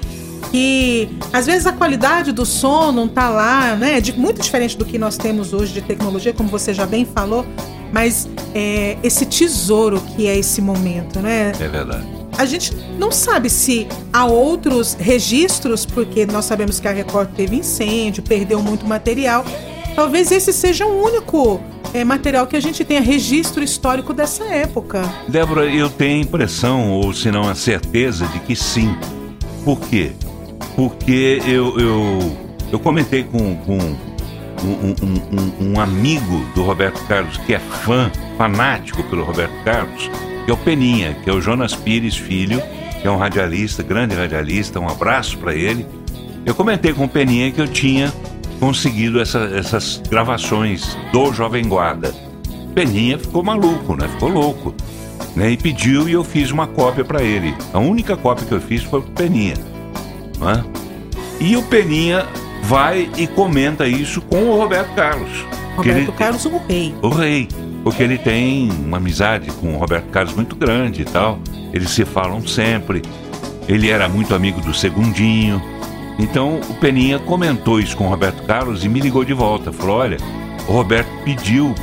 que 0.51 1.09
às 1.31 1.47
vezes 1.47 1.65
a 1.65 1.73
qualidade 1.73 2.31
do 2.31 2.45
som 2.45 2.91
não 2.91 3.07
tá 3.07 3.29
lá, 3.29 3.75
né? 3.75 3.99
De, 3.99 4.13
muito 4.13 4.41
diferente 4.41 4.77
do 4.77 4.85
que 4.85 4.99
nós 4.99 5.17
temos 5.17 5.51
hoje 5.51 5.73
de 5.73 5.81
tecnologia, 5.81 6.31
como 6.31 6.47
você 6.49 6.73
já 6.73 6.85
bem 6.85 7.05
falou. 7.05 7.45
Mas 7.91 8.29
é, 8.53 8.97
esse 9.03 9.25
tesouro 9.25 9.99
que 10.15 10.27
é 10.27 10.37
esse 10.37 10.61
momento, 10.61 11.19
né? 11.19 11.51
É 11.59 11.67
verdade. 11.67 12.05
A 12.37 12.45
gente 12.45 12.75
não 12.97 13.11
sabe 13.11 13.49
se 13.49 13.87
há 14.11 14.25
outros 14.25 14.95
registros, 14.95 15.85
porque 15.85 16.25
nós 16.25 16.45
sabemos 16.45 16.79
que 16.79 16.87
a 16.87 16.91
Record 16.91 17.29
teve 17.35 17.55
incêndio, 17.55 18.23
perdeu 18.23 18.61
muito 18.61 18.87
material. 18.87 19.45
Talvez 19.95 20.31
esse 20.31 20.51
seja 20.51 20.85
o 20.85 21.03
único 21.03 21.61
é, 21.93 22.03
material 22.03 22.47
que 22.47 22.55
a 22.55 22.59
gente 22.59 22.83
tenha 22.83 23.01
registro 23.01 23.63
histórico 23.63 24.13
dessa 24.13 24.43
época. 24.45 25.03
Débora, 25.27 25.65
eu 25.65 25.89
tenho 25.89 26.17
a 26.17 26.21
impressão, 26.21 26.91
ou 26.91 27.13
se 27.13 27.29
não 27.31 27.47
a 27.49 27.55
certeza, 27.55 28.25
de 28.27 28.39
que 28.39 28.55
sim. 28.55 28.95
Por 29.63 29.79
quê? 29.79 30.11
Porque 30.75 31.41
eu, 31.45 31.79
eu, 31.79 32.37
eu 32.71 32.79
comentei 32.79 33.23
com, 33.23 33.55
com 33.57 33.77
um, 33.77 34.95
um- 35.01 35.67
um- 35.67 35.73
um 35.73 35.79
amigo 35.79 36.43
do 36.55 36.63
Roberto 36.63 37.03
Carlos, 37.05 37.37
que 37.37 37.53
é 37.53 37.59
fã, 37.59 38.11
fanático 38.37 39.03
pelo 39.03 39.23
Roberto 39.23 39.53
Carlos, 39.63 40.09
que 40.45 40.51
é 40.51 40.53
o 40.53 40.57
Peninha, 40.57 41.15
que 41.23 41.29
é 41.29 41.33
o 41.33 41.39
Jonas 41.41 41.75
Pires 41.75 42.17
Filho, 42.17 42.61
que 43.01 43.07
é 43.07 43.11
um 43.11 43.17
radialista, 43.17 43.83
grande 43.83 44.15
radialista, 44.15 44.79
um 44.79 44.87
abraço 44.87 45.37
para 45.37 45.53
ele. 45.53 45.85
Eu 46.45 46.55
comentei 46.55 46.91
com 46.93 47.05
o 47.05 47.09
Peninha 47.09 47.51
que 47.51 47.61
eu 47.61 47.67
tinha 47.67 48.11
conseguido 48.67 49.19
essa- 49.19 49.51
essas 49.53 50.01
gravações 50.09 50.97
do 51.11 51.33
Jovem 51.33 51.67
Guarda. 51.67 52.13
Peninha 52.73 53.19
ficou 53.19 53.43
maluco, 53.43 53.93
né? 53.95 54.07
Ficou 54.07 54.29
louco. 54.29 54.73
Né? 55.35 55.51
E 55.51 55.57
pediu 55.57 56.07
e 56.07 56.13
eu 56.13 56.23
fiz 56.23 56.49
uma 56.49 56.65
cópia 56.65 57.03
para 57.03 57.21
ele. 57.21 57.53
A 57.73 57.79
única 57.79 58.15
cópia 58.15 58.45
que 58.45 58.53
eu 58.53 58.61
fiz 58.61 58.81
foi 58.83 59.01
pro 59.01 59.11
Peninha. 59.11 59.55
né? 60.39 60.63
E 61.39 61.55
o 61.57 61.63
Peninha 61.63 62.25
vai 62.63 63.09
e 63.17 63.27
comenta 63.27 63.85
isso 63.87 64.21
com 64.21 64.37
o 64.49 64.57
Roberto 64.57 64.93
Carlos. 64.95 65.29
Roberto 65.75 65.97
ele- 65.97 66.11
Carlos, 66.13 66.45
o 66.45 66.57
rei. 66.67 66.95
o 67.01 67.09
rei. 67.09 67.47
Porque 67.83 68.01
ele 68.03 68.17
tem 68.17 68.69
uma 68.71 68.97
amizade 68.97 69.51
com 69.51 69.75
o 69.75 69.77
Roberto 69.77 70.05
Carlos 70.09 70.33
muito 70.35 70.55
grande 70.55 71.01
e 71.01 71.05
tal. 71.05 71.39
Eles 71.73 71.89
se 71.91 72.05
falam 72.05 72.45
sempre. 72.47 73.01
Ele 73.67 73.89
era 73.89 74.07
muito 74.09 74.33
amigo 74.35 74.59
do 74.61 74.73
Segundinho. 74.73 75.61
Então 76.19 76.59
o 76.69 76.73
Peninha 76.75 77.19
comentou 77.19 77.79
isso 77.79 77.97
com 77.97 78.05
o 78.05 78.09
Roberto 78.09 78.43
Carlos 78.43 78.85
e 78.85 78.89
me 78.89 78.99
ligou 78.99 79.25
de 79.25 79.33
volta. 79.33 79.71
Falou: 79.71 79.97
olha, 79.97 80.17
o 80.67 80.71
Roberto 80.71 81.09
pediu, 81.23 81.73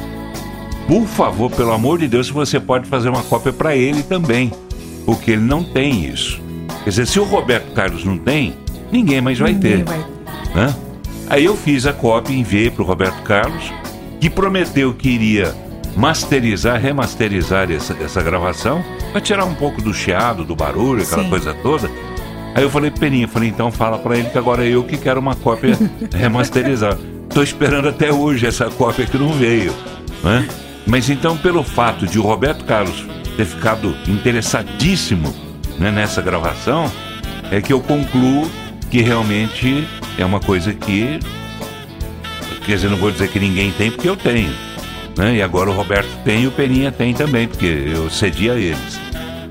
por 0.86 1.07
favor, 1.07 1.51
pelo 1.51 1.73
amor 1.73 1.98
de 1.98 2.09
Deus, 2.09 2.28
se 2.28 2.32
você 2.32 2.61
pode 2.61 2.86
fazer 2.89 3.09
uma 3.09 3.23
cópia 3.23 3.52
para 3.52 3.77
ele 3.77 4.02
também. 4.02 4.52
Porque 5.05 5.32
ele 5.32 5.43
não 5.43 5.65
tem 5.65 6.05
isso. 6.05 6.40
Quer 6.85 6.90
dizer, 6.90 7.07
se 7.07 7.19
o 7.19 7.24
Roberto 7.24 7.73
Carlos 7.73 8.05
não 8.05 8.16
tem, 8.16 8.55
ninguém 8.93 9.20
mais 9.20 9.39
vai 9.39 9.52
Ninguém 9.52 9.78
ter 9.78 9.85
vai 9.85 10.20
né? 10.55 10.74
Aí 11.28 11.44
eu 11.44 11.57
fiz 11.57 11.86
a 11.86 11.93
cópia 11.93 12.32
e 12.32 12.40
enviei 12.40 12.70
para 12.70 12.82
o 12.82 12.86
Roberto 12.86 13.23
Carlos, 13.23 13.73
que 14.20 14.28
prometeu 14.28 14.93
que 14.93 15.09
iria 15.09 15.55
masterizar, 15.97 16.81
remasterizar 16.81 17.70
essa, 17.70 17.97
essa 18.01 18.23
gravação, 18.23 18.85
para 19.12 19.20
tirar 19.20 19.44
um 19.44 19.55
pouco 19.55 19.81
do 19.81 19.93
chiado, 19.93 20.44
do 20.44 20.57
barulho, 20.57 21.02
aquela 21.02 21.24
Sim. 21.24 21.31
coisa 21.31 21.55
toda. 21.55 21.90
Aí 22.55 22.62
eu 22.62 22.70
falei, 22.70 22.90
Peninha, 22.90 23.28
falei, 23.28 23.48
então 23.48 23.70
fala 23.70 23.98
para 23.98 24.16
ele 24.16 24.28
que 24.28 24.39
agora 24.39 24.66
é 24.66 24.68
eu 24.68 24.82
que 24.82 24.97
quero 24.97 25.20
uma 25.20 25.35
cópia 25.35 25.78
remasterizada. 26.14 26.98
Tô 27.32 27.43
esperando 27.43 27.89
até 27.89 28.12
hoje 28.12 28.47
essa 28.47 28.68
cópia 28.70 29.06
que 29.06 29.16
não 29.16 29.32
veio, 29.32 29.72
né? 30.22 30.48
Mas 30.86 31.09
então, 31.09 31.36
pelo 31.36 31.62
fato 31.62 32.06
de 32.06 32.18
o 32.18 32.22
Roberto 32.22 32.64
Carlos 32.64 33.06
ter 33.36 33.44
ficado 33.44 33.94
interessadíssimo 34.09 35.32
né, 35.78 35.90
nessa 35.90 36.20
gravação, 36.20 36.90
é 37.51 37.60
que 37.60 37.72
eu 37.72 37.81
concluo 37.81 38.51
que 38.90 39.01
realmente 39.01 39.86
é 40.18 40.24
uma 40.24 40.40
coisa 40.40 40.74
que. 40.74 41.20
Quer 42.66 42.74
dizer, 42.74 42.90
não 42.90 42.97
vou 42.97 43.10
dizer 43.10 43.28
que 43.28 43.39
ninguém 43.39 43.72
tem, 43.72 43.90
porque 43.90 44.09
eu 44.09 44.16
tenho. 44.16 44.52
Né? 45.16 45.36
E 45.36 45.43
agora 45.43 45.70
o 45.70 45.72
Roberto 45.72 46.10
tem 46.24 46.43
e 46.43 46.47
o 46.47 46.52
Peninha 46.52 46.93
tem 46.93 47.14
também, 47.14 47.47
porque 47.48 47.66
eu 47.66 48.10
cedi 48.10 48.51
a 48.51 48.55
eles. 48.55 49.01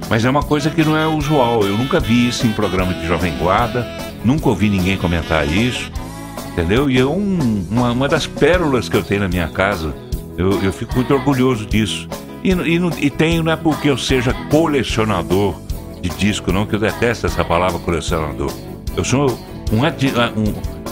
Mas 0.09 0.25
é 0.25 0.29
uma 0.29 0.41
coisa 0.43 0.69
que 0.69 0.83
não 0.83 0.97
é 0.97 1.07
usual. 1.07 1.61
Eu 1.63 1.77
nunca 1.77 1.99
vi 1.99 2.27
isso 2.27 2.47
em 2.47 2.51
programa 2.51 2.93
de 2.93 3.05
Jovem 3.07 3.33
Guarda, 3.37 3.87
nunca 4.25 4.49
ouvi 4.49 4.67
ninguém 4.69 4.97
comentar 4.97 5.47
isso, 5.47 5.91
entendeu? 6.51 6.89
E 6.89 6.97
é 6.97 7.05
um- 7.05 7.65
uma, 7.69 7.91
uma 7.91 8.07
das 8.07 8.25
pérolas 8.25 8.89
que 8.89 8.97
eu 8.97 9.03
tenho 9.03 9.21
na 9.21 9.27
minha 9.27 9.47
casa. 9.47 9.93
Eu, 10.37 10.61
eu 10.63 10.73
fico 10.73 10.95
muito 10.95 11.13
orgulhoso 11.13 11.65
disso. 11.65 12.07
E, 12.43 12.51
e, 12.51 13.05
e 13.05 13.09
tenho, 13.09 13.43
não 13.43 13.51
é 13.51 13.55
porque 13.55 13.89
eu 13.89 13.97
seja 13.97 14.33
colecionador 14.49 15.55
de 16.01 16.09
disco, 16.09 16.51
não, 16.51 16.65
que 16.65 16.75
eu 16.75 16.79
detesto 16.79 17.27
essa 17.27 17.43
palavra 17.43 17.77
colecionador. 17.79 18.51
Eu 18.95 19.03
sou 19.03 19.37
um, 19.71 19.83
adi- 19.83 20.13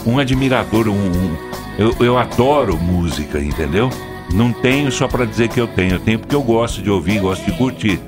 um, 0.06 0.12
um 0.12 0.18
admirador, 0.18 0.86
um, 0.88 0.92
um- 0.92 1.36
eu, 1.78 1.94
eu 2.00 2.18
adoro 2.18 2.76
música, 2.76 3.40
entendeu? 3.40 3.88
Não 4.32 4.52
tenho 4.52 4.92
só 4.92 5.08
para 5.08 5.24
dizer 5.24 5.48
que 5.48 5.58
eu 5.58 5.66
tenho, 5.66 5.94
eu 5.94 6.00
tenho 6.00 6.18
porque 6.18 6.34
eu 6.36 6.42
gosto 6.42 6.82
de 6.82 6.90
ouvir, 6.90 7.18
gosto 7.20 7.44
de 7.46 7.52
curtir. 7.52 7.98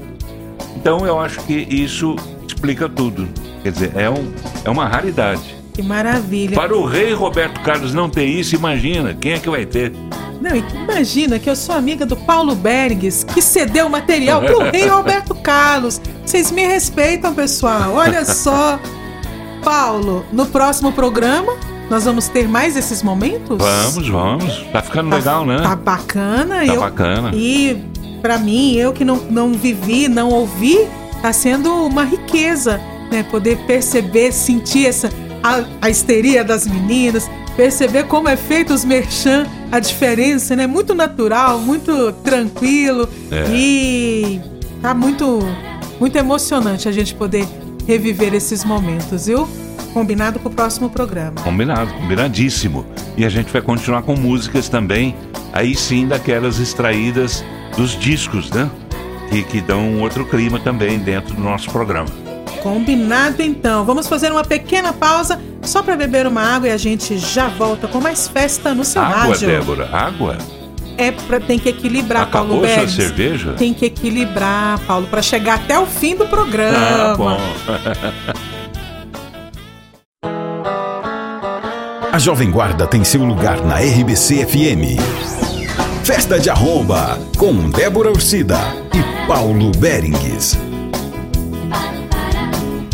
Então 0.81 1.07
eu 1.07 1.20
acho 1.20 1.40
que 1.40 1.52
isso 1.52 2.16
explica 2.47 2.89
tudo. 2.89 3.28
Quer 3.62 3.73
dizer, 3.73 3.93
é, 3.94 4.09
um, 4.09 4.32
é 4.65 4.70
uma 4.70 4.89
raridade. 4.89 5.55
Que 5.74 5.82
maravilha. 5.82 6.57
Para 6.57 6.74
o 6.77 6.86
rei 6.86 7.12
Roberto 7.12 7.61
Carlos 7.61 7.93
não 7.93 8.09
ter 8.09 8.24
isso, 8.24 8.55
imagina, 8.55 9.15
quem 9.15 9.32
é 9.32 9.39
que 9.39 9.48
vai 9.48 9.66
ter? 9.66 9.93
Não, 10.40 10.57
e 10.57 10.65
imagina 10.74 11.39
que 11.39 11.51
eu 11.51 11.55
sou 11.55 11.74
amiga 11.74 12.07
do 12.07 12.16
Paulo 12.16 12.55
Berges, 12.55 13.24
que 13.24 13.43
cedeu 13.43 13.86
o 13.86 13.90
material 13.90 14.40
pro 14.40 14.70
rei 14.70 14.89
Roberto 14.89 15.35
Carlos. 15.35 16.01
Vocês 16.24 16.51
me 16.51 16.66
respeitam, 16.66 17.35
pessoal. 17.35 17.93
Olha 17.93 18.24
só. 18.24 18.81
Paulo, 19.62 20.24
no 20.32 20.47
próximo 20.47 20.90
programa, 20.90 21.52
nós 21.90 22.07
vamos 22.07 22.28
ter 22.28 22.48
mais 22.48 22.77
esses 22.78 23.02
momentos? 23.02 23.59
Vamos, 23.59 24.09
vamos. 24.09 24.65
Tá 24.73 24.81
ficando 24.81 25.15
legal, 25.15 25.44
né? 25.44 25.59
Tá 25.61 25.77
bacana. 25.77 26.57
Tá 26.57 26.65
eu, 26.65 26.81
bacana. 26.81 27.31
E 27.35 27.90
pra 28.20 28.38
mim, 28.38 28.74
eu 28.76 28.92
que 28.92 29.05
não, 29.05 29.16
não 29.30 29.52
vivi, 29.52 30.09
não 30.09 30.28
ouvi, 30.30 30.78
tá 31.22 31.32
sendo 31.32 31.72
uma 31.86 32.05
riqueza, 32.05 32.80
né? 33.10 33.22
Poder 33.22 33.56
perceber, 33.66 34.32
sentir 34.32 34.86
essa 34.86 35.10
a, 35.42 35.64
a 35.82 35.90
histeria 35.90 36.44
das 36.44 36.66
meninas, 36.66 37.30
perceber 37.56 38.05
como 38.05 38.28
é 38.28 38.36
feito 38.36 38.72
os 38.74 38.84
merchan, 38.84 39.47
a 39.72 39.80
diferença, 39.80 40.55
né? 40.55 40.66
Muito 40.66 40.94
natural, 40.94 41.59
muito 41.59 42.12
tranquilo 42.24 43.09
É. 43.30 43.47
e 43.51 44.40
tá 44.82 44.94
muito 44.94 45.40
muito 45.98 46.16
emocionante 46.16 46.88
a 46.88 46.92
gente 46.92 47.14
poder 47.14 47.47
reviver 47.86 48.32
esses 48.34 48.64
momentos, 48.64 49.26
viu? 49.26 49.48
Combinado 49.92 50.38
com 50.38 50.48
o 50.48 50.52
próximo 50.52 50.88
programa. 50.88 51.32
Combinado, 51.42 51.92
combinadíssimo. 51.94 52.86
E 53.16 53.24
a 53.24 53.28
gente 53.28 53.52
vai 53.52 53.60
continuar 53.60 54.02
com 54.02 54.14
músicas 54.14 54.68
também, 54.68 55.14
aí 55.52 55.74
sim 55.74 56.06
daquelas 56.06 56.59
extraídas 56.59 57.44
dos 57.76 57.98
discos, 57.98 58.51
né? 58.51 58.70
Que, 59.28 59.42
que 59.42 59.60
dão 59.60 59.80
um 59.80 60.02
outro 60.02 60.24
clima 60.24 60.59
também 60.59 60.98
dentro 60.98 61.34
do 61.34 61.40
nosso 61.40 61.70
programa. 61.70 62.09
Combinado 62.62 63.42
então. 63.42 63.84
Vamos 63.84 64.09
fazer 64.09 64.30
uma 64.32 64.44
pequena 64.44 64.92
pausa 64.92 65.40
só 65.62 65.82
para 65.82 65.97
beber 65.97 66.26
uma 66.26 66.42
água 66.42 66.68
e 66.68 66.72
a 66.72 66.76
gente 66.76 67.16
já 67.18 67.48
volta 67.48 67.86
com 67.86 68.01
mais 68.01 68.28
festa 68.28 68.74
no 68.74 68.84
seu 68.84 69.01
água, 69.02 69.32
rádio. 69.32 69.48
Débora, 69.48 69.88
água? 69.92 70.36
É 70.98 71.10
pra, 71.10 71.40
tem 71.40 71.59
que 71.59 71.68
equilibrar, 71.68 72.24
Acabou 72.24 72.60
Paulo 72.60 72.68
sua 72.68 72.88
cerveja? 72.88 73.55
Tem 73.55 73.72
que 73.72 73.86
equilibrar, 73.86 74.78
Paulo, 74.80 75.06
para 75.06 75.22
chegar 75.22 75.55
até 75.55 75.78
o 75.78 75.86
fim 75.86 76.14
do 76.14 76.26
programa. 76.26 76.76
Ah, 76.78 77.14
bom. 77.16 77.40
A 82.12 82.18
Jovem 82.18 82.51
Guarda 82.51 82.88
tem 82.88 83.05
seu 83.05 83.24
lugar 83.24 83.62
na 83.64 83.76
RBC 83.76 84.44
FM. 84.44 84.98
Festa 86.05 86.40
de 86.40 86.48
Arromba, 86.51 87.18
com 87.36 87.70
Débora 87.70 88.10
Ursida 88.10 88.59
e 88.93 89.27
Paulo 89.27 89.70
Berengues. 89.78 90.59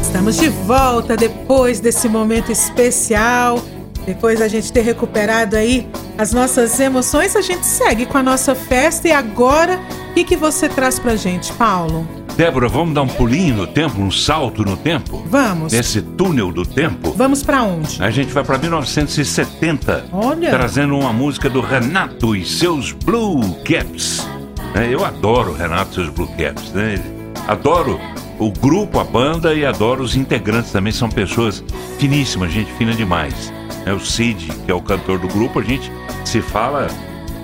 Estamos 0.00 0.36
de 0.36 0.48
volta 0.48 1.16
depois 1.16 1.80
desse 1.80 2.08
momento 2.08 2.50
especial. 2.50 3.60
Depois 4.04 4.38
da 4.38 4.48
gente 4.48 4.72
ter 4.72 4.82
recuperado 4.82 5.56
aí 5.56 5.88
as 6.18 6.32
nossas 6.32 6.78
emoções, 6.78 7.34
a 7.36 7.40
gente 7.40 7.64
segue 7.64 8.06
com 8.06 8.18
a 8.18 8.22
nossa 8.22 8.54
festa. 8.54 9.08
E 9.08 9.12
agora, 9.12 9.80
o 10.10 10.14
que, 10.14 10.24
que 10.24 10.36
você 10.36 10.68
traz 10.68 10.98
pra 10.98 11.16
gente, 11.16 11.52
Paulo? 11.54 12.15
Débora, 12.36 12.68
vamos 12.68 12.94
dar 12.94 13.00
um 13.00 13.08
pulinho 13.08 13.56
no 13.56 13.66
tempo, 13.66 13.98
um 13.98 14.10
salto 14.10 14.62
no 14.62 14.76
tempo? 14.76 15.24
Vamos. 15.26 15.72
Nesse 15.72 16.02
túnel 16.02 16.52
do 16.52 16.66
tempo? 16.66 17.12
Vamos 17.12 17.42
pra 17.42 17.62
onde? 17.62 18.02
A 18.02 18.10
gente 18.10 18.30
vai 18.30 18.44
para 18.44 18.58
1970. 18.58 20.04
Olha. 20.12 20.50
Trazendo 20.50 20.98
uma 20.98 21.14
música 21.14 21.48
do 21.48 21.62
Renato 21.62 22.36
e 22.36 22.44
seus 22.44 22.92
Blue 22.92 23.40
Caps. 23.64 24.28
É, 24.74 24.92
eu 24.92 25.02
adoro 25.02 25.52
o 25.52 25.54
Renato 25.54 25.92
e 25.92 25.94
seus 25.94 26.10
Blue 26.10 26.28
Caps. 26.36 26.72
Né? 26.72 27.02
Adoro 27.48 27.98
o 28.38 28.50
grupo, 28.50 29.00
a 29.00 29.04
banda 29.04 29.54
e 29.54 29.64
adoro 29.64 30.02
os 30.02 30.14
integrantes 30.14 30.70
também. 30.70 30.92
São 30.92 31.08
pessoas 31.08 31.64
finíssimas, 31.98 32.52
gente 32.52 32.70
fina 32.74 32.92
demais. 32.92 33.50
É, 33.86 33.94
o 33.94 34.00
Cid, 34.00 34.52
que 34.66 34.70
é 34.70 34.74
o 34.74 34.82
cantor 34.82 35.18
do 35.18 35.28
grupo, 35.28 35.60
a 35.60 35.62
gente 35.62 35.90
se 36.22 36.42
fala. 36.42 36.88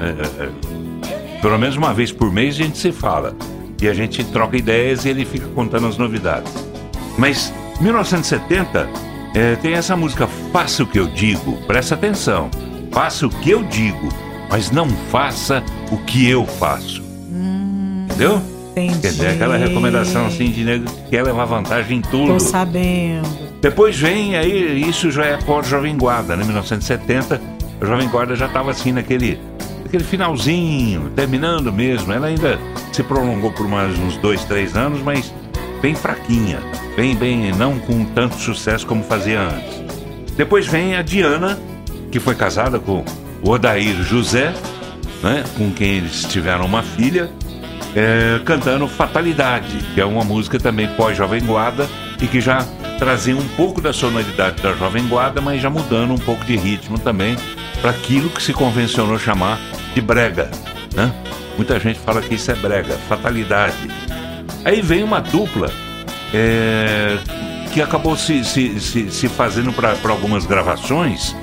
é, 0.01 0.43
é, 0.44 1.40
pelo 1.40 1.59
menos 1.59 1.77
uma 1.77 1.94
vez 1.94 2.12
por 2.12 2.31
mês 2.31 2.55
a 2.56 2.59
gente 2.59 2.77
se 2.77 2.93
fala. 2.93 3.35
E 3.82 3.88
a 3.88 3.92
gente 3.92 4.22
troca 4.22 4.56
ideias 4.56 5.04
e 5.04 5.09
ele 5.09 5.24
fica 5.24 5.48
contando 5.48 5.88
as 5.88 5.98
novidades. 5.98 6.52
Mas 7.18 7.52
1970 7.80 8.88
é, 9.34 9.56
tem 9.56 9.74
essa 9.74 9.96
música 9.96 10.28
Faça 10.52 10.84
o 10.84 10.86
que 10.86 11.00
eu 11.00 11.09
digo, 11.09 11.56
presta 11.66 11.96
atenção. 11.96 12.48
Faça 12.92 13.26
o 13.26 13.30
que 13.30 13.50
eu 13.50 13.64
digo, 13.64 14.09
mas 14.48 14.70
não 14.70 14.88
faça 15.10 15.64
o 15.90 15.96
que 15.98 16.28
eu 16.28 16.46
faço. 16.46 17.02
Entendeu? 18.04 18.40
Entendi. 18.70 19.00
Quer 19.00 19.09
dizer, 19.09 19.28
aquela 19.28 19.56
recomendação 19.56 20.26
assim 20.26 20.50
de 20.52 20.62
nego 20.62 20.84
que 20.84 21.10
quer 21.10 21.24
levar 21.24 21.44
vantagem 21.46 21.98
em 21.98 22.02
tudo. 22.02 22.34
Tô 22.34 22.38
sabendo. 22.38 23.28
Depois 23.60 23.98
vem 23.98 24.36
aí, 24.36 24.80
isso 24.88 25.10
já 25.10 25.24
é 25.24 25.36
pós-Jovem 25.38 25.96
Guarda, 25.96 26.36
né? 26.36 26.44
1970, 26.44 27.40
a 27.80 27.84
Jovem 27.84 28.09
Guarda 28.09 28.36
já 28.36 28.46
estava 28.46 28.70
assim 28.70 28.92
naquele, 28.92 29.40
naquele 29.93 30.05
finalzinho, 30.05 31.10
terminando 31.14 31.70
mesmo. 31.70 32.10
Ela 32.12 32.28
ainda 32.28 32.59
se 32.93 33.02
prolongou 33.02 33.52
por 33.52 33.69
mais 33.69 33.98
uns 33.98 34.16
dois, 34.16 34.43
três 34.44 34.74
anos, 34.74 35.02
mas 35.02 35.35
bem 35.82 35.94
fraquinha, 35.94 36.60
bem, 36.97 37.14
bem, 37.14 37.52
não 37.52 37.78
com 37.78 38.02
tanto 38.06 38.36
sucesso 38.36 38.86
como 38.86 39.05
fazia 39.05 39.40
antes. 39.40 39.82
Depois 40.35 40.66
vem 40.66 40.97
a 40.97 41.02
Diana, 41.02 41.59
que 42.10 42.19
foi 42.19 42.35
casada 42.35 42.78
com 42.78 43.05
o 43.43 43.51
Odair 43.51 44.02
José, 44.02 44.55
né? 45.23 45.44
Com 45.59 45.70
quem 45.70 45.97
eles 45.98 46.24
tiveram 46.24 46.64
uma 46.64 46.82
filha 46.82 47.31
é, 47.94 48.40
cantando 48.47 48.89
Fatalidade, 48.89 49.77
que 49.93 50.01
é 50.01 50.06
uma 50.06 50.24
música 50.24 50.59
também 50.59 50.89
pós-Jovem 50.97 51.44
Guarda 51.44 51.86
e 52.19 52.27
que 52.27 52.40
já 52.40 52.66
trazia 52.98 53.36
um 53.36 53.48
pouco 53.48 53.78
da 53.78 53.93
sonoridade 53.93 54.62
da 54.62 54.73
Jovem 54.73 55.06
Guarda, 55.06 55.43
mas 55.43 55.60
já 55.60 55.69
mudando 55.69 56.14
um 56.14 56.19
pouco 56.19 56.43
de 56.47 56.56
ritmo 56.56 56.98
também 56.98 57.36
para 57.82 57.90
aquilo 57.90 58.31
que 58.31 58.43
se 58.43 58.55
convencionou 58.55 59.19
chamar 59.19 59.59
de 59.94 60.01
brega. 60.01 60.51
Né? 60.94 61.12
Muita 61.56 61.78
gente 61.78 61.98
fala 62.01 62.20
que 62.20 62.35
isso 62.35 62.51
é 62.51 62.55
brega, 62.55 62.94
fatalidade. 63.09 63.89
Aí 64.64 64.81
vem 64.81 65.02
uma 65.02 65.20
dupla 65.20 65.70
é, 66.32 67.19
que 67.73 67.81
acabou 67.82 68.16
se, 68.16 68.44
se, 68.44 68.81
se, 68.81 69.10
se 69.10 69.28
fazendo 69.28 69.73
para 69.73 69.97
algumas 70.10 70.47
gravações 70.47 71.35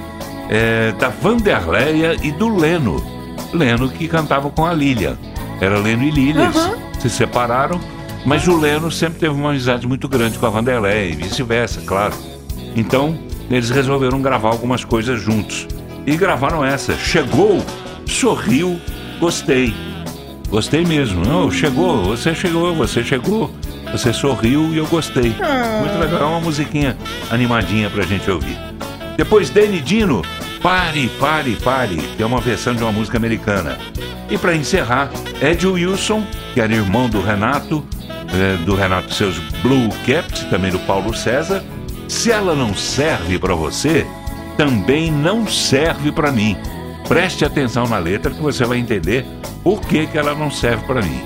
é, 0.50 0.92
da 0.94 1.10
Vanderleia 1.10 2.16
e 2.24 2.32
do 2.32 2.56
Leno. 2.56 3.04
Leno 3.54 3.90
que 3.90 4.08
cantava 4.08 4.50
com 4.50 4.66
a 4.66 4.74
Lilian. 4.74 5.18
Era 5.62 5.78
Leno 5.78 6.04
e 6.04 6.12
Lilian, 6.12 6.50
Aham. 6.50 6.78
se 7.00 7.10
separaram, 7.10 7.80
mas 8.26 8.48
o 8.48 8.58
Leno 8.58 8.92
sempre 8.92 9.20
teve 9.20 9.34
uma 9.34 9.50
amizade 9.50 9.88
muito 9.88 10.08
grande 10.08 10.38
com 10.38 10.46
a 10.46 10.50
Vanderlei 10.50 11.12
e 11.12 11.16
vice-versa, 11.16 11.82
claro. 11.86 12.14
Então, 12.76 13.18
eles 13.50 13.70
resolveram 13.70 14.22
gravar 14.22 14.50
algumas 14.50 14.84
coisas 14.84 15.22
juntos. 15.22 15.68
E 16.06 16.16
gravaram 16.16 16.64
essa. 16.64 16.96
Chegou, 16.96 17.64
sorriu, 18.10 18.80
gostei. 19.20 19.74
Gostei 20.50 20.84
mesmo. 20.84 21.24
Não, 21.24 21.52
chegou, 21.52 22.04
você 22.04 22.34
chegou, 22.34 22.74
você 22.74 23.04
chegou. 23.04 23.52
Você 23.92 24.14
sorriu 24.14 24.74
e 24.74 24.78
eu 24.78 24.86
gostei. 24.88 25.36
Muito 25.80 25.98
legal, 26.00 26.22
é 26.22 26.26
uma 26.26 26.42
musiquinha 26.42 26.96
animadinha 27.32 27.90
pra 27.90 28.04
gente 28.04 28.30
ouvir. 28.30 28.58
Depois 29.18 29.50
Danny 29.50 29.80
Dino, 29.80 30.22
Pare, 30.62 31.10
Pare, 31.20 31.56
Pare, 31.56 31.98
que 32.16 32.22
é 32.22 32.26
uma 32.26 32.40
versão 32.40 32.76
de 32.76 32.84
uma 32.84 32.92
música 32.92 33.18
americana. 33.18 33.78
E 34.30 34.38
para 34.38 34.56
encerrar, 34.56 35.10
Ed 35.42 35.66
Wilson, 35.66 36.24
que 36.54 36.62
era 36.62 36.74
irmão 36.74 37.10
do 37.10 37.22
Renato, 37.22 37.84
eh, 38.32 38.58
do 38.64 38.76
Renato 38.76 39.10
e 39.10 39.14
seus 39.16 39.40
Blue 39.64 39.90
Caps, 40.06 40.44
também 40.50 40.72
do 40.72 40.80
Paulo 40.80 41.16
César. 41.16 41.64
Se 42.08 42.32
ela 42.32 42.56
não 42.56 42.76
serve 42.76 43.40
para 43.40 43.56
você, 43.56 44.06
também 44.56 45.12
não 45.12 45.48
serve 45.48 46.12
para 46.12 46.32
mim. 46.32 46.56
Preste 47.10 47.44
atenção 47.44 47.88
na 47.88 47.98
letra 47.98 48.32
que 48.32 48.40
você 48.40 48.64
vai 48.64 48.78
entender 48.78 49.26
por 49.64 49.82
que, 49.82 50.06
que 50.06 50.16
ela 50.16 50.36
não 50.36 50.52
serve 50.52 50.86
para 50.86 51.02
mim. 51.02 51.20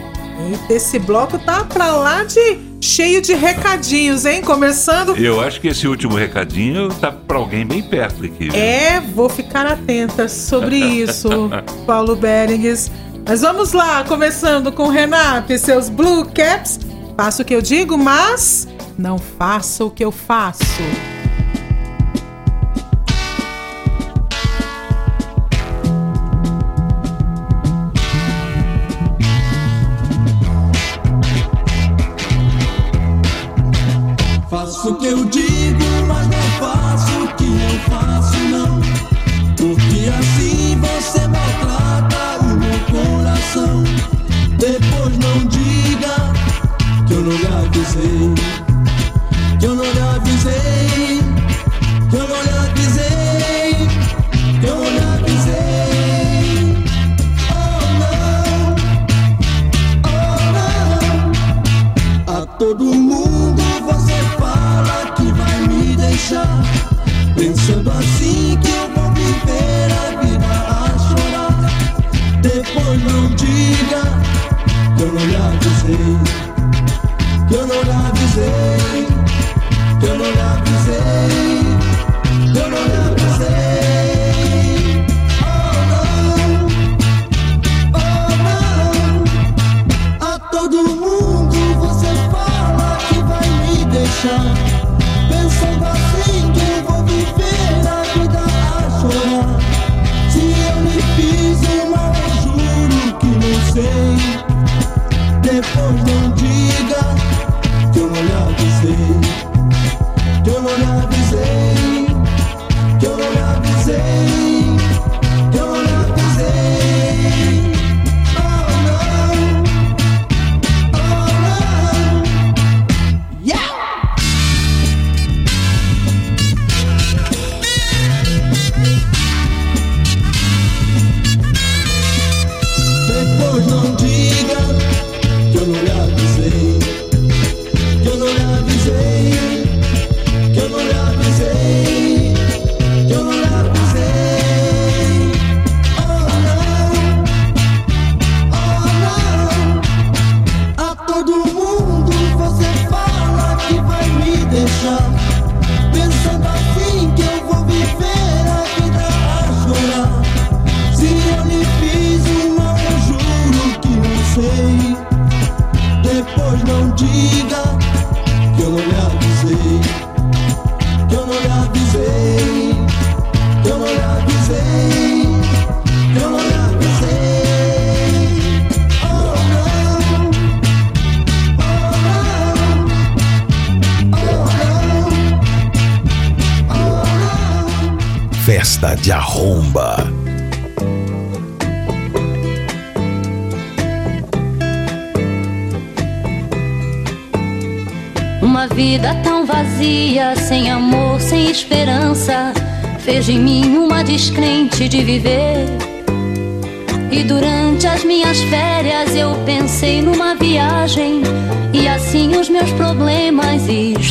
Eita, 0.49 0.73
esse 0.73 0.97
bloco 0.97 1.37
tá 1.37 1.65
pra 1.65 1.91
lá 1.91 2.23
de 2.23 2.57
cheio 2.79 3.21
de 3.21 3.33
recadinhos, 3.33 4.25
hein? 4.25 4.41
Começando. 4.41 5.13
Eu 5.17 5.41
acho 5.41 5.59
que 5.59 5.67
esse 5.67 5.85
último 5.85 6.15
recadinho 6.15 6.87
tá 6.87 7.11
para 7.11 7.37
alguém 7.37 7.65
bem 7.65 7.83
perto 7.83 8.23
aqui. 8.23 8.47
viu? 8.49 8.55
É, 8.55 9.01
vou 9.01 9.27
ficar 9.27 9.65
atenta 9.65 10.29
sobre 10.29 10.77
isso, 10.77 11.49
Paulo 11.85 12.15
Berengues. 12.15 12.89
Mas 13.25 13.41
vamos 13.41 13.73
lá, 13.73 14.05
começando 14.05 14.71
com 14.71 14.83
o 14.83 14.89
Renato 14.89 15.51
e 15.51 15.59
seus 15.59 15.89
Blue 15.89 16.25
Caps. 16.33 16.79
Faça 17.17 17.41
o 17.41 17.45
que 17.45 17.53
eu 17.53 17.61
digo, 17.61 17.97
mas 17.97 18.69
não 18.97 19.17
faça 19.17 19.83
o 19.83 19.91
que 19.91 20.03
eu 20.05 20.13
faço. 20.13 20.63
Faço 20.63 21.22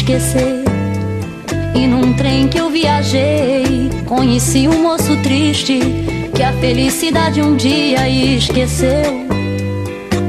esquecer. 0.02 0.64
E 1.74 1.86
num 1.86 2.12
trem 2.14 2.48
que 2.48 2.58
eu 2.58 2.68
viajei, 2.70 3.88
conheci 4.04 4.66
um 4.68 4.82
moço 4.82 5.16
triste 5.22 5.78
que 6.34 6.42
a 6.42 6.52
felicidade 6.54 7.40
um 7.40 7.54
dia 7.54 8.08
esqueceu. 8.08 9.28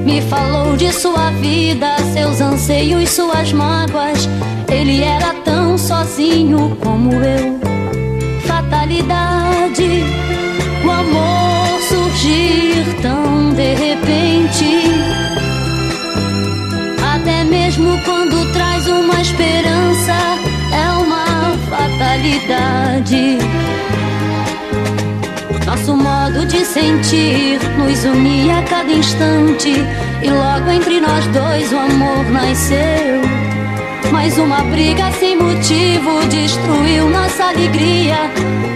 Me 0.05 0.21
falou 0.21 0.77
de 0.77 0.91
sua 0.93 1.31
vida, 1.31 1.97
seus 2.13 2.39
anseios, 2.39 3.09
suas 3.09 3.51
mágoas. 3.51 4.29
Ele 4.71 5.03
era 5.03 5.33
tão 5.43 5.75
sozinho 5.77 6.77
como 6.81 7.11
eu. 7.13 7.59
Fatalidade, 8.41 9.22
mesmo 17.73 17.99
quando 18.03 18.53
traz 18.53 18.87
uma 18.87 19.19
esperança, 19.19 20.13
é 20.71 20.91
uma 20.91 21.57
fatalidade. 21.69 23.39
Nosso 25.65 25.95
modo 25.95 26.45
de 26.45 26.63
sentir 26.65 27.59
nos 27.77 28.03
unia 28.05 28.59
a 28.59 28.63
cada 28.63 28.91
instante. 28.91 29.73
E 30.21 30.29
logo 30.29 30.69
entre 30.69 30.99
nós 30.99 31.25
dois 31.27 31.73
o 31.73 31.77
amor 31.77 32.25
nasceu. 32.31 33.21
Mas 34.11 34.37
uma 34.37 34.59
briga 34.65 35.11
sem 35.13 35.35
motivo 35.35 36.23
destruiu 36.29 37.09
nossa 37.09 37.45
alegria. 37.45 38.29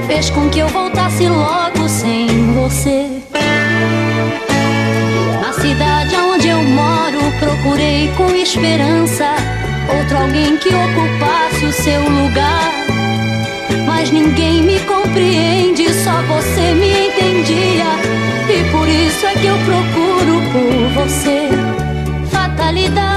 Fez 0.07 0.29
com 0.31 0.49
que 0.49 0.59
eu 0.59 0.67
voltasse 0.69 1.27
logo 1.27 1.87
sem 1.87 2.27
você. 2.53 3.16
Procurei 7.97 8.07
com 8.15 8.35
esperança 8.35 9.25
outro 9.97 10.17
alguém 10.17 10.57
que 10.57 10.69
ocupasse 10.69 11.65
o 11.65 11.71
seu 11.71 12.01
lugar. 12.01 12.71
Mas 13.85 14.11
ninguém 14.11 14.61
me 14.63 14.79
compreende, 14.81 15.91
só 16.03 16.21
você 16.23 16.73
me 16.73 17.07
entendia. 17.07 17.85
E 18.49 18.71
por 18.71 18.87
isso 18.87 19.25
é 19.25 19.33
que 19.33 19.47
eu 19.47 19.57
procuro 19.65 20.41
por 20.51 21.03
você. 21.03 21.49
Fatalidade, 22.29 23.16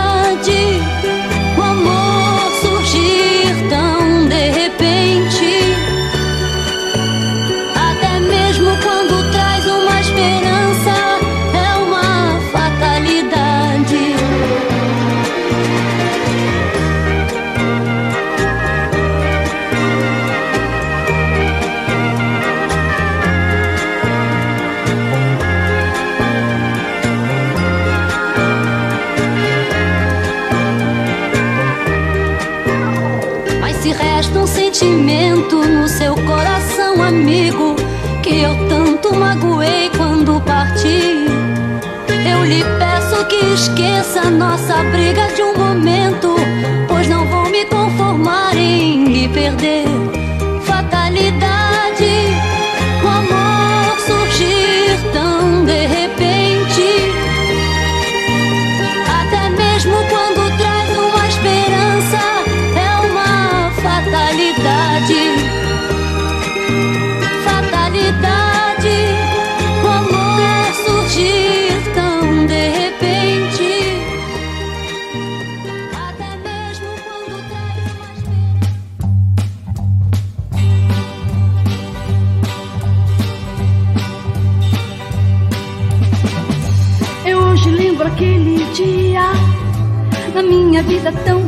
esqueça 43.47 44.31
nossa 44.31 44.83
briga 44.85 45.27
de 45.35 45.43
um 45.43 45.57
momento, 45.57 46.35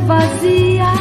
vazia 0.05 0.93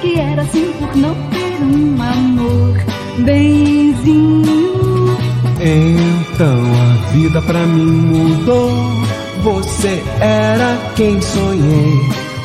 que 0.00 0.18
era 0.18 0.42
assim 0.42 0.72
por 0.78 0.96
não 0.96 1.14
ter 1.30 1.62
um 1.62 2.02
amor 2.02 2.76
benzinho. 3.18 5.16
Então 5.60 6.74
a 6.74 7.12
vida 7.12 7.42
pra 7.42 7.66
mim 7.66 7.92
mudou. 7.92 8.70
Você 9.42 10.02
era 10.20 10.76
quem 10.96 11.20
sonhei. 11.20 12.00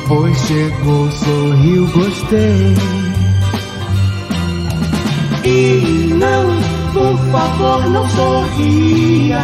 Pois 0.06 0.36
chegou, 0.46 1.10
sorriu, 1.10 1.88
gostei. 1.88 2.76
E 5.44 6.14
não, 6.14 6.46
por 6.92 7.18
favor, 7.30 7.90
não 7.90 8.08
sorria. 8.08 9.42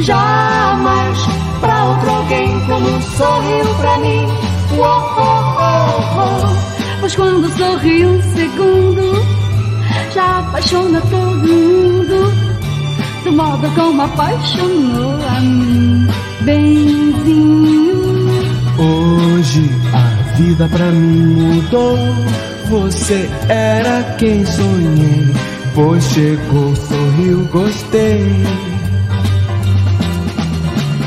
Jamais 0.00 1.37
pra 1.60 1.84
outro 1.84 2.10
alguém 2.10 2.60
como 2.66 3.02
sorriu 3.02 3.74
pra 3.80 3.98
mim. 3.98 4.26
Oh, 4.72 4.82
oh, 4.82 5.56
oh, 5.58 6.20
oh. 6.20 7.00
Pois 7.00 7.14
quando 7.14 7.48
sorri 7.56 8.06
um 8.06 8.20
segundo, 8.34 9.24
já 10.14 10.38
apaixona 10.40 11.00
todo 11.02 11.46
mundo. 11.46 12.32
Do 13.24 13.32
modo 13.32 13.70
como 13.74 14.02
apaixonou 14.02 15.18
a 15.26 15.40
mim, 15.40 16.08
benzinho. 16.42 17.98
Hoje 18.78 19.70
a 19.92 20.36
vida 20.36 20.68
pra 20.68 20.86
mim 20.86 21.34
mudou. 21.34 21.98
Você 22.68 23.28
era 23.48 24.02
quem 24.18 24.44
sonhei. 24.44 25.34
Pois 25.74 26.04
chegou, 26.04 26.74
sorriu, 26.76 27.48
gostei. 27.50 28.67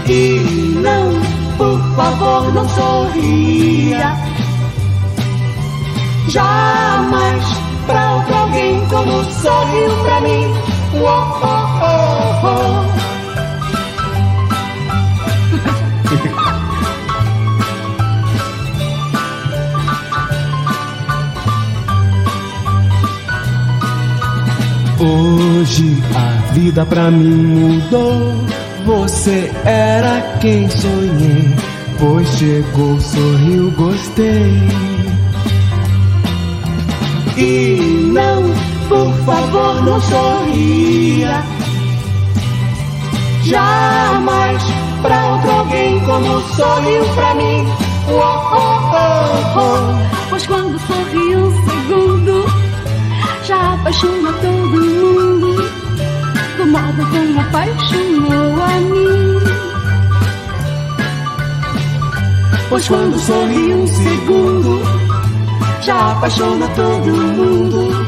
E 0.07 0.39
não, 0.81 1.11
por 1.57 1.79
favor, 1.95 2.53
não 2.53 2.67
sorria. 2.69 4.15
Jamais 6.27 7.43
pra 7.85 8.09
alguém 8.09 8.85
como 8.87 9.23
sorriu 9.25 10.03
pra 10.03 10.21
mim. 10.21 10.53
Oh, 10.93 11.07
oh, 11.43 11.67
oh, 11.83 12.47
oh. 12.47 13.01
Hoje 25.03 25.97
a 26.15 26.53
vida 26.53 26.85
pra 26.85 27.09
mim 27.09 27.33
mudou. 27.33 28.50
Você 28.85 29.51
era 29.63 30.21
quem 30.39 30.69
sonhei. 30.69 31.55
Pois 31.99 32.27
chegou, 32.29 32.99
sorriu, 32.99 33.71
gostei. 33.71 34.67
E 37.37 38.09
não, 38.11 38.43
por 38.89 39.13
favor, 39.25 39.83
não 39.83 40.01
sorria. 40.01 41.43
Jamais 43.43 44.63
pra 45.01 45.25
outro 45.33 45.51
alguém 45.51 45.99
como 46.01 46.41
sorriu 46.55 47.05
pra 47.15 47.35
mim. 47.35 47.67
Oh, 48.09 48.17
oh, 48.17 48.79
oh, 48.93 49.59
oh. 49.59 50.29
Pois 50.29 50.45
quando 50.47 50.79
sorri 50.79 51.35
um 51.35 51.51
segundo, 51.65 52.45
já 53.45 53.73
apaixona 53.73 54.33
todo 54.33 54.69
mundo. 54.69 55.30
Modo 56.71 57.05
como 57.09 57.41
apaixonou 57.41 58.63
a 58.63 58.79
mim. 58.79 59.39
Pois 62.69 62.87
quando 62.87 63.19
sorri 63.19 63.73
um 63.73 63.85
segundo, 63.85 64.81
já 65.81 66.13
apaixona 66.13 66.69
todo 66.69 67.11
mundo. 67.11 68.05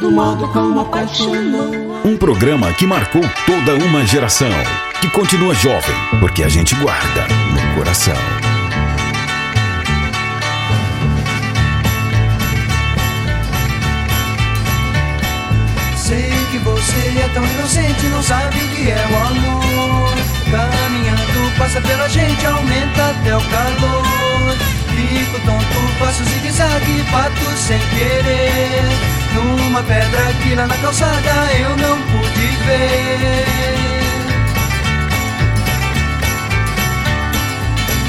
Do 0.00 0.10
modo 0.12 0.46
como 0.48 0.80
apaixonou. 0.80 2.00
Um 2.04 2.16
programa 2.16 2.72
que 2.72 2.86
marcou 2.86 3.22
toda 3.46 3.74
uma 3.84 4.06
geração, 4.06 4.52
que 5.00 5.10
continua 5.10 5.52
jovem, 5.54 5.96
porque 6.20 6.44
a 6.44 6.48
gente 6.48 6.76
guarda 6.76 7.26
no 7.52 7.76
coração. 7.76 8.41
Tão 17.32 17.44
inocente, 17.44 18.06
não 18.06 18.22
sabe 18.22 18.56
o 18.56 18.68
que 18.68 18.90
é 18.90 19.06
o 19.10 19.16
amor. 19.16 20.14
Caminhando, 20.50 21.58
passa 21.58 21.80
pela 21.80 22.08
gente, 22.08 22.46
aumenta 22.46 23.10
até 23.10 23.36
o 23.36 23.40
calor. 23.40 24.56
Fico 24.94 25.40
tonto, 25.40 25.98
faço 25.98 26.24
zigue-zague, 26.24 27.02
bato 27.10 27.50
sem 27.56 27.78
querer. 27.78 28.82
Numa 29.34 29.82
pedra 29.82 30.32
que 30.42 30.54
lá 30.54 30.66
na 30.66 30.76
calçada 30.76 31.52
eu 31.58 31.76
não 31.76 32.00
pude 32.02 32.46
ver. 32.66 33.46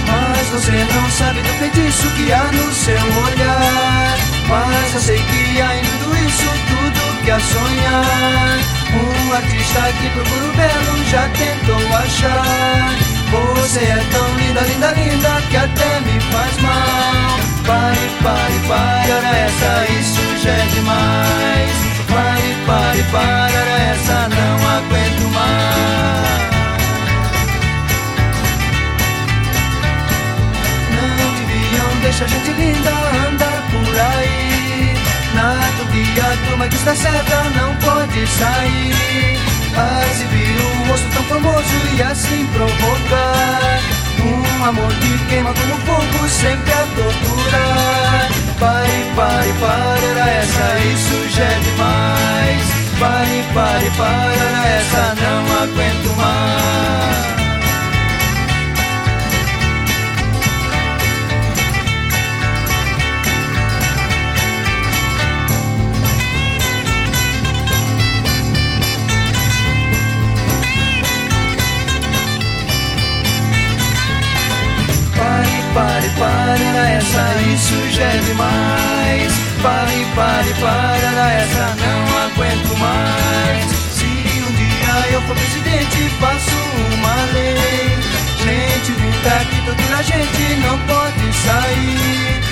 Mas 0.07 0.47
você 0.49 0.71
não 0.71 1.09
sabe 1.11 1.41
do 1.41 1.53
feitiço 1.59 2.07
que 2.11 2.31
há 2.31 2.43
no 2.51 2.73
seu 2.73 2.95
olhar. 2.95 4.17
Mas 4.47 4.93
eu 4.93 4.99
sei 4.99 5.17
que 5.17 5.61
há 5.61 5.77
em 5.77 5.81
tudo 5.81 6.15
isso, 6.17 6.49
tudo 6.67 7.02
que 7.23 7.31
a 7.31 7.39
sonhar. 7.39 8.59
Um 8.93 9.33
artista 9.33 9.81
que 9.99 10.09
procura 10.09 10.45
o 10.45 10.53
belo 10.53 11.03
já 11.05 11.29
tentou 11.29 11.97
achar. 11.97 12.95
Você 13.31 13.79
é 13.79 14.05
tão 14.11 14.27
linda, 14.37 14.61
linda, 14.61 14.91
linda 14.91 15.41
que 15.49 15.57
até 15.57 15.99
me 16.01 16.19
faz 16.31 16.57
mal. 16.61 17.39
Pare, 17.65 18.09
pare, 18.21 18.59
pare, 18.67 19.11
ora 19.11 19.37
essa, 19.37 19.91
isso 19.99 20.21
já 20.43 20.51
é 20.51 20.65
demais. 20.67 21.71
Pare, 22.09 22.55
pare, 22.67 23.03
pare, 23.11 23.53
ora 23.55 23.77
essa, 23.93 24.29
não 24.29 24.69
aguento 24.77 25.33
mais. 25.33 26.43
Não 30.91 31.33
deviam 31.35 32.01
deixar 32.01 32.27
gente 32.27 32.51
linda 32.51 32.91
andar 33.27 33.63
por 33.71 33.99
aí. 33.99 34.62
Nada 35.33 35.85
que 35.91 36.19
a 36.19 36.47
turma 36.47 36.67
que 36.67 36.75
está 36.75 36.93
não 37.55 37.75
pode 37.77 38.27
sair. 38.27 39.39
A 39.75 40.05
exibir 40.11 40.55
um 40.61 40.87
rosto 40.87 41.09
tão 41.13 41.23
famoso 41.23 41.95
e 41.97 42.01
assim 42.03 42.45
provocar 42.47 43.79
um 44.23 44.65
amor 44.65 44.93
que 44.93 45.17
queima 45.27 45.53
como 45.53 45.75
fogo, 45.77 46.29
sempre 46.29 46.71
a 46.71 46.85
torturar. 46.95 48.29
Pare, 48.59 49.11
pare, 49.15 49.53
pare, 49.59 50.05
era 50.05 50.29
essa, 50.29 50.79
isso 50.93 51.29
já 51.35 51.43
é 51.43 51.59
demais. 51.59 52.63
Pare, 52.99 53.43
pare, 53.53 53.89
pare, 53.97 54.35
era 54.35 54.67
essa, 54.67 55.15
não 55.15 55.63
aguento 55.63 56.15
mais. 56.15 57.42
Pare, 76.17 76.63
era 76.63 76.89
essa, 76.89 77.41
isso 77.53 77.89
já 77.91 78.03
é 78.03 78.17
demais. 78.17 79.33
Pare, 79.61 80.05
pare, 80.15 80.53
pare, 80.61 81.05
era 81.05 81.31
essa, 81.33 81.75
não 81.81 82.17
aguento 82.25 82.77
mais. 82.77 83.65
Se 83.91 84.05
um 84.05 84.51
dia 84.53 85.13
eu 85.13 85.21
for 85.23 85.35
presidente, 85.35 86.09
faço 86.19 86.55
uma 86.93 87.15
lei. 87.33 87.97
Gente 88.43 88.91
linda 88.91 89.45
que 89.49 89.65
tortura 89.65 89.97
a 89.97 90.01
gente 90.01 90.55
não 90.61 90.77
pode 90.79 91.33
sair. 91.33 92.43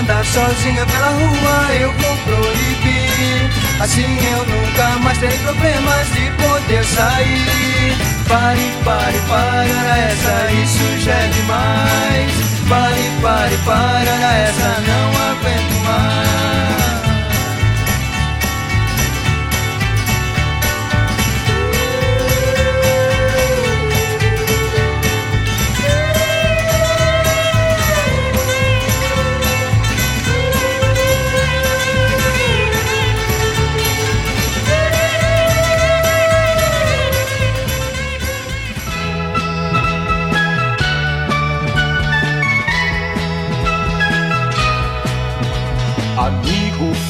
Andar 0.00 0.24
sozinha 0.24 0.86
pela 0.86 1.08
rua 1.08 1.74
eu 1.78 1.92
vou 1.92 2.16
proibir. 2.24 3.50
Assim 3.80 4.18
eu 4.32 4.46
nunca 4.46 4.98
mais 5.00 5.18
terei 5.18 5.38
problemas 5.38 6.06
de 6.12 6.30
poder 6.42 6.84
sair. 6.84 7.96
Pare, 8.26 8.72
pare, 8.84 9.70
era 9.70 9.98
essa, 9.98 10.52
isso 10.52 11.04
já 11.04 11.12
é 11.12 11.28
demais. 11.28 12.51
Pare, 12.72 13.10
pare, 13.20 13.56
pare, 13.66 14.08
essa, 14.08 14.80
não 14.80 15.10
aguento 15.30 15.74
mais. 15.84 17.01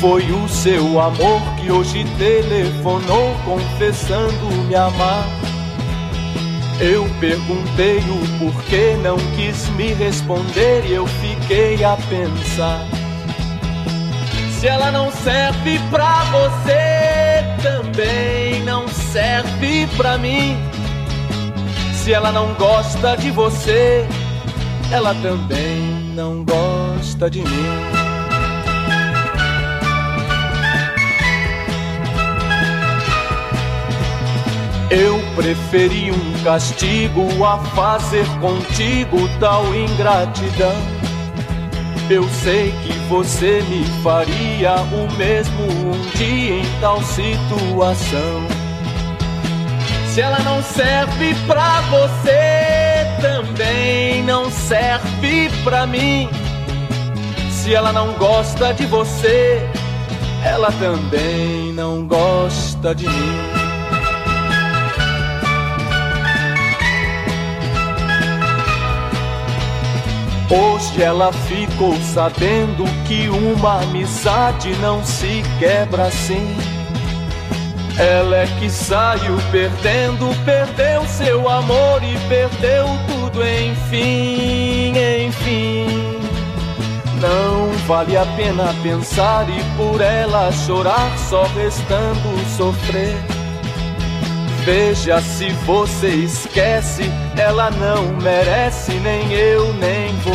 Foi 0.02 0.24
o 0.32 0.48
seu 0.48 1.00
amor 1.00 1.40
que 1.60 1.70
hoje 1.70 2.04
telefonou 2.18 3.36
confessando 3.44 4.50
me 4.66 4.74
amar. 4.74 5.24
Eu 6.80 7.08
perguntei 7.20 7.98
o 7.98 8.38
porquê, 8.40 8.96
não 9.00 9.16
quis 9.36 9.68
me 9.76 9.92
responder 9.92 10.84
e 10.86 10.94
eu 10.94 11.06
fiquei 11.06 11.84
a 11.84 11.96
pensar. 12.08 12.84
Se 14.58 14.66
ela 14.66 14.90
não 14.90 15.08
serve 15.12 15.78
pra 15.88 16.24
você, 16.24 17.44
também 17.62 18.60
não 18.64 18.88
serve 18.88 19.86
pra 19.96 20.18
mim. 20.18 20.56
Se 21.94 22.12
ela 22.12 22.32
não 22.32 22.54
gosta 22.54 23.14
de 23.16 23.30
você, 23.30 24.04
ela 24.90 25.14
também 25.22 26.12
não 26.16 26.44
gosta 26.44 27.30
de 27.30 27.42
mim. 27.42 27.91
Eu 34.94 35.18
preferi 35.34 36.10
um 36.10 36.44
castigo 36.44 37.42
a 37.42 37.56
fazer 37.56 38.26
contigo 38.40 39.26
tal 39.40 39.74
ingratidão. 39.74 40.76
Eu 42.10 42.28
sei 42.28 42.72
que 42.82 42.92
você 43.08 43.62
me 43.70 43.86
faria 44.02 44.74
o 44.92 45.10
mesmo 45.16 45.62
um 45.62 46.10
dia 46.14 46.58
em 46.58 46.80
tal 46.82 47.02
situação. 47.04 48.46
Se 50.12 50.20
ela 50.20 50.40
não 50.40 50.62
serve 50.62 51.34
pra 51.46 51.80
você, 51.88 53.06
também 53.22 54.22
não 54.24 54.50
serve 54.50 55.48
pra 55.64 55.86
mim. 55.86 56.28
Se 57.50 57.74
ela 57.74 57.94
não 57.94 58.12
gosta 58.12 58.74
de 58.74 58.84
você, 58.84 59.66
ela 60.44 60.70
também 60.72 61.72
não 61.72 62.06
gosta 62.06 62.94
de 62.94 63.08
mim. 63.08 63.51
Hoje 70.52 71.02
ela 71.02 71.32
ficou 71.32 71.96
sabendo 72.12 72.84
que 73.06 73.26
uma 73.30 73.80
amizade 73.80 74.68
não 74.82 75.02
se 75.02 75.42
quebra 75.58 76.08
assim. 76.08 76.54
Ela 77.98 78.36
é 78.36 78.46
que 78.58 78.68
saiu 78.68 79.38
perdendo, 79.50 80.28
perdeu 80.44 81.06
seu 81.06 81.48
amor 81.48 82.02
e 82.04 82.18
perdeu 82.28 82.84
tudo, 83.08 83.40
enfim, 83.42 84.92
enfim. 85.26 85.86
Não 87.18 87.72
vale 87.86 88.14
a 88.18 88.26
pena 88.36 88.74
pensar 88.82 89.46
e 89.48 89.62
por 89.78 90.02
ela 90.02 90.52
chorar, 90.52 91.16
só 91.16 91.44
restando 91.54 92.28
sofrer. 92.58 93.16
Veja 94.64 95.20
se 95.20 95.48
você 95.66 96.08
esquece, 96.08 97.02
ela 97.36 97.68
não 97.72 98.12
merece, 98.22 98.92
nem 98.92 99.32
eu, 99.32 99.72
nem 99.74 100.14
você. 100.18 100.31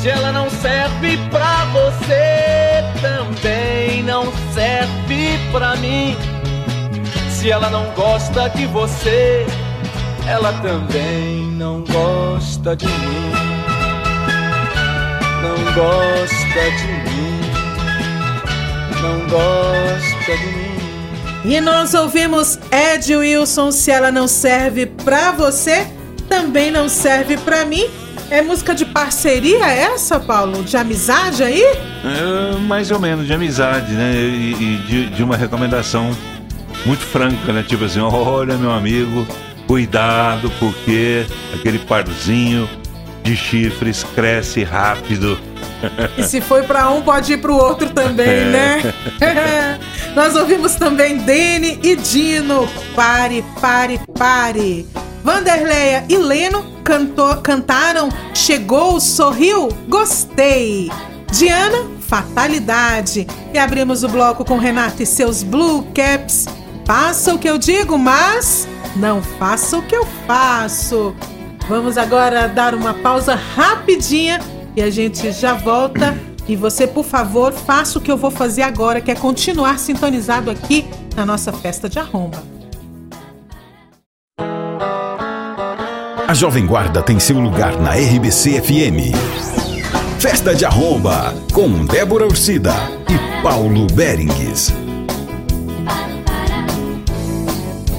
Se 0.00 0.08
ela 0.08 0.32
não 0.32 0.48
serve 0.48 1.18
pra 1.30 1.66
você, 1.66 2.82
também 3.00 4.02
não 4.02 4.32
serve 4.54 5.38
pra 5.52 5.76
mim. 5.76 6.16
Se 7.30 7.50
ela 7.50 7.68
não 7.68 7.84
gosta 7.94 8.48
de 8.50 8.66
você, 8.66 9.46
ela 10.26 10.52
também 10.54 11.42
não 11.52 11.82
gosta 11.82 12.74
de 12.74 12.86
mim. 12.86 13.32
Não 15.42 15.74
gosta 15.74 16.70
de 16.78 16.86
mim. 17.10 17.40
Não 19.02 19.20
gosta 19.28 20.36
de 20.36 20.46
mim. 20.46 20.66
E 21.44 21.60
nós 21.60 21.94
ouvimos 21.94 22.58
Ed 22.72 23.14
Wilson, 23.14 23.70
se 23.70 23.90
ela 23.90 24.10
não 24.10 24.26
serve 24.26 24.86
pra 24.86 25.32
você, 25.32 25.86
também 26.28 26.70
não 26.70 26.88
serve 26.88 27.36
pra 27.36 27.64
mim. 27.64 27.88
É 28.30 28.42
música 28.42 28.74
de 28.74 28.84
parceria 28.84 29.66
essa, 29.66 30.18
Paulo? 30.18 30.62
De 30.64 30.76
amizade 30.76 31.42
aí? 31.42 31.62
É, 31.62 32.58
mais 32.66 32.90
ou 32.90 32.98
menos, 32.98 33.26
de 33.26 33.32
amizade, 33.32 33.92
né? 33.92 34.12
E, 34.14 34.52
e 34.52 34.76
de, 34.86 35.06
de 35.10 35.22
uma 35.22 35.36
recomendação 35.36 36.10
muito 36.84 37.02
franca, 37.04 37.52
né? 37.52 37.64
Tipo 37.66 37.84
assim, 37.84 38.00
olha 38.00 38.56
meu 38.56 38.72
amigo, 38.72 39.26
cuidado, 39.66 40.50
porque 40.58 41.24
aquele 41.54 41.78
parzinho 41.78 42.68
de 43.22 43.36
chifres 43.36 44.04
cresce 44.14 44.64
rápido. 44.64 45.38
E 46.16 46.22
se 46.22 46.40
foi 46.40 46.62
pra 46.62 46.90
um, 46.90 47.02
pode 47.02 47.32
ir 47.32 47.36
pro 47.38 47.54
outro 47.56 47.90
também, 47.90 48.26
É. 48.28 48.44
né? 48.44 49.78
Nós 50.16 50.34
ouvimos 50.34 50.74
também 50.74 51.18
Dene 51.18 51.78
e 51.82 51.94
Dino. 51.94 52.66
Pare, 52.94 53.44
pare, 53.60 54.00
pare. 54.18 54.86
Vanderleia 55.26 56.04
e 56.08 56.16
Leno 56.16 56.64
cantou, 56.84 57.34
cantaram 57.38 58.08
Chegou, 58.32 59.00
sorriu, 59.00 59.66
gostei. 59.88 60.88
Diana 61.32 61.90
Fatalidade. 61.98 63.26
E 63.52 63.58
abrimos 63.58 64.04
o 64.04 64.08
bloco 64.08 64.44
com 64.44 64.56
Renato 64.56 65.02
e 65.02 65.06
seus 65.06 65.42
Blue 65.42 65.84
Caps. 65.92 66.46
Faça 66.84 67.34
o 67.34 67.40
que 67.40 67.50
eu 67.50 67.58
digo, 67.58 67.98
mas 67.98 68.68
não 68.94 69.20
faça 69.20 69.76
o 69.76 69.82
que 69.82 69.96
eu 69.96 70.06
faço. 70.28 71.12
Vamos 71.68 71.98
agora 71.98 72.46
dar 72.46 72.72
uma 72.72 72.94
pausa 72.94 73.34
rapidinha 73.34 74.38
e 74.76 74.80
a 74.80 74.90
gente 74.90 75.32
já 75.32 75.54
volta. 75.54 76.16
E 76.46 76.54
você, 76.54 76.86
por 76.86 77.04
favor, 77.04 77.52
faça 77.52 77.98
o 77.98 78.00
que 78.00 78.12
eu 78.12 78.16
vou 78.16 78.30
fazer 78.30 78.62
agora, 78.62 79.00
que 79.00 79.10
é 79.10 79.16
continuar 79.16 79.80
sintonizado 79.80 80.52
aqui 80.52 80.86
na 81.16 81.26
nossa 81.26 81.52
festa 81.52 81.88
de 81.88 81.98
arromba. 81.98 82.55
A 86.28 86.34
Jovem 86.34 86.66
Guarda 86.66 87.02
tem 87.02 87.20
seu 87.20 87.38
lugar 87.38 87.80
na 87.80 87.92
RBC 87.92 88.60
FM. 88.60 89.14
Festa 90.18 90.56
de 90.56 90.64
Arromba, 90.64 91.32
com 91.52 91.86
Débora 91.86 92.26
Ursida 92.26 92.74
e 93.08 93.42
Paulo 93.44 93.86
Berengues. 93.92 94.72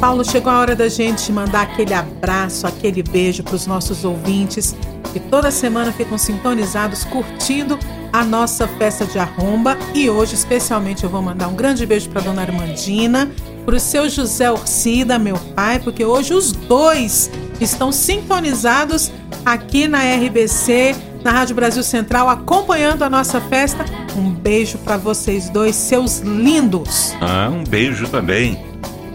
Paulo, 0.01 0.25
chegou 0.25 0.51
a 0.51 0.59
hora 0.59 0.75
da 0.75 0.89
gente 0.89 1.31
mandar 1.31 1.61
aquele 1.61 1.93
abraço, 1.93 2.67
aquele 2.67 3.01
beijo 3.01 3.43
para 3.43 3.55
os 3.55 3.65
nossos 3.65 4.03
ouvintes 4.03 4.75
que 5.13 5.21
toda 5.21 5.49
semana 5.49 5.93
ficam 5.93 6.17
sintonizados, 6.17 7.05
curtindo 7.05 7.79
a 8.11 8.25
nossa 8.25 8.67
festa 8.67 9.05
de 9.05 9.17
arromba. 9.17 9.77
E 9.95 10.09
hoje, 10.09 10.35
especialmente, 10.35 11.05
eu 11.05 11.09
vou 11.09 11.21
mandar 11.21 11.47
um 11.47 11.55
grande 11.55 11.85
beijo 11.85 12.09
para 12.09 12.21
dona 12.21 12.41
Armandina, 12.41 13.31
para 13.65 13.75
o 13.75 13.79
seu 13.79 14.09
José 14.09 14.51
Orcida, 14.51 15.17
meu 15.17 15.37
pai, 15.55 15.79
porque 15.79 16.03
hoje 16.03 16.33
os 16.33 16.51
dois 16.51 17.31
estão 17.59 17.91
sintonizados 17.91 19.11
aqui 19.45 19.87
na 19.87 19.99
RBC, 19.99 20.95
na 21.23 21.31
Rádio 21.31 21.55
Brasil 21.55 21.83
Central, 21.83 22.29
acompanhando 22.29 23.03
a 23.03 23.09
nossa 23.09 23.41
festa. 23.41 23.85
Um 24.15 24.31
beijo 24.31 24.77
para 24.79 24.97
vocês 24.97 25.49
dois, 25.49 25.75
seus 25.75 26.19
lindos. 26.19 27.15
Ah, 27.21 27.49
um 27.51 27.63
beijo 27.63 28.07
também. 28.07 28.65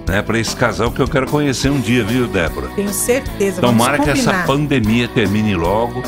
Né, 0.09 0.21
para 0.21 0.39
esse 0.39 0.55
casal 0.57 0.91
que 0.91 1.01
eu 1.01 1.07
quero 1.07 1.29
conhecer 1.29 1.71
um 1.71 1.81
dia, 1.81 2.05
viu, 2.05 2.27
Débora? 2.27 2.69
Tenho 2.75 2.93
certeza. 2.93 3.61
Tomara 3.61 4.01
que 4.01 4.11
essa 4.11 4.43
pandemia 4.45 5.07
termine 5.07 5.55
logo, 5.55 6.03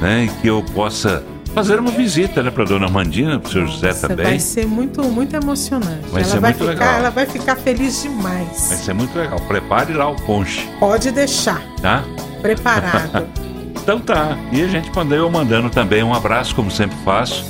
né? 0.00 0.24
E 0.24 0.28
que 0.40 0.48
eu 0.48 0.64
possa 0.74 1.24
fazer 1.56 1.80
uma 1.80 1.90
visita, 1.90 2.42
né, 2.42 2.50
para 2.50 2.64
dona 2.64 2.84
Armandina, 2.84 3.40
para 3.40 3.48
o 3.48 3.50
seu 3.50 3.66
José 3.66 3.88
Nossa, 3.88 4.08
também. 4.08 4.26
Vai 4.26 4.38
ser 4.38 4.66
muito, 4.66 5.02
muito 5.04 5.34
emocionante. 5.34 6.06
Vai 6.10 6.20
ela 6.20 6.30
ser 6.30 6.38
vai 6.38 6.50
muito 6.52 6.70
ficar, 6.70 6.84
legal. 6.84 6.98
ela 6.98 7.10
vai 7.10 7.24
ficar 7.24 7.56
feliz 7.56 8.02
demais. 8.02 8.66
Vai 8.68 8.76
ser 8.76 8.92
muito 8.92 9.18
legal. 9.18 9.40
Prepare 9.40 9.94
lá 9.94 10.06
o 10.06 10.16
ponche, 10.16 10.68
Pode 10.78 11.10
deixar 11.10 11.62
tá? 11.80 12.04
preparado. 12.42 13.26
Então 13.86 14.00
tá. 14.00 14.36
E 14.50 14.60
a 14.62 14.66
gente 14.66 14.90
mandou 14.92 15.16
eu 15.16 15.30
mandando 15.30 15.70
também 15.70 16.02
um 16.02 16.12
abraço, 16.12 16.52
como 16.56 16.72
sempre 16.72 16.96
faço, 17.04 17.44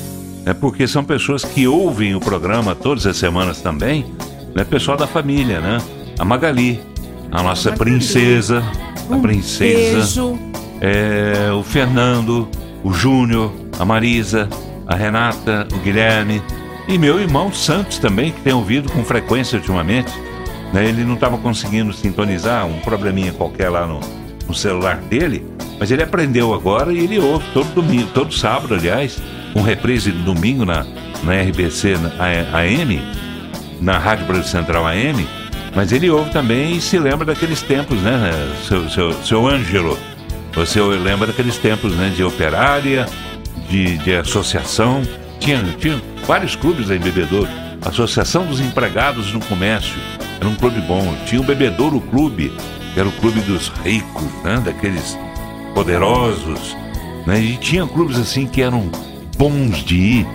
né? 0.45 0.53
Porque 0.53 0.87
são 0.87 1.03
pessoas 1.03 1.43
que 1.43 1.67
ouvem 1.67 2.15
o 2.15 2.21
programa 2.21 2.75
todas 2.75 3.07
as 3.07 3.17
semanas 3.17 3.63
também, 3.63 4.05
né? 4.55 4.63
Pessoal 4.63 4.99
da 4.99 5.07
família, 5.07 5.63
né? 5.63 5.79
A 6.19 6.27
Magali, 6.27 6.79
a 7.33 7.43
nossa 7.43 7.73
princesa, 7.73 8.63
a 9.11 9.17
princesa. 9.17 10.21
Beijo. 10.21 10.39
é, 10.83 11.51
o 11.53 11.63
Fernando, 11.63 12.47
o 12.87 12.93
Júnior, 12.93 13.53
a 13.81 13.85
Marisa, 13.85 14.49
a 14.87 14.95
Renata, 14.95 15.67
o 15.75 15.79
Guilherme 15.79 16.41
e 16.87 16.97
meu 16.97 17.19
irmão 17.21 17.53
Santos 17.53 17.99
também, 17.99 18.31
que 18.31 18.41
tem 18.43 18.53
ouvido 18.53 18.93
com 18.93 19.05
frequência 19.05 19.59
ultimamente. 19.59 20.13
né? 20.73 20.87
Ele 20.87 21.03
não 21.03 21.15
estava 21.15 21.37
conseguindo 21.37 21.93
sintonizar, 21.93 22.65
um 22.65 22.79
probleminha 22.79 23.33
qualquer 23.33 23.71
lá 23.71 23.89
no, 23.89 23.99
no 24.47 24.55
celular 24.55 24.99
dele, 24.99 25.45
mas 25.81 25.91
ele 25.91 26.05
aprendeu 26.05 26.55
agora 26.55 26.93
e 26.93 26.99
ele 26.99 27.19
ouve 27.19 27.45
todo 27.53 27.75
domingo, 27.75 28.09
todo 28.15 28.33
sábado, 28.33 28.75
aliás, 28.75 29.21
um 29.57 29.63
reprise 29.63 30.13
de 30.13 30.23
domingo 30.23 30.65
na, 30.65 30.87
na 31.25 31.43
RBC 31.43 31.95
AM, 32.53 33.03
na 33.81 33.99
Rádio 33.99 34.27
Brasil 34.27 34.45
Central 34.45 34.87
AM, 34.87 35.27
mas 35.75 35.91
ele 35.91 36.09
ouve 36.09 36.31
também 36.31 36.77
e 36.77 36.81
se 36.81 37.01
lembra 37.01 37.25
daqueles 37.25 37.63
tempos, 37.63 38.01
né, 38.01 38.31
seu, 38.63 38.89
seu, 38.89 39.13
seu 39.25 39.45
Ângelo? 39.49 39.99
Você 40.57 40.81
lembra 40.81 41.27
daqueles 41.29 41.59
tempos, 41.59 41.93
né, 41.95 42.11
de 42.15 42.25
operária, 42.25 43.07
de, 43.69 43.99
de 43.99 44.15
associação. 44.17 45.03
Tinha, 45.39 45.63
tinha 45.79 46.01
vários 46.27 46.57
clubes 46.57 46.91
em 46.91 46.99
Bebedouro. 46.99 47.49
Associação 47.85 48.45
dos 48.47 48.59
Empregados 48.61 49.33
no 49.33 49.41
Comércio. 49.41 49.95
Era 50.41 50.49
um 50.49 50.55
clube 50.55 50.81
bom. 50.81 51.15
Tinha 51.27 51.41
o 51.41 51.45
Bebedouro 51.45 52.01
Clube, 52.01 52.51
que 52.95 52.99
era 53.01 53.09
o 53.09 53.13
clube 53.13 53.41
dos 53.41 53.69
ricos, 53.85 54.25
né, 54.43 54.61
daqueles 54.65 55.17
poderosos. 55.75 56.75
Né, 57.27 57.41
e 57.41 57.57
tinha 57.59 57.87
clubes 57.87 58.19
assim 58.19 58.47
que 58.47 58.63
eram 58.63 58.91
bons 59.37 59.85
de 59.85 59.97
ir, 59.97 60.27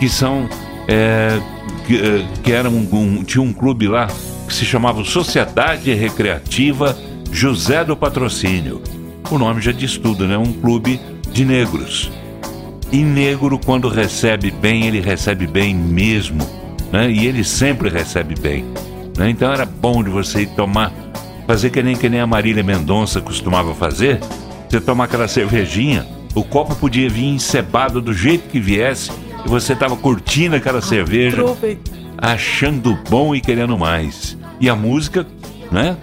que 0.00 0.08
são. 0.08 0.48
é, 0.88 1.38
que, 1.86 1.96
é, 1.98 2.26
que 2.42 2.52
era 2.52 2.70
um, 2.70 2.88
um- 2.92 3.24
tinha 3.24 3.42
um 3.42 3.52
clube 3.52 3.86
lá 3.88 4.08
que 4.46 4.54
se 4.54 4.64
chamava 4.64 5.04
Sociedade 5.04 5.92
Recreativa 5.92 6.96
José 7.30 7.84
do 7.84 7.96
Patrocínio. 7.96 8.80
O 9.30 9.38
nome 9.38 9.60
já 9.60 9.72
diz 9.72 9.96
tudo, 9.98 10.26
né? 10.26 10.38
Um 10.38 10.52
clube 10.52 11.00
de 11.32 11.44
negros. 11.44 12.10
E 12.92 12.98
negro, 12.98 13.58
quando 13.64 13.88
recebe 13.88 14.50
bem, 14.50 14.86
ele 14.86 15.00
recebe 15.00 15.46
bem 15.46 15.74
mesmo. 15.74 16.46
Né? 16.92 17.10
E 17.10 17.26
ele 17.26 17.42
sempre 17.42 17.88
recebe 17.88 18.34
bem. 18.38 18.64
né? 19.18 19.28
Então 19.28 19.52
era 19.52 19.66
bom 19.66 20.02
de 20.02 20.10
você 20.10 20.42
ir 20.42 20.46
tomar, 20.50 20.92
fazer 21.46 21.70
que 21.70 21.82
nem, 21.82 21.96
que 21.96 22.08
nem 22.08 22.20
a 22.20 22.26
Marília 22.26 22.62
Mendonça 22.62 23.20
costumava 23.20 23.74
fazer. 23.74 24.20
Você 24.68 24.80
tomar 24.80 25.04
aquela 25.04 25.26
cervejinha, 25.26 26.06
o 26.34 26.44
copo 26.44 26.74
podia 26.76 27.08
vir 27.08 27.26
encebado 27.26 28.00
do 28.00 28.12
jeito 28.12 28.48
que 28.48 28.60
viesse, 28.60 29.10
e 29.44 29.48
você 29.48 29.72
estava 29.72 29.96
curtindo 29.96 30.54
aquela 30.56 30.80
cerveja, 30.80 31.42
achando 32.18 32.96
bom 33.08 33.34
e 33.34 33.40
querendo 33.40 33.76
mais. 33.76 34.36
E 34.60 34.68
a 34.68 34.76
música, 34.76 35.26
né? 35.70 35.96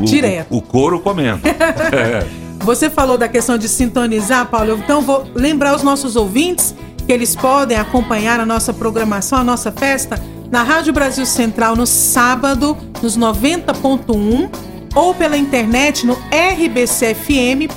O, 0.00 0.04
Direto. 0.04 0.46
O, 0.50 0.58
o 0.58 0.62
couro 0.62 1.00
comendo. 1.00 1.40
É. 1.46 2.26
Você 2.64 2.88
falou 2.88 3.18
da 3.18 3.28
questão 3.28 3.58
de 3.58 3.68
sintonizar, 3.68 4.46
Paulo. 4.46 4.80
Então 4.82 5.02
vou 5.02 5.26
lembrar 5.34 5.76
os 5.76 5.82
nossos 5.82 6.16
ouvintes 6.16 6.74
que 7.06 7.12
eles 7.12 7.36
podem 7.36 7.76
acompanhar 7.76 8.40
a 8.40 8.46
nossa 8.46 8.72
programação, 8.72 9.40
a 9.40 9.44
nossa 9.44 9.70
festa 9.70 10.18
na 10.50 10.62
Rádio 10.62 10.94
Brasil 10.94 11.26
Central 11.26 11.76
no 11.76 11.86
sábado, 11.86 12.74
nos 13.02 13.18
90.1 13.18 14.48
ou 14.94 15.14
pela 15.14 15.36
internet 15.36 16.06
no 16.06 16.16
rbcfm.com.br. 16.30 17.74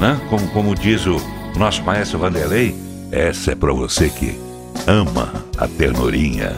né? 0.00 0.18
Como, 0.30 0.46
como 0.48 0.74
diz 0.74 1.06
o 1.06 1.20
nosso 1.58 1.82
maestro 1.82 2.18
Vanderlei, 2.18 2.74
essa 3.10 3.52
é 3.52 3.54
pra 3.54 3.72
você 3.72 4.08
que 4.08 4.38
ama 4.86 5.32
a 5.56 5.66
ternurinha. 5.66 6.52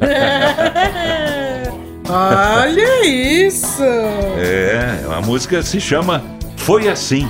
Olha 2.08 3.06
isso! 3.06 3.82
É, 3.82 5.04
a 5.16 5.20
música 5.20 5.62
se 5.62 5.80
chama 5.80 6.22
Foi 6.56 6.88
Assim. 6.88 7.28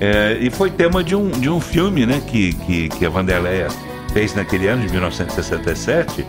É, 0.00 0.36
e 0.40 0.50
foi 0.50 0.70
tema 0.70 1.04
de 1.04 1.14
um, 1.14 1.30
de 1.30 1.48
um 1.48 1.60
filme 1.60 2.04
né, 2.04 2.20
que, 2.26 2.52
que, 2.54 2.88
que 2.88 3.06
a 3.06 3.08
Vanderleia 3.08 3.68
fez 4.12 4.34
naquele 4.34 4.66
ano 4.66 4.84
de 4.86 4.92
1967. 4.92 6.26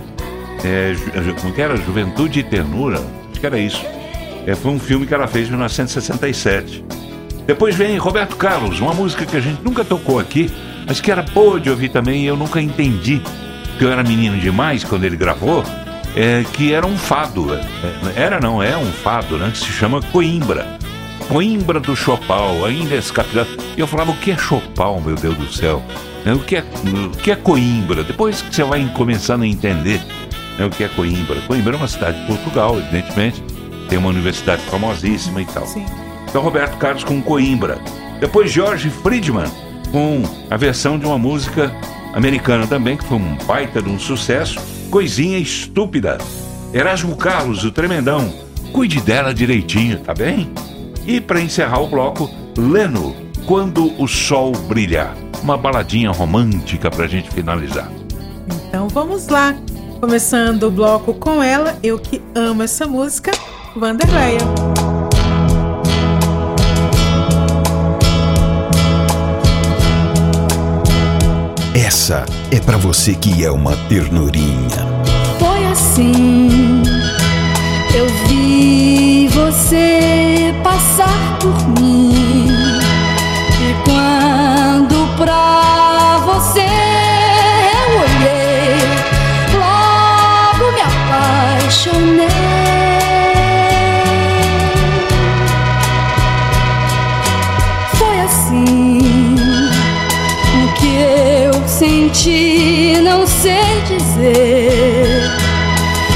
É, 0.64 0.94
ju- 0.94 1.36
como 1.41 1.53
que 1.53 1.62
era? 1.62 1.76
Juventude 1.78 2.40
e 2.40 2.44
Ternura. 2.44 3.02
Acho 3.32 3.40
que 3.40 3.45
era 3.45 3.57
isso. 3.57 3.84
É, 4.45 4.53
foi 4.56 4.72
um 4.72 4.80
filme 4.80 5.06
que 5.07 5.14
ela 5.14 5.28
fez 5.28 5.48
em 5.48 5.52
1967. 5.52 6.86
Depois 7.45 7.76
vem 7.76 7.97
Roberto 7.97 8.35
Carlos, 8.35 8.80
uma 8.80 8.93
música 8.93 9.26
que 9.26 9.38
a 9.38 9.39
gente 9.39 9.61
nunca 9.63 9.84
tocou 9.85 10.19
aqui, 10.19 10.51
mas 10.88 10.99
que 10.99 11.11
era 11.11 11.22
boa 11.22 11.59
de 11.59 11.69
ouvir 11.69 11.89
também 11.89 12.23
e 12.23 12.26
eu 12.26 12.35
nunca 12.35 12.61
entendi, 12.61 13.22
porque 13.69 13.85
eu 13.85 13.91
era 13.91 14.03
menino 14.03 14.38
demais 14.38 14.84
quando 14.84 15.03
ele 15.03 15.15
gravou, 15.15 15.63
é, 16.15 16.43
que 16.53 16.73
era 16.73 16.85
um 16.85 16.97
fado. 16.97 17.53
é, 17.53 17.57
é, 17.57 18.22
era 18.23 18.39
não, 18.39 18.63
é 18.63 18.76
um 18.76 18.91
fado, 18.91 19.38
né? 19.38 19.51
Que 19.51 19.59
se 19.59 19.65
chama 19.65 20.01
Coimbra. 20.01 20.65
Coimbra 21.27 21.80
do 21.80 21.95
Chopal, 21.95 22.65
ainda 22.65 22.95
esse 22.95 23.11
capitão. 23.11 23.45
E 23.76 23.80
eu 23.80 23.88
falava, 23.88 24.11
o 24.11 24.17
que 24.17 24.31
é 24.31 24.38
Chopal, 24.38 25.01
meu 25.01 25.15
Deus 25.15 25.38
do 25.38 25.51
céu? 25.51 25.84
É, 26.26 26.34
O 26.34 26.39
que 26.39 26.55
é, 26.55 26.59
o 26.61 27.09
que 27.17 27.31
é 27.31 27.35
Coimbra? 27.35 28.03
Depois 28.03 28.41
que 28.41 28.55
você 28.55 28.63
vai 28.63 28.84
começando 28.93 29.43
a 29.43 29.47
entender 29.47 30.01
né, 30.57 30.65
o 30.65 30.69
que 30.69 30.84
é 30.84 30.88
Coimbra. 30.88 31.41
Coimbra 31.41 31.76
é 31.76 31.77
uma 31.77 31.88
cidade 31.88 32.19
de 32.22 32.27
Portugal, 32.27 32.77
evidentemente. 32.80 33.43
Tem 33.89 33.97
uma 33.97 34.09
universidade 34.09 34.61
famosíssima 34.63 35.41
e 35.41 35.45
tal. 35.45 35.65
Sim. 35.67 35.85
Então 36.36 36.44
Roberto 36.44 36.78
Carlos 36.78 37.06
com 37.06 37.22
Coimbra. 37.22 37.80
Depois 38.20 38.52
George 38.52 38.90
Friedman 38.90 39.49
com 39.90 40.22
a 40.49 40.57
versão 40.57 40.99
de 40.99 41.06
uma 41.06 41.18
música 41.18 41.74
americana 42.14 42.68
também, 42.68 42.98
que 42.98 43.06
foi 43.06 43.18
um 43.18 43.38
baita 43.48 43.82
de 43.82 43.88
um 43.90 43.98
sucesso, 43.98 44.60
Coisinha 44.91 45.38
Estúpida. 45.38 46.18
Erasmo 46.74 47.16
Carlos, 47.16 47.64
o 47.64 47.72
tremendão, 47.72 48.34
cuide 48.74 48.99
dela 48.99 49.34
direitinho, 49.34 49.98
tá 50.02 50.14
bem? 50.14 50.52
E 51.07 51.22
para 51.22 51.40
encerrar 51.40 51.80
o 51.80 51.88
bloco, 51.88 52.30
Leno, 52.57 53.16
Quando 53.45 53.94
o 53.98 54.06
Sol 54.06 54.52
Brilha. 54.52 55.14
Uma 55.41 55.56
baladinha 55.56 56.12
romântica 56.12 56.91
pra 56.91 57.07
gente 57.07 57.30
finalizar. 57.30 57.90
Então 58.68 58.90
vamos 58.90 59.30
lá. 59.30 59.56
Começando 60.02 60.64
o 60.64 60.72
bloco 60.72 61.14
com 61.14 61.41
ela, 61.41 61.80
eu 61.82 61.98
que 61.98 62.22
amo 62.36 62.62
essa 62.62 62.86
música, 62.86 63.32
Vanderleia. 63.74 64.85
Essa 72.06 72.23
é 72.52 72.60
pra 72.60 72.77
você 72.77 73.15
que 73.15 73.44
é 73.44 73.49
uma 73.49 73.76
ternurinha. 73.90 74.69
Foi 75.40 75.65
assim. 75.65 76.84
Eu 77.95 78.07
vi 78.27 79.27
você 79.30 80.53
passar 80.64 81.40
por 81.40 81.82
mim. 81.82 82.15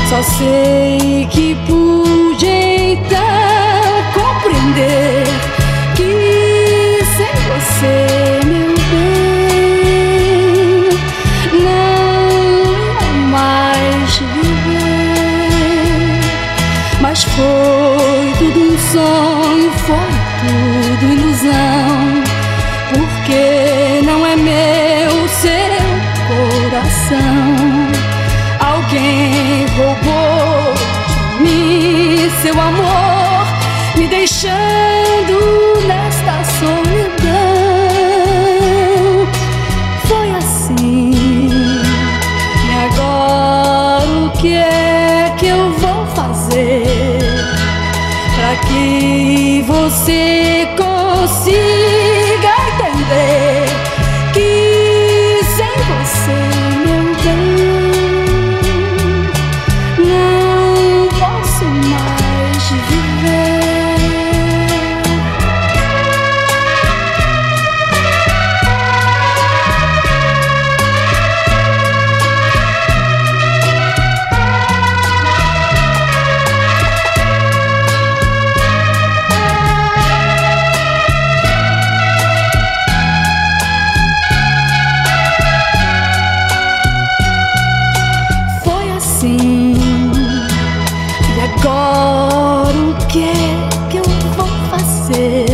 Só 0.09 0.23
sei 0.23 0.98
agora 91.69 92.77
o 92.77 93.07
que 93.07 93.23
é 93.23 93.89
que 93.89 93.97
eu 93.97 94.03
vou 94.35 94.47
fazer 94.69 95.45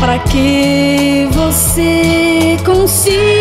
para 0.00 0.18
que 0.18 1.28
você 1.32 2.56
consiga 2.64 3.37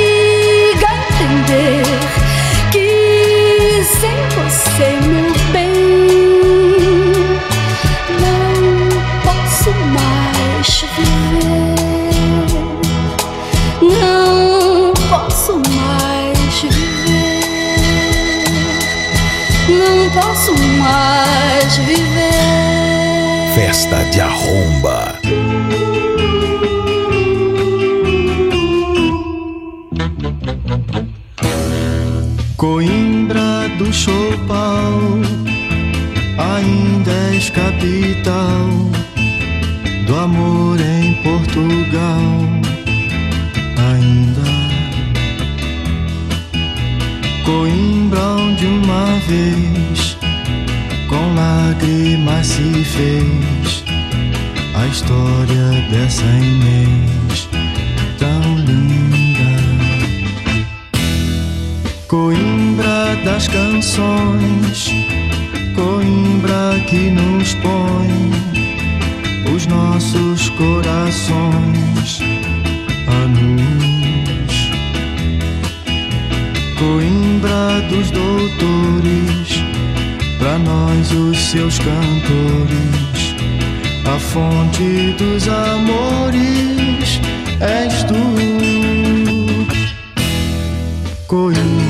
és 37.38 37.52
capital 37.52 38.68
do 40.08 40.16
amor 40.16 40.80
em 40.82 41.14
Portugal. 41.22 42.32
Ainda 43.92 44.50
Coimbra 47.46 48.20
onde 48.20 48.66
uma 48.66 49.06
vez 49.28 50.18
com 51.08 51.36
lágrimas 51.36 52.48
se 52.48 52.84
fez 52.96 53.84
a 54.74 54.88
história 54.88 55.88
dessa 55.92 56.24
Inês 56.24 57.48
tão 58.18 58.42
linda. 58.66 59.50
Coimbra 62.08 63.16
das 63.24 63.48
canções, 63.48 65.07
Coimbra 66.38 66.80
que 66.86 67.10
nos 67.10 67.56
põe 67.56 68.32
os 69.56 69.66
nossos 69.66 70.50
corações 70.52 72.20
a 73.08 73.26
luz. 73.26 74.70
Coimbra 76.78 77.82
dos 77.90 78.12
doutores, 78.12 79.64
pra 80.38 80.60
nós 80.60 81.12
os 81.12 81.40
seus 81.40 81.80
cantores, 81.80 83.36
a 84.06 84.20
fonte 84.20 85.16
dos 85.18 85.48
amores 85.48 87.20
és 87.60 88.04
tu. 88.04 88.14
Coimbra, 91.26 91.87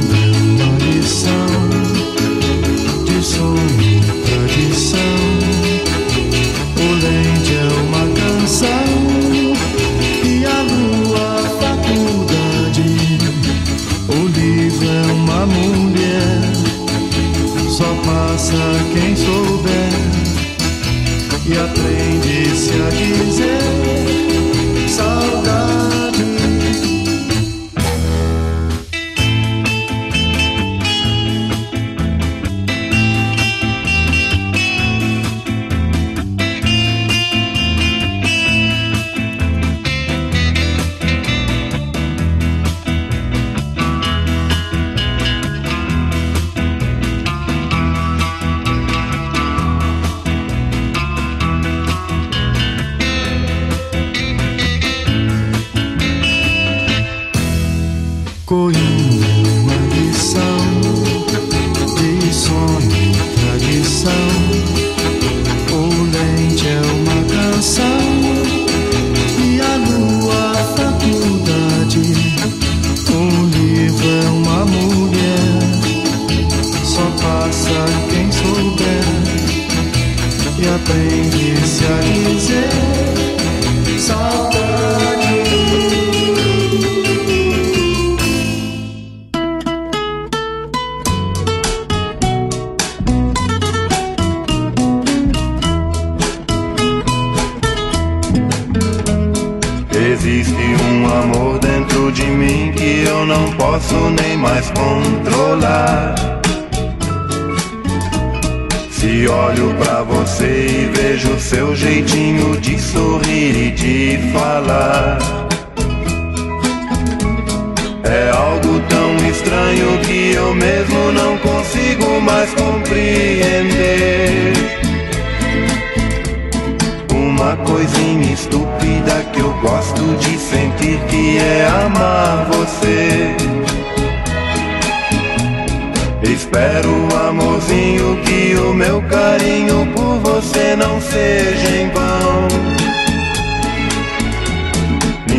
aprende-se 22.67 22.83
a 22.83 22.89
dizer 22.89 23.76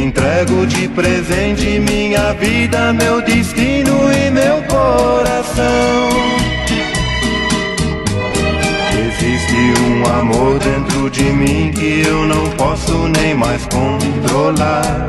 entrego 0.09 0.66
de 0.66 0.89
presente 0.89 1.78
minha 1.80 2.32
vida, 2.32 2.94
meu 2.94 3.20
destino 3.20 3.93
e 4.10 4.30
meu 4.30 4.62
coração. 4.62 6.09
Existe 9.06 9.82
um 9.82 10.18
amor 10.18 10.59
dentro 10.60 11.10
de 11.10 11.24
mim 11.24 11.70
que 11.74 12.02
eu 12.06 12.24
não 12.24 12.48
posso 12.52 12.93
nem 13.09 13.35
mais 13.35 13.62
controlar. 13.66 15.09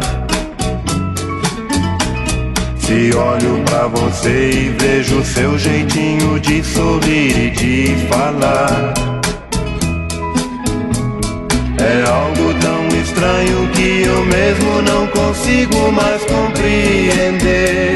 Se 2.77 3.15
olho 3.15 3.63
pra 3.65 3.87
você 3.87 4.49
e 4.49 4.69
vejo 4.77 5.23
seu 5.23 5.57
jeitinho 5.57 6.39
de 6.41 6.61
sorrir 6.61 7.45
e 7.45 7.49
de 7.51 7.95
falar. 8.07 8.93
É 11.77 12.09
algo 12.09 12.48
estranho 13.19 13.67
que 13.73 14.03
eu 14.03 14.25
mesmo 14.25 14.81
não 14.81 15.05
consigo 15.07 15.91
mais 15.91 16.23
compreender. 16.23 17.93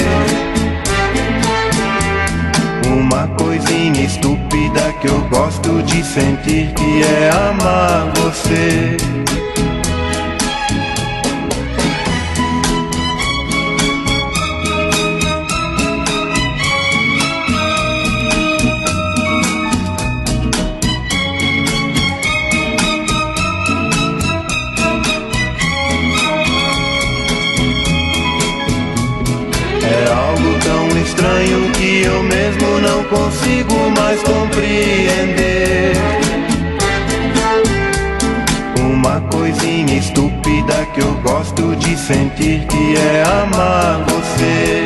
Uma 2.86 3.28
coisinha 3.38 4.04
estúpida 4.04 4.82
que 5.00 5.08
eu 5.08 5.22
gosto 5.30 5.82
de 5.84 6.04
sentir 6.04 6.74
que 6.74 7.04
é 7.04 7.30
amar 7.30 8.12
você. 8.18 8.98
Sentir 42.03 42.65
que 42.67 42.97
é 42.97 43.23
amar 43.23 44.03
você. 44.03 44.82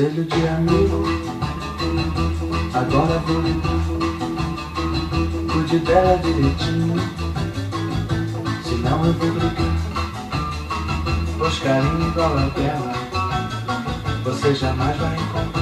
Conselho 0.00 0.24
de 0.24 0.48
amigo. 0.48 1.04
Agora 2.72 3.18
vou 3.18 3.42
Cuide 5.52 5.78
dela 5.80 6.18
direitinho. 6.18 6.96
Senão 8.64 9.04
eu 9.04 9.12
vou 9.12 9.30
brigar. 9.30 9.70
Pois 11.38 11.58
carinho 11.58 12.08
igual 12.08 12.38
ao 12.38 12.50
dela 12.50 12.92
Você 14.24 14.54
jamais 14.54 14.96
vai 14.96 15.16
encontrar 15.16 15.59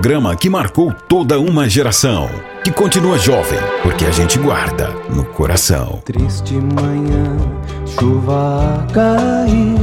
programa 0.00 0.34
que 0.34 0.48
marcou 0.48 0.94
toda 1.06 1.38
uma 1.38 1.68
geração. 1.68 2.30
Que 2.64 2.72
continua 2.72 3.18
jovem, 3.18 3.58
porque 3.82 4.06
a 4.06 4.10
gente 4.10 4.38
guarda 4.38 4.88
no 5.10 5.26
coração. 5.26 6.00
Triste 6.06 6.54
manhã, 6.54 7.36
chuva 7.84 8.78
a 8.88 8.92
cair. 8.94 9.76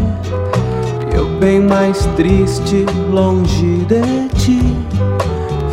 Eu 1.16 1.28
bem 1.40 1.60
mais 1.60 2.04
triste, 2.16 2.84
longe 3.12 3.86
de 3.86 4.28
ti. 4.40 4.60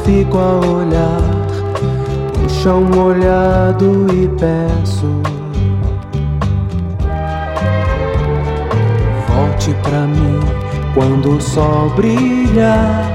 Fico 0.04 0.36
a 0.36 0.60
olhar 0.60 1.22
o 2.44 2.48
chão 2.50 2.82
molhado 2.84 4.06
e 4.12 4.28
peço. 4.38 5.06
Volte 9.26 9.74
pra 9.82 10.00
mim 10.00 10.38
quando 10.92 11.38
o 11.38 11.40
sol 11.40 11.88
brilhar. 11.96 13.13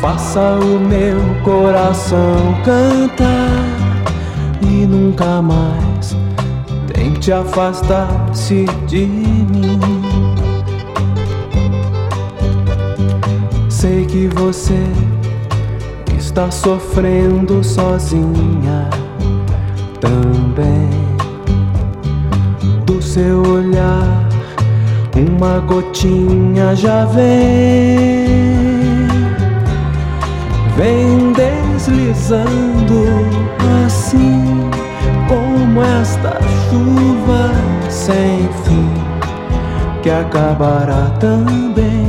Faça 0.00 0.60
o 0.60 0.78
meu 0.78 1.18
coração 1.42 2.56
cantar 2.64 3.64
e 4.62 4.86
nunca 4.86 5.42
mais 5.42 6.16
tente 6.86 7.32
afastar-se 7.32 8.64
de 8.86 9.06
mim. 9.06 9.80
Sei 13.68 14.06
que 14.06 14.28
você 14.28 14.78
está 16.16 16.48
sofrendo 16.48 17.64
sozinha 17.64 18.88
também. 20.00 20.90
Do 22.86 23.02
seu 23.02 23.42
olhar, 23.42 24.28
uma 25.16 25.58
gotinha 25.58 26.76
já 26.76 27.04
vem. 27.04 28.77
Vem 30.78 31.32
deslizando 31.32 33.04
assim 33.84 34.70
como 35.26 35.82
esta 35.82 36.38
chuva 36.70 37.50
sem 37.90 38.48
fim 38.62 38.88
que 40.04 40.08
acabará 40.08 41.10
também 41.18 42.06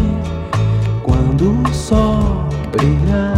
quando 1.02 1.64
o 1.68 1.74
sol 1.74 2.46
brilhar. 2.72 3.29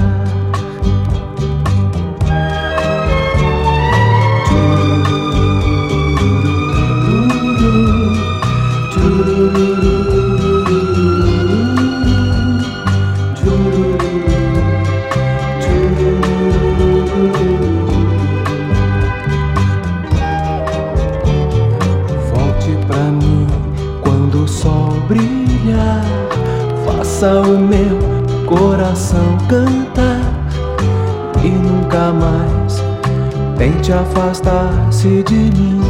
Tente 33.91 33.93
afastar-se 33.93 35.23
de 35.23 35.35
mim. 35.35 35.81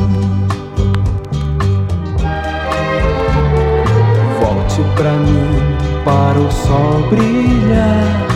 Volte 4.39 4.81
pra 4.95 5.11
mim 5.11 5.77
para 6.03 6.39
o 6.39 6.51
sol 6.51 7.09
brilhar. 7.09 8.27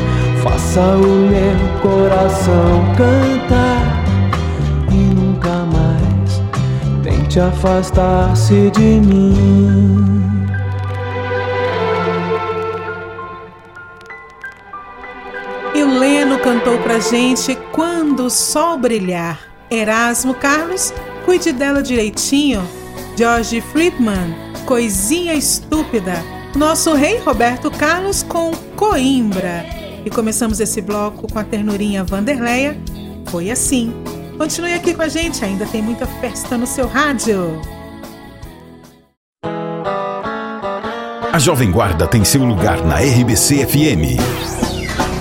Faça 0.44 0.82
o 0.82 1.08
meu 1.08 1.82
coração 1.82 2.94
cantar 2.96 4.04
e 4.92 5.16
nunca 5.16 5.50
mais 5.50 6.42
tente 7.04 7.40
afastar-se 7.40 8.70
de 8.72 9.02
mim. 9.02 10.06
E 15.74 15.84
cantou 16.40 16.78
pra 16.80 17.00
gente 17.00 17.56
Quando 17.72 18.26
o 18.26 18.30
Sol 18.30 18.78
Brilhar. 18.78 19.55
Erasmo 19.70 20.34
Carlos, 20.36 20.94
cuide 21.26 21.52
dela 21.52 21.82
direitinho. 21.82 22.62
George 23.18 23.62
Friedman, 23.62 24.36
Coisinha 24.66 25.34
Estúpida. 25.34 26.14
Nosso 26.56 26.94
rei 26.94 27.18
Roberto 27.20 27.72
Carlos 27.72 28.24
com 28.24 28.52
Coimbra. 28.76 29.66
E 30.06 30.10
começamos 30.10 30.60
esse 30.60 30.82
bloco 30.82 31.32
com 31.32 31.40
a 31.40 31.44
ternurinha 31.44 32.04
Vanderleia. 32.04 32.78
Foi 33.28 33.50
assim. 33.50 33.94
Continue 34.38 34.74
aqui 34.74 34.94
com 34.94 35.02
a 35.02 35.08
gente, 35.08 35.44
ainda 35.44 35.66
tem 35.66 35.82
muita 35.82 36.06
festa 36.06 36.58
no 36.58 36.68
seu 36.68 36.88
rádio. 36.88 37.60
A 41.32 41.40
Jovem 41.40 41.72
Guarda 41.72 42.08
tem 42.08 42.24
seu 42.24 42.44
lugar 42.46 42.86
na 42.86 43.00
RBC 43.00 43.66
FM. 43.66 44.20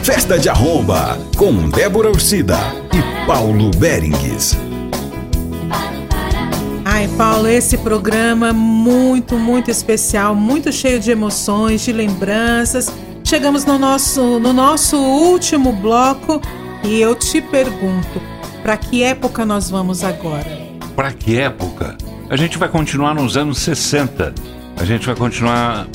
Festa 0.02 0.38
de 0.38 0.48
Arromba, 0.48 1.18
com 1.36 1.70
Débora 1.70 2.10
Ursida 2.10 2.84
Paulo 3.26 3.70
Berengues. 3.78 4.55
Ai, 6.84 7.09
Paulo, 7.16 7.48
esse 7.48 7.78
programa 7.78 8.52
muito, 8.52 9.36
muito 9.36 9.70
especial, 9.70 10.34
muito 10.34 10.70
cheio 10.70 11.01
de 11.01 11.10
emoções, 11.10 11.80
de 11.80 11.90
lembranças. 11.90 12.92
Chegamos 13.24 13.64
no 13.64 13.78
nosso, 13.78 14.38
no 14.38 14.52
nosso 14.52 14.98
último 14.98 15.72
bloco 15.72 16.38
e 16.84 17.01
eu 17.01 17.14
te 17.14 17.40
pergunto, 17.40 18.20
para 18.62 18.76
que 18.76 19.02
época 19.02 19.46
nós 19.46 19.70
vamos 19.70 20.05
agora? 20.05 20.60
Para 20.94 21.10
que 21.10 21.38
época? 21.38 21.96
A 22.28 22.36
gente 22.36 22.59
vai 22.59 22.68
continuar 22.68 23.14
nos 23.14 23.38
anos 23.38 23.56
60. 23.59 24.34
A 24.76 24.84
gente 24.84 25.06
vai 25.06 25.16
continuar, 25.16 25.88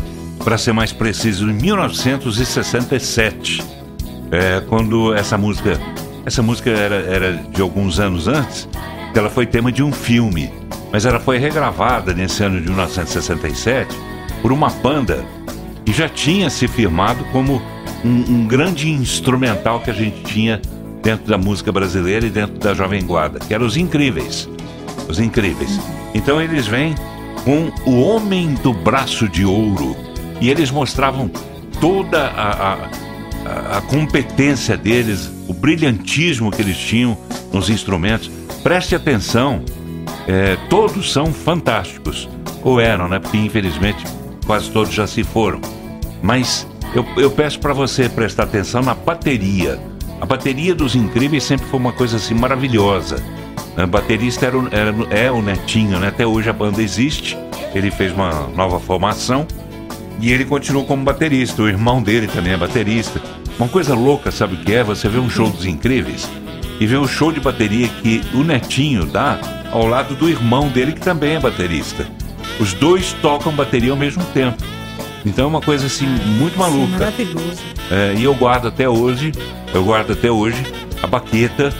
para 0.43 0.57
ser 0.57 0.73
mais 0.73 0.91
preciso, 0.91 1.47
em 1.47 1.53
1967. 1.53 3.63
É, 4.31 4.61
quando 4.67 5.13
essa 5.13 5.37
música. 5.37 5.79
Essa 6.25 6.41
música 6.41 6.69
era, 6.69 6.95
era 6.95 7.33
de 7.33 7.61
alguns 7.61 7.99
anos 7.99 8.27
antes, 8.27 8.67
ela 9.15 9.29
foi 9.29 9.45
tema 9.45 9.71
de 9.71 9.83
um 9.83 9.91
filme. 9.91 10.51
Mas 10.91 11.05
ela 11.05 11.19
foi 11.19 11.37
regravada 11.37 12.13
nesse 12.13 12.43
ano 12.43 12.59
de 12.59 12.67
1967 12.67 13.95
por 14.41 14.51
uma 14.51 14.69
banda 14.69 15.23
que 15.85 15.93
já 15.93 16.09
tinha 16.09 16.49
se 16.49 16.67
firmado 16.67 17.23
como 17.25 17.61
um, 18.03 18.09
um 18.09 18.47
grande 18.47 18.89
instrumental 18.89 19.79
que 19.81 19.91
a 19.91 19.93
gente 19.93 20.23
tinha 20.23 20.61
dentro 21.01 21.27
da 21.27 21.37
música 21.37 21.71
brasileira 21.71 22.25
e 22.25 22.29
dentro 22.29 22.57
da 22.57 22.73
Jovem 22.73 23.05
Guarda, 23.05 23.39
que 23.39 23.53
eram 23.53 23.65
os 23.65 23.77
Incríveis. 23.77 24.49
Os 25.07 25.19
Incríveis. 25.19 25.79
Então 26.13 26.41
eles 26.41 26.67
vêm 26.67 26.95
com 27.43 27.71
o 27.89 28.01
Homem 28.01 28.53
do 28.55 28.73
Braço 28.73 29.27
de 29.27 29.45
Ouro 29.45 29.95
e 30.41 30.49
eles 30.49 30.71
mostravam 30.71 31.29
toda 31.79 32.27
a, 32.27 32.73
a, 32.73 32.89
a- 33.45 33.81
competência 33.81 34.75
deles, 34.77 35.29
o 35.47 35.53
brilhantismo 35.53 36.51
que 36.51 36.61
eles 36.61 36.77
tinham 36.77 37.17
nos 37.51 37.69
instrumentos. 37.69 38.29
Preste 38.63 38.95
atenção, 38.95 39.61
é, 40.27 40.57
todos 40.69 41.11
são 41.11 41.33
fantásticos. 41.33 42.27
Ou 42.63 42.79
eram, 42.79 43.07
né? 43.07 43.19
Porque 43.19 43.37
infelizmente 43.37 44.03
quase 44.45 44.69
todos 44.69 44.93
já 44.93 45.07
se 45.07 45.23
foram. 45.23 45.61
Mas 46.21 46.67
eu, 46.93 47.05
eu 47.17 47.31
peço 47.31 47.59
para 47.59 47.71
você 47.73 48.09
prestar 48.09 48.43
atenção 48.43 48.81
na 48.81 48.93
bateria. 48.93 49.79
A 50.19 50.25
bateria 50.25 50.75
dos 50.75 50.95
Incríveis 50.95 51.43
sempre 51.43 51.65
foi 51.67 51.79
uma 51.79 51.93
coisa 51.93 52.17
assim 52.17 52.33
maravilhosa. 52.33 53.23
O 53.81 53.87
baterista 53.87 54.47
era, 54.47 54.57
era- 54.71 54.95
é 55.09 55.31
o 55.31 55.41
Netinho, 55.41 55.99
né? 55.99 56.09
Até 56.09 56.27
hoje 56.27 56.49
a 56.49 56.53
banda 56.53 56.81
existe. 56.81 57.37
Ele 57.73 57.89
fez 57.89 58.11
uma 58.11 58.47
nova 58.55 58.77
formação 58.79 59.47
e 60.21 60.31
ele 60.31 60.45
continuou 60.45 60.85
como 60.85 61.03
baterista. 61.03 61.61
O 61.61 61.67
irmão 61.67 62.01
dele 62.01 62.27
também 62.27 62.53
é 62.53 62.57
baterista. 62.57 63.21
Uma 63.57 63.67
coisa 63.67 63.93
louca, 63.95 64.31
sabe 64.31 64.55
o 64.55 64.57
que 64.57 64.73
é? 64.73 64.83
Você 64.83 65.07
vê 65.07 65.19
um 65.19 65.29
show 65.29 65.49
dos 65.49 65.65
Incríveis 65.65 66.29
e 66.79 66.87
vê 66.87 66.95
o 66.95 67.07
show 67.07 67.31
de 67.31 67.39
bateria 67.39 67.87
que 67.87 68.21
o 68.33 68.43
Netinho 68.43 69.05
dá 69.05 69.39
ao 69.71 69.85
lado 69.85 70.15
do 70.15 70.29
irmão 70.29 70.69
dele, 70.69 70.93
que 70.93 71.01
também 71.01 71.35
é 71.35 71.39
baterista. 71.39 72.07
Os 72.59 72.73
dois 72.73 73.13
tocam 73.21 73.51
bateria 73.53 73.91
ao 73.91 73.97
mesmo 73.97 74.23
tempo. 74.33 74.63
Então 75.25 75.45
é 75.45 75.47
uma 75.47 75.61
coisa 75.61 75.87
assim 75.87 76.07
muito 76.07 76.57
maluca. 76.57 76.97
Maravilhoso. 76.97 77.61
É, 77.91 78.13
e 78.17 78.23
eu 78.23 78.33
guardo 78.33 78.67
até 78.67 78.87
hoje, 78.87 79.31
eu 79.73 79.83
guardo 79.83 80.13
até 80.13 80.31
hoje 80.31 80.63
a 81.01 81.07
baqueta 81.07 81.73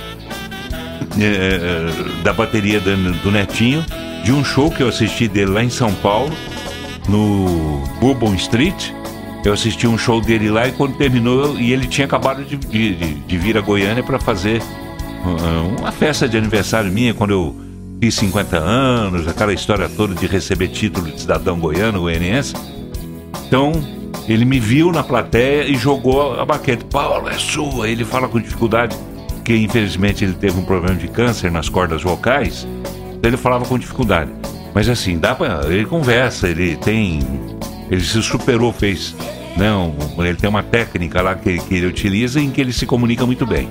é, 1.19 2.23
da 2.23 2.33
bateria 2.33 2.79
do, 2.79 2.95
do 3.23 3.31
Netinho, 3.31 3.85
de 4.23 4.31
um 4.31 4.43
show 4.43 4.69
que 4.69 4.83
eu 4.83 4.89
assisti 4.89 5.27
dele 5.27 5.51
lá 5.51 5.63
em 5.63 5.69
São 5.69 5.93
Paulo, 5.95 6.31
no 7.09 7.81
Bourbon 7.99 8.33
Street. 8.35 8.91
Eu 9.43 9.53
assisti 9.53 9.87
um 9.87 9.97
show 9.97 10.19
dele 10.21 10.49
lá 10.49 10.67
e 10.67 10.71
quando 10.73 10.97
terminou, 10.97 11.57
e 11.57 11.71
ele 11.71 11.87
tinha 11.87 12.05
acabado 12.05 12.43
de, 12.43 12.57
de, 12.57 12.93
de- 13.15 13.37
vir 13.37 13.57
a 13.57 13.61
Goiânia 13.61 14.03
para 14.03 14.19
fazer 14.19 14.61
uh, 14.61 15.79
uma 15.79 15.91
festa 15.91 16.27
de 16.27 16.37
aniversário 16.37 16.91
minha, 16.91 17.13
quando 17.13 17.31
eu 17.31 17.55
fiz 18.01 18.15
50 18.15 18.57
anos, 18.57 19.27
aquela 19.27 19.53
história 19.53 19.87
toda 19.87 20.13
de 20.13 20.27
receber 20.27 20.67
título 20.67 21.09
de 21.09 21.21
cidadão 21.21 21.57
goiano, 21.57 22.01
goianiense. 22.01 22.53
Então, 23.47 23.71
ele 24.27 24.43
me 24.43 24.59
viu 24.59 24.91
na 24.91 25.03
plateia 25.03 25.63
e 25.63 25.75
jogou 25.75 26.39
a 26.39 26.45
baqueta. 26.45 26.85
Paulo, 26.91 27.29
é 27.29 27.37
sua. 27.37 27.89
Ele 27.89 28.03
fala 28.03 28.27
com 28.27 28.39
dificuldade, 28.41 28.95
que 29.45 29.55
infelizmente 29.55 30.23
ele 30.23 30.33
teve 30.33 30.59
um 30.59 30.65
problema 30.65 30.95
de 30.95 31.07
câncer 31.07 31.49
nas 31.49 31.69
cordas 31.69 32.03
vocais. 32.03 32.67
Então 33.15 33.29
ele 33.29 33.37
falava 33.37 33.65
com 33.65 33.77
dificuldade. 33.79 34.29
Mas 34.73 34.87
assim, 34.89 35.17
dá 35.17 35.35
pra. 35.35 35.61
Ele 35.65 35.85
conversa, 35.85 36.47
ele 36.47 36.75
tem. 36.77 37.19
Ele 37.89 38.01
se 38.01 38.21
superou, 38.21 38.71
fez. 38.71 39.15
Não, 39.57 39.93
ele 40.19 40.35
tem 40.35 40.49
uma 40.49 40.63
técnica 40.63 41.21
lá 41.21 41.35
que, 41.35 41.57
que 41.59 41.75
ele 41.75 41.87
utiliza 41.87 42.39
em 42.39 42.49
que 42.49 42.61
ele 42.61 42.71
se 42.71 42.85
comunica 42.85 43.25
muito 43.25 43.45
bem. 43.45 43.67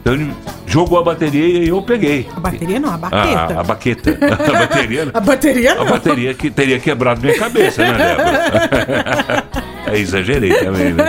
Então 0.00 0.14
ele 0.14 0.32
jogou 0.66 0.98
a 0.98 1.02
bateria 1.04 1.46
e 1.64 1.68
eu 1.68 1.82
peguei. 1.82 2.26
A 2.34 2.40
bateria 2.40 2.80
não, 2.80 2.88
a 2.90 2.94
A, 2.94 2.98
baqueta. 2.98 3.54
a, 3.54 3.60
a 3.60 3.64
baqueta. 3.64 4.18
A 4.20 4.58
bateria. 4.66 5.10
A 5.12 5.20
bateria 5.20 5.74
não. 5.74 5.82
A 5.82 5.84
bateria 5.90 6.34
que 6.34 6.50
teria 6.50 6.80
quebrado 6.80 7.20
minha 7.20 7.38
cabeça, 7.38 7.82
né, 7.82 7.92
Débora? 7.98 9.44
É, 9.86 9.98
exagerei 9.98 10.52
também, 10.54 10.92
né? 10.92 11.04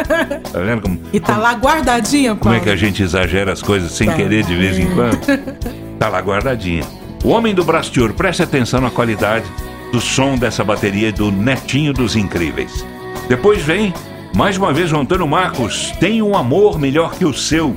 Tá 0.51 0.59
vendo 0.59 0.81
como, 0.81 0.99
E 1.13 1.19
tá 1.19 1.37
lá 1.37 1.53
guardadinha, 1.53 2.33
como 2.35 2.53
é 2.55 2.57
Paulo. 2.57 2.63
que 2.63 2.69
a 2.69 2.75
gente 2.75 3.03
exagera 3.03 3.51
as 3.51 3.61
coisas 3.61 3.91
sem 3.91 4.07
Tá. 4.07 4.13
querer 4.15 4.43
de 4.43 4.55
vez 4.55 4.79
em 4.79 4.87
quando? 4.95 5.19
Tá 5.99 6.07
lá 6.07 6.19
guardadinha. 6.19 6.83
O 7.23 7.29
Homem 7.29 7.53
do 7.53 7.63
Ouro, 7.99 8.13
preste 8.15 8.41
atenção 8.41 8.81
na 8.81 8.89
qualidade 8.89 9.45
do 9.91 10.01
som 10.01 10.35
dessa 10.35 10.63
bateria 10.63 11.11
do 11.11 11.31
Netinho 11.31 11.93
dos 11.93 12.15
Incríveis. 12.15 12.83
Depois 13.29 13.61
vem, 13.61 13.93
mais 14.35 14.57
uma 14.57 14.73
vez, 14.73 14.91
o 14.91 14.97
Antônio 14.97 15.27
Marcos, 15.27 15.91
Tem 15.99 16.21
um 16.23 16.35
Amor 16.35 16.79
Melhor 16.79 17.13
que 17.13 17.23
o 17.23 17.31
Seu. 17.31 17.75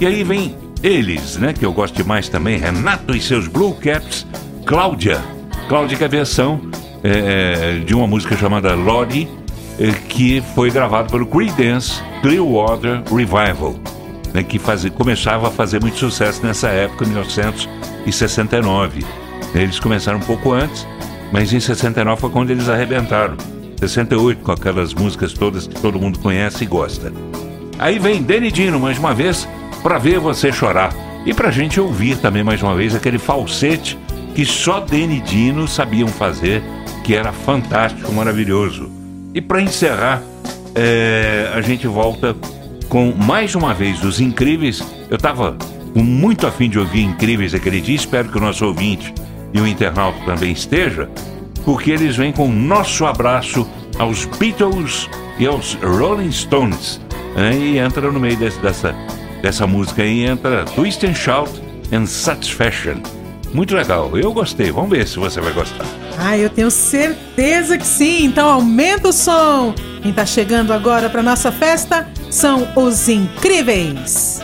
E 0.00 0.06
aí 0.06 0.24
vem 0.24 0.56
eles, 0.82 1.36
né, 1.36 1.52
que 1.52 1.66
eu 1.66 1.72
gosto 1.72 1.96
demais 1.96 2.30
também, 2.30 2.56
Renato 2.56 3.14
e 3.14 3.20
seus 3.20 3.46
Blue 3.46 3.74
Caps, 3.74 4.26
Cláudia. 4.64 5.20
Cláudia 5.68 5.98
que 5.98 6.04
é 6.04 6.06
a 6.06 6.10
versão 6.10 6.58
é, 7.04 7.80
de 7.84 7.94
uma 7.94 8.06
música 8.06 8.36
chamada 8.38 8.74
Lodi, 8.74 9.28
é, 9.78 9.92
que 10.08 10.42
foi 10.54 10.70
gravada 10.70 11.10
pelo 11.10 11.26
Creedence 11.26 12.02
Clearwater 12.22 13.02
Revival 13.14 13.74
né, 14.32 14.42
que 14.42 14.58
fazia, 14.58 14.90
começava 14.90 15.48
a 15.48 15.50
fazer 15.50 15.80
muito 15.80 15.98
sucesso 15.98 16.44
nessa 16.44 16.68
época, 16.68 17.04
1969. 18.08 19.04
Eles 19.54 19.78
começaram 19.78 20.18
um 20.18 20.22
pouco 20.22 20.52
antes, 20.52 20.86
mas 21.32 21.52
em 21.52 21.60
69 21.60 22.20
foi 22.20 22.30
quando 22.30 22.50
eles 22.50 22.68
arrebentaram. 22.68 23.36
68 23.78 24.42
com 24.42 24.52
aquelas 24.52 24.92
músicas 24.92 25.32
todas 25.32 25.66
que 25.66 25.80
todo 25.80 26.00
mundo 26.00 26.18
conhece 26.18 26.64
e 26.64 26.66
gosta. 26.66 27.12
Aí 27.78 27.98
vem 27.98 28.22
Danny 28.22 28.50
Dino 28.50 28.80
mais 28.80 28.98
uma 28.98 29.14
vez 29.14 29.48
para 29.82 29.98
ver 29.98 30.18
você 30.18 30.50
chorar 30.50 30.92
e 31.24 31.32
pra 31.32 31.50
gente 31.50 31.80
ouvir 31.80 32.16
também 32.18 32.42
mais 32.42 32.62
uma 32.62 32.74
vez 32.74 32.94
aquele 32.94 33.18
falsete 33.18 33.96
que 34.34 34.44
só 34.44 34.80
Danny 34.80 35.20
Dino 35.20 35.68
sabiam 35.68 36.08
fazer, 36.08 36.62
que 37.04 37.14
era 37.14 37.32
fantástico, 37.32 38.12
maravilhoso. 38.12 38.90
E 39.34 39.40
para 39.40 39.60
encerrar, 39.60 40.22
é, 40.74 41.50
a 41.54 41.60
gente 41.60 41.86
volta 41.86 42.36
com 42.88 43.12
mais 43.12 43.54
uma 43.54 43.74
vez 43.74 44.02
os 44.02 44.20
Incríveis. 44.20 44.82
Eu 45.10 45.18
tava 45.18 45.52
com 45.52 45.77
muito 45.94 46.46
afim 46.46 46.68
de 46.68 46.78
ouvir 46.78 47.02
Incríveis 47.02 47.54
aquele 47.54 47.80
dia, 47.80 47.96
espero 47.96 48.28
que 48.28 48.38
o 48.38 48.40
nosso 48.40 48.64
ouvinte 48.66 49.12
e 49.52 49.60
o 49.60 49.66
internauta 49.66 50.18
também 50.26 50.52
esteja, 50.52 51.08
porque 51.64 51.90
eles 51.90 52.16
vêm 52.16 52.32
com 52.32 52.48
nosso 52.50 53.04
abraço 53.06 53.66
aos 53.98 54.24
Beatles 54.38 55.08
e 55.38 55.46
aos 55.46 55.74
Rolling 55.82 56.30
Stones. 56.32 57.00
E 57.54 57.78
entra 57.78 58.10
no 58.10 58.18
meio 58.18 58.36
desse- 58.36 58.58
dessa, 58.60 58.94
dessa 59.42 59.66
música 59.66 60.02
aí, 60.02 60.24
entra 60.24 60.64
Twist 60.64 61.04
and 61.06 61.14
Shout 61.14 61.50
and 61.92 62.06
Satisfaction. 62.06 62.96
Muito 63.54 63.74
legal, 63.74 64.10
eu 64.18 64.32
gostei, 64.32 64.70
vamos 64.70 64.90
ver 64.90 65.06
se 65.06 65.18
você 65.18 65.40
vai 65.40 65.52
gostar. 65.52 65.86
Ah, 66.18 66.36
eu 66.36 66.50
tenho 66.50 66.70
certeza 66.70 67.78
que 67.78 67.86
sim. 67.86 68.24
Então 68.26 68.48
aumenta 68.50 69.08
o 69.08 69.12
som. 69.12 69.72
Quem 70.02 70.12
tá 70.12 70.26
chegando 70.26 70.72
agora 70.72 71.08
pra 71.08 71.22
nossa 71.22 71.50
festa 71.52 72.06
são 72.30 72.68
os 72.76 73.08
incríveis. 73.08 74.40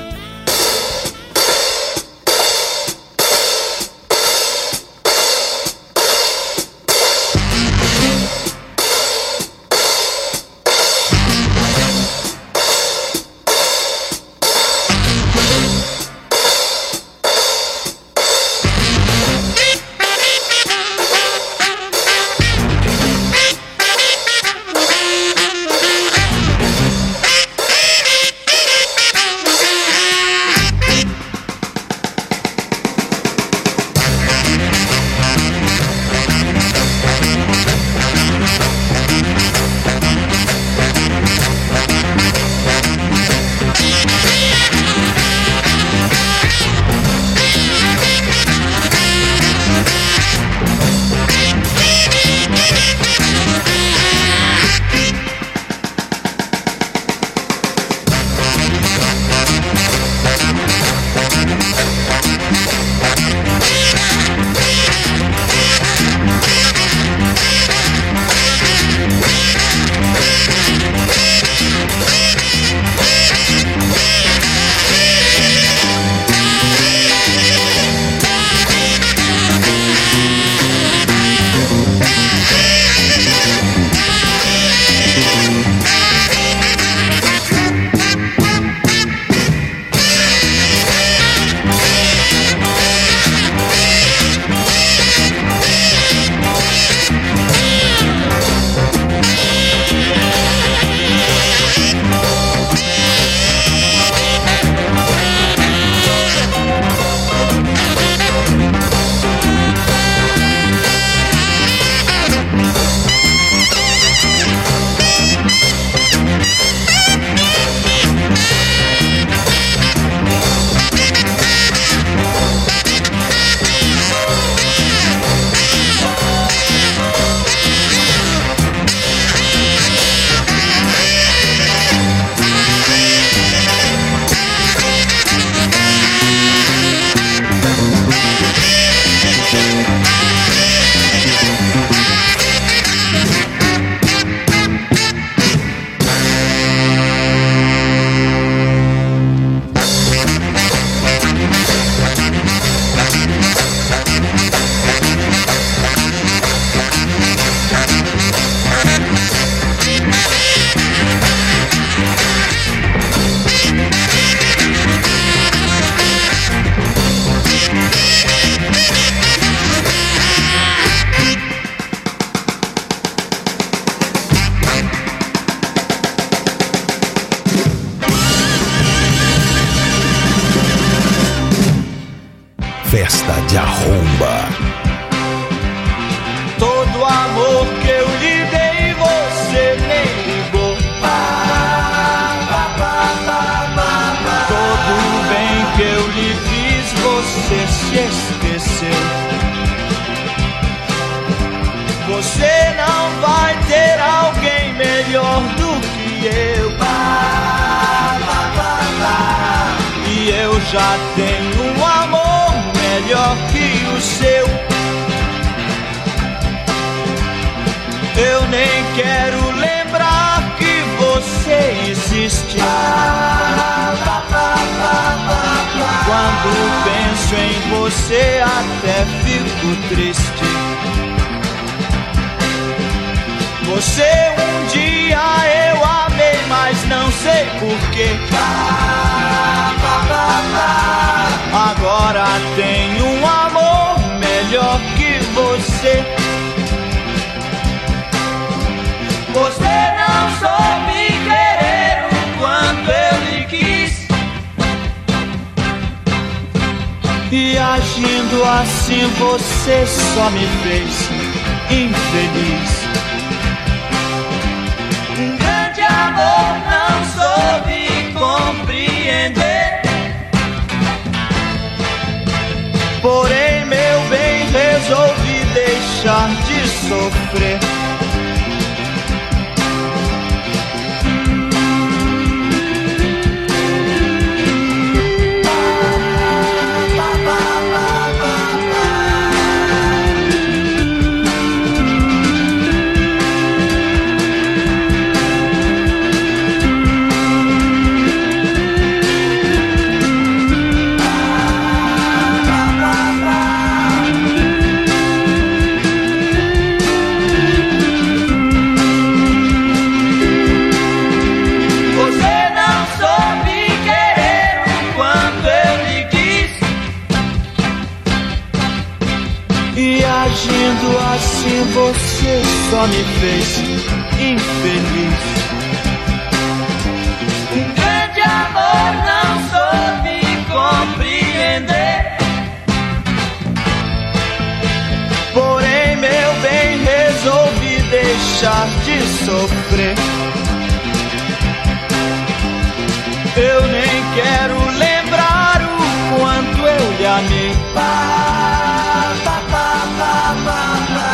Eu 343.37 343.67
nem 343.67 344.13
quero 344.15 344.55
lembrar 344.79 345.61
o 345.61 346.17
quanto 346.17 346.59
eu 346.69 346.93
lhe 346.97 347.05
amei. 347.05 347.53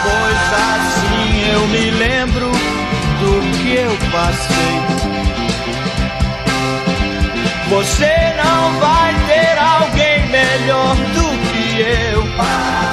Pois 0.02 0.52
assim 0.68 1.50
eu 1.50 1.66
me 1.68 1.90
lembro 1.90 2.50
do 3.20 3.40
que 3.56 3.74
eu 3.74 3.96
passei. 4.12 4.80
Você 7.70 8.12
não 8.44 8.78
vai 8.80 9.14
ter 9.26 9.58
alguém 9.58 10.28
melhor 10.28 10.96
do 10.96 11.30
que 11.48 11.80
eu. 11.80 12.89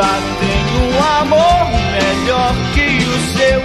Já 0.00 0.18
tenho 0.40 0.78
um 0.88 1.02
amor 1.20 1.66
melhor 1.92 2.54
que 2.72 2.86
o 3.04 3.18
seu. 3.36 3.60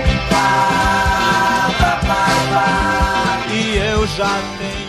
E 3.52 3.78
eu 3.78 4.06
já 4.06 4.38
tenho. 4.58 4.86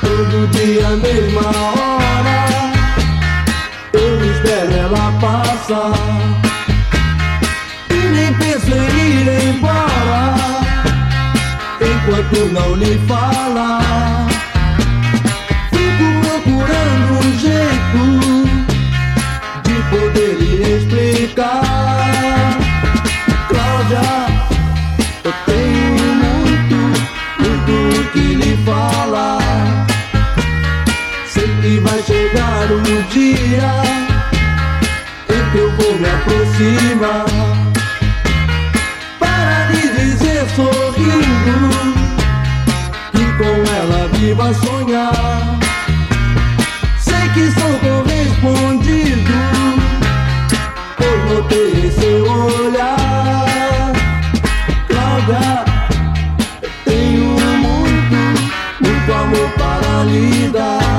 Todo 0.00 0.46
dia, 0.52 0.88
mesma 0.96 1.48
hora, 1.50 2.46
eu 3.92 4.32
espero 4.32 4.72
ela 4.72 5.12
passar. 5.20 6.09
Enquanto 12.10 12.52
não 12.52 12.74
lhe 12.74 12.98
falar. 13.06 14.26
Fico 15.70 16.06
procurando 16.22 17.12
um 17.18 17.38
jeito 17.38 18.02
de 19.62 19.74
poder 19.90 20.34
lhe 20.40 20.76
explicar. 20.76 21.62
Cláudia, 23.48 24.08
eu 25.24 25.32
tenho 25.46 26.14
muito, 26.24 26.78
muito 27.38 28.10
que 28.12 28.34
lhe 28.34 28.56
falar. 28.64 29.86
Sei 31.26 31.48
que 31.62 31.78
vai 31.78 32.02
chegar 32.02 32.72
um 32.72 32.82
dia 33.08 33.70
em 35.28 35.50
que 35.52 35.58
eu 35.58 35.70
vou 35.76 35.98
me 35.98 36.08
aproximar 36.08 37.29
viva 44.40 44.54
sonhar. 44.54 45.58
Sei 46.98 47.28
que 47.34 47.50
sou 47.52 47.78
correspondido, 47.80 49.32
pois 50.96 51.24
notei 51.30 51.90
seu 51.90 52.24
olhar. 52.24 53.92
Cláudia, 54.88 55.64
tenho 56.84 57.24
muito, 57.58 58.16
muito 58.80 59.12
amor 59.12 59.50
para 59.58 60.04
lhe 60.04 60.48
dar. 60.48 60.89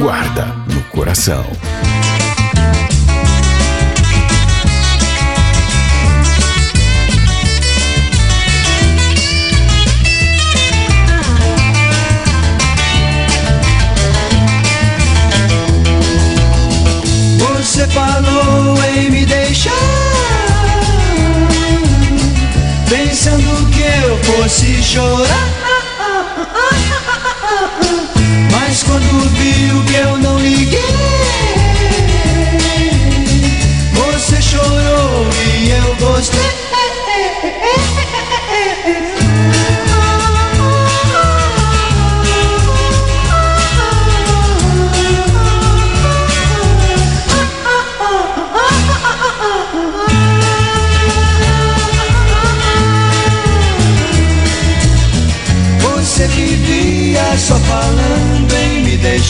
guarda 0.00 0.46
no 0.72 0.82
coração. 0.84 1.44
Você 17.38 17.86
falou 17.88 18.82
em 18.84 19.10
me 19.10 19.26
deixar, 19.26 19.70
pensando 22.88 23.70
que 23.70 23.82
eu 23.82 24.16
fosse 24.24 24.82
chorar. 24.82 25.69
fingiu 29.60 29.84
que 29.84 29.94
eu 29.94 30.18
não 30.18 30.38
liguei. 30.38 30.79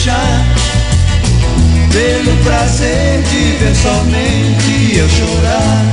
deixar 0.01 0.45
pelo 1.91 2.35
prazer 2.43 3.21
de 3.21 3.57
ver 3.57 3.75
somente 3.75 4.97
eu 4.97 5.07
chorar. 5.09 5.85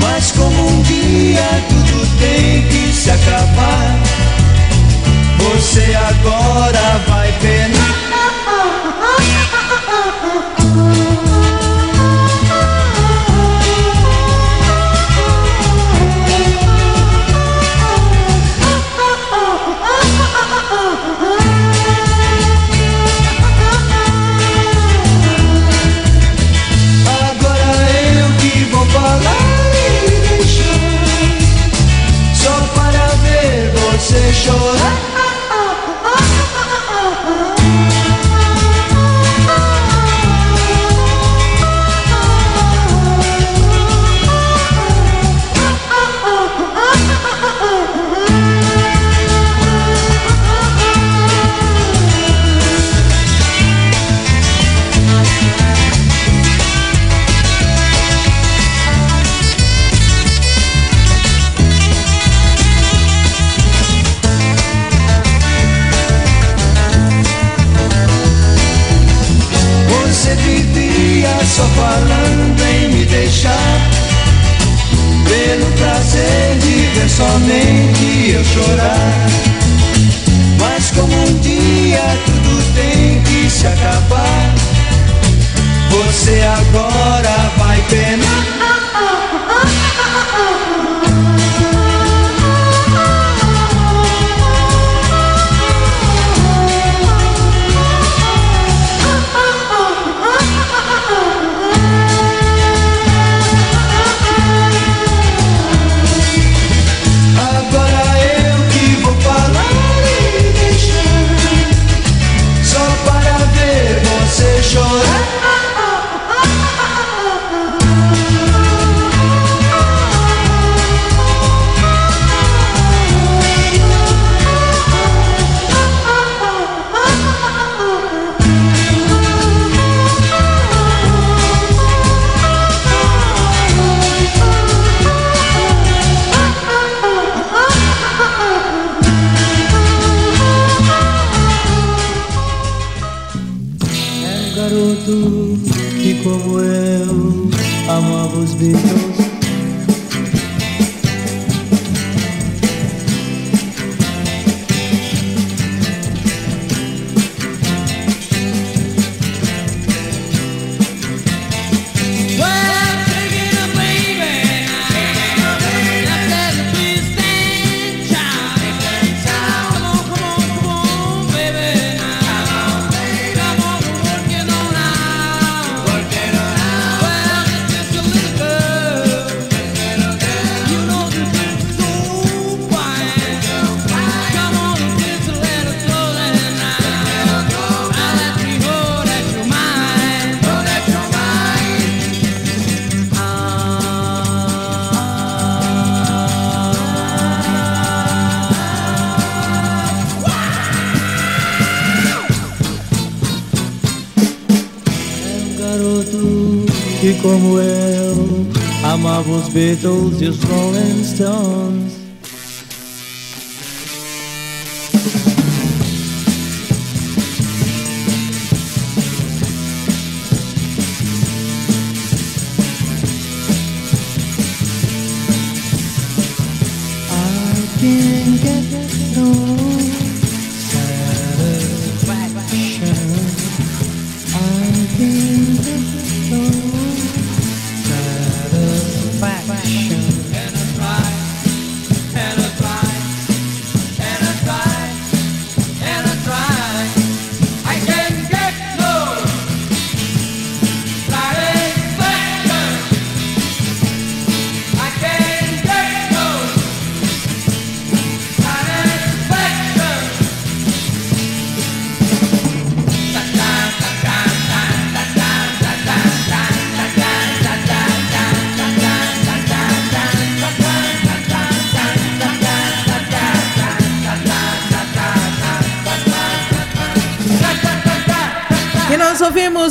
Mas 0.00 0.32
como 0.32 0.66
um 0.66 0.82
dia 0.82 1.62
tudo 1.68 2.06
tem 2.18 2.62
que 2.66 2.92
se 2.92 3.10
acabar, 3.10 4.02
você 5.38 5.94
agora 5.94 6.83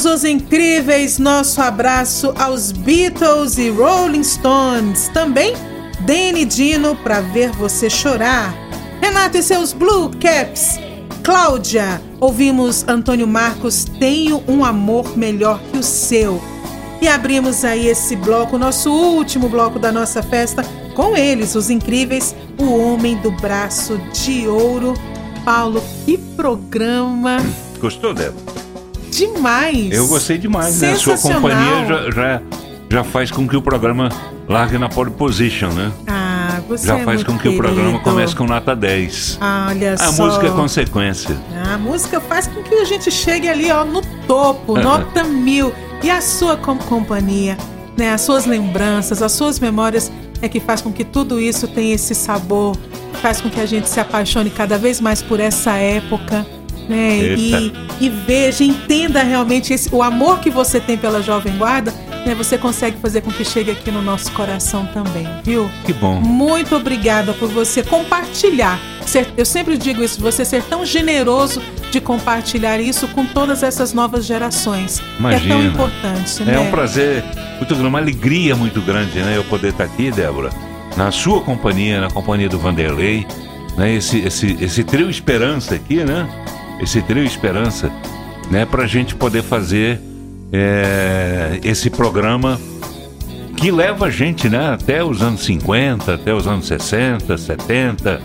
os 0.02 0.24
incríveis 0.24 1.20
nosso 1.20 1.62
abraço 1.62 2.34
aos 2.36 2.72
Beatles 2.72 3.60
e 3.60 3.70
Rolling 3.70 4.24
Stones. 4.24 5.08
Também 5.10 5.54
Danny 6.00 6.46
Dino 6.46 6.96
para 6.96 7.22
ver 7.22 7.52
você 7.52 7.92
chorar. 7.92 8.56
Renato 9.00 9.38
e 9.38 9.44
seus 9.44 9.72
Blue 9.72 10.10
Caps. 10.20 10.80
Cláudia, 11.22 12.02
ouvimos 12.20 12.84
Antônio 12.88 13.28
Marcos, 13.28 13.86
Tenho 14.00 14.44
um 14.48 14.66
amor 14.66 15.16
melhor 15.16 15.62
que 15.72 15.78
o 15.78 15.84
seu. 15.84 16.42
E 17.00 17.08
abrimos 17.08 17.64
aí 17.64 17.88
esse 17.88 18.16
bloco, 18.16 18.58
nosso 18.58 18.92
último 18.92 19.48
bloco 19.48 19.78
da 19.78 19.92
nossa 19.92 20.24
festa, 20.24 20.66
com 20.96 21.16
eles, 21.16 21.54
os 21.54 21.70
incríveis, 21.70 22.36
o 22.58 22.66
Homem 22.80 23.16
do 23.18 23.30
Braço 23.30 24.00
de 24.12 24.48
Ouro. 24.48 24.96
Paulo, 25.46 25.84
que 26.04 26.18
programa 26.18 27.38
Gostou, 27.80 28.14
Débora? 28.14 28.63
Demais! 29.16 29.92
Eu 29.92 30.08
gostei 30.08 30.38
demais, 30.38 30.80
né? 30.82 30.92
A 30.94 30.96
sua 30.98 31.18
companhia 31.18 31.86
já, 31.88 32.12
já, 32.12 32.42
já 32.90 33.04
faz 33.04 33.32
com 33.32 33.48
que 33.48 33.56
o 33.58 33.62
programa 33.62 34.10
largue 34.48 34.78
na 34.78 34.90
pole 34.90 35.12
position, 35.12 35.70
né? 35.70 35.92
Ah, 36.08 36.60
você 36.68 36.88
já 36.88 36.98
é 37.00 37.04
faz 37.04 37.24
muito 37.24 37.32
com 37.32 37.38
que 37.40 37.48
o 37.50 37.58
programa 37.58 37.92
querido. 37.92 38.04
comece 38.04 38.36
com 38.36 38.46
nota 38.46 38.76
10. 38.76 39.38
Ah, 39.42 39.68
Olha 39.70 39.94
A 39.94 39.98
só. 40.12 40.26
música 40.26 40.48
é 40.48 40.52
consequência. 40.52 41.36
A 41.74 41.78
música 41.78 42.20
faz 42.20 42.48
com 42.48 42.62
que 42.64 42.76
a 42.76 42.86
gente 42.86 43.10
chegue 43.12 43.48
ali, 43.48 43.72
ó, 43.72 43.84
no 43.86 44.02
topo, 44.28 44.78
nota 44.78 45.24
mil. 45.24 45.74
E 46.04 46.10
a 46.12 46.22
sua 46.22 46.58
com- 46.58 46.78
companhia, 46.78 47.58
né? 47.98 48.12
As 48.14 48.22
suas 48.22 48.46
lembranças, 48.46 49.22
as 49.22 49.32
suas 49.32 49.60
memórias 49.60 50.12
é 50.42 50.50
que 50.50 50.60
faz 50.60 50.82
com 50.82 50.92
que 50.92 51.06
tudo 51.06 51.40
isso 51.40 51.66
tenha 51.70 51.96
esse 51.96 52.14
sabor, 52.14 52.76
faz 53.22 53.40
com 53.40 53.50
que 53.50 53.62
a 53.62 53.66
gente 53.66 53.88
se 53.90 54.00
apaixone 54.02 54.50
cada 54.50 54.78
vez 54.78 55.00
mais 55.00 55.22
por 55.22 55.40
essa 55.40 55.72
época, 55.78 56.46
né? 56.88 57.18
E, 57.38 57.74
e 58.02 58.10
veja, 58.10 58.64
entenda 58.64 59.24
realmente 59.24 59.74
esse, 59.74 59.90
o 59.94 60.02
amor 60.04 60.40
que 60.40 60.50
você 60.50 60.80
tem 60.80 60.98
pela 60.98 61.22
Jovem 61.22 61.56
Guarda, 61.58 61.94
né? 62.26 62.34
Você 62.36 62.58
consegue 62.58 62.98
fazer 62.98 63.22
com 63.22 63.32
que 63.32 63.44
chegue 63.44 63.72
aqui 63.72 63.92
no 63.92 64.02
nosso 64.02 64.32
coração 64.32 64.86
também, 64.88 65.28
viu? 65.44 65.70
Que 65.86 65.94
bom. 65.94 66.20
Muito 66.22 66.76
obrigada 66.76 67.34
por 67.34 67.50
você 67.50 67.84
compartilhar. 67.84 68.80
Ser- 69.06 69.28
eu 69.38 69.46
sempre 69.46 69.78
digo 69.78 70.04
isso, 70.04 70.22
você 70.22 70.46
ser 70.46 70.64
tão 70.64 70.86
generoso 70.86 71.62
de 71.92 72.00
compartilhar 72.00 72.80
isso 72.80 73.08
com 73.10 73.26
todas 73.26 73.62
essas 73.64 73.94
novas 73.94 74.26
gerações. 74.26 75.02
Imagina. 75.20 75.54
É 75.54 75.58
tão 75.58 75.66
importante, 75.66 76.44
né? 76.44 76.56
É 76.56 76.60
um 76.60 76.72
prazer 76.72 77.24
muito 77.58 77.74
grande, 77.76 77.88
uma 77.90 78.00
alegria 78.00 78.56
muito 78.56 78.82
grande, 78.82 79.20
né? 79.20 79.38
Eu 79.38 79.44
poder 79.44 79.70
estar 79.70 79.84
aqui, 79.84 80.10
Débora, 80.10 80.50
na 80.96 81.12
sua 81.12 81.42
companhia, 81.42 82.02
na 82.02 82.10
companhia 82.10 82.48
do 82.50 82.58
Vanderlei, 82.58 83.28
né? 83.78 83.94
Esse, 83.94 84.20
esse, 84.20 84.58
esse 84.62 84.84
trio 84.84 85.10
Esperança 85.10 85.76
aqui, 85.76 85.98
né? 86.04 86.28
Esse 86.84 87.02
trio 87.02 87.24
Esperança, 87.24 87.90
né? 88.52 88.66
Pra 88.66 88.86
gente 88.86 89.16
poder 89.16 89.42
fazer 89.42 90.02
é, 90.52 91.62
esse 91.64 91.90
programa 91.90 92.60
que 93.56 93.72
leva 93.72 94.08
a 94.08 94.10
gente, 94.10 94.50
né? 94.50 94.74
Até 94.74 95.02
os 95.02 95.22
anos 95.22 95.46
50, 95.46 96.16
até 96.16 96.34
os 96.34 96.46
anos 96.46 96.68
60, 96.68 97.38
70. 97.38 98.22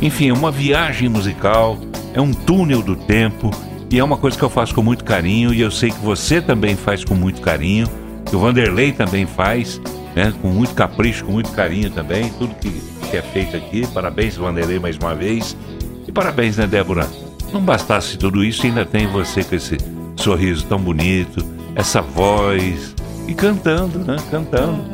Enfim, 0.00 0.30
é 0.30 0.32
uma 0.32 0.50
viagem 0.50 1.10
musical, 1.10 1.78
é 2.14 2.20
um 2.22 2.32
túnel 2.32 2.80
do 2.80 2.96
tempo 2.96 3.50
e 3.90 3.98
é 3.98 4.02
uma 4.02 4.16
coisa 4.16 4.38
que 4.38 4.42
eu 4.42 4.48
faço 4.48 4.74
com 4.74 4.82
muito 4.82 5.04
carinho 5.04 5.52
e 5.52 5.60
eu 5.60 5.70
sei 5.70 5.90
que 5.90 6.00
você 6.00 6.40
também 6.40 6.76
faz 6.76 7.04
com 7.04 7.14
muito 7.14 7.42
carinho, 7.42 7.86
que 8.24 8.34
o 8.34 8.38
Vanderlei 8.38 8.92
também 8.92 9.26
faz, 9.26 9.78
né? 10.16 10.32
Com 10.40 10.48
muito 10.48 10.74
capricho, 10.74 11.26
com 11.26 11.32
muito 11.32 11.52
carinho 11.52 11.90
também, 11.90 12.30
tudo 12.38 12.54
que, 12.54 12.70
que 13.10 13.16
é 13.18 13.20
feito 13.20 13.58
aqui. 13.58 13.86
Parabéns, 13.88 14.36
Vanderlei, 14.36 14.78
mais 14.78 14.96
uma 14.96 15.14
vez. 15.14 15.54
E 16.08 16.10
parabéns, 16.10 16.56
né, 16.56 16.66
Débora? 16.66 17.06
Não 17.52 17.60
bastasse 17.60 18.16
tudo 18.16 18.44
isso, 18.44 18.64
ainda 18.64 18.84
tem 18.84 19.06
você 19.06 19.42
com 19.42 19.54
esse 19.54 19.76
sorriso 20.16 20.64
tão 20.66 20.78
bonito, 20.78 21.44
essa 21.74 22.00
voz 22.00 22.94
e 23.26 23.34
cantando, 23.34 24.00
né? 24.00 24.16
Cantando. 24.30 24.84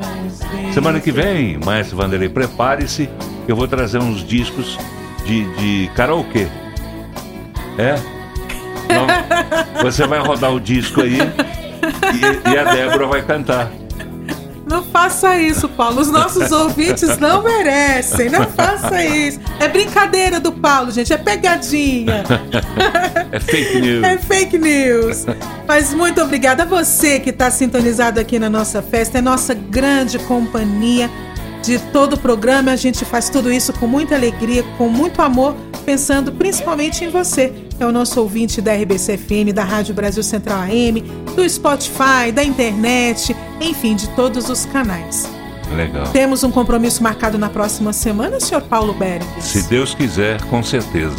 Semana 0.73 1.01
que 1.01 1.11
vem, 1.11 1.59
Maestro 1.59 1.97
Vanderlei, 1.97 2.29
prepare-se, 2.29 3.09
eu 3.47 3.57
vou 3.57 3.67
trazer 3.69 3.99
uns 3.99 4.27
discos 4.27 4.79
de, 5.25 5.45
de 5.57 5.91
karaokê. 5.95 6.47
É? 7.79 7.95
Não, 8.89 9.83
você 9.83 10.07
vai 10.07 10.19
rodar 10.21 10.53
o 10.53 10.61
disco 10.61 11.03
aí 11.03 11.19
e, 11.19 12.51
e 12.51 12.59
a 12.59 12.65
Débora 12.65 13.07
vai 13.07 13.23
cantar. 13.23 13.71
Não 14.67 14.83
faça 14.83 15.39
isso, 15.39 15.69
Paulo. 15.69 16.01
Os 16.01 16.11
nossos 16.11 16.51
ouvintes 16.53 17.19
não 17.19 17.41
merecem. 17.43 18.29
Não 18.29 18.45
faça 18.49 19.03
isso. 19.05 19.39
É 19.61 19.69
brincadeira 19.69 20.41
do 20.41 20.51
Paulo, 20.51 20.91
gente. 20.91 21.13
É 21.13 21.17
pegadinha. 21.17 22.25
É 23.31 23.39
fake 23.39 23.81
news. 23.81 24.05
É 24.05 24.19
fake 24.19 24.59
news. 24.59 25.27
Mas 25.69 25.95
muito 25.95 26.21
obrigada 26.21 26.65
a 26.65 26.67
você 26.67 27.21
que 27.21 27.31
está 27.31 27.49
sintonizado 27.49 28.19
aqui 28.19 28.41
na 28.41 28.51
nossa 28.51 28.83
festa. 28.83 29.19
É 29.19 29.21
nossa 29.21 29.55
grande 29.55 30.19
companhia 30.19 31.09
de 31.67 31.79
todo 31.93 32.13
o 32.13 32.19
programa. 32.19 32.71
A 32.71 32.77
gente 32.77 33.05
faz 33.05 33.29
tudo 33.29 33.53
isso 33.53 33.73
com 33.73 33.87
muita 33.87 34.15
alegria, 34.15 34.63
com 34.79 34.89
muito 34.89 35.21
amor, 35.21 35.55
pensando 35.85 36.31
principalmente 36.33 37.05
em 37.05 37.11
você. 37.11 37.53
É 37.79 37.85
o 37.85 37.93
nosso 37.93 38.21
ouvinte 38.21 38.63
da 38.63 38.73
RBC 38.73 39.19
FM, 39.19 39.53
da 39.53 39.65
Rádio 39.65 39.95
Brasil 39.95 40.23
Central 40.23 40.61
AM, 40.61 41.01
do 41.35 41.47
Spotify, 41.49 42.33
da 42.33 42.43
internet, 42.43 43.37
enfim, 43.61 43.97
de 43.97 44.09
todos 44.11 44.49
os 44.49 44.65
canais. 44.67 45.29
Legal. 45.75 46.07
Temos 46.13 46.45
um 46.45 46.51
compromisso 46.51 47.03
marcado 47.03 47.37
na 47.37 47.49
próxima 47.49 47.93
semana, 47.93 48.39
senhor 48.39 48.63
Paulo 48.63 48.95
Berg. 48.95 49.27
Se 49.41 49.63
Deus 49.65 49.95
quiser, 49.95 50.41
com 50.45 50.63
certeza. 50.63 51.17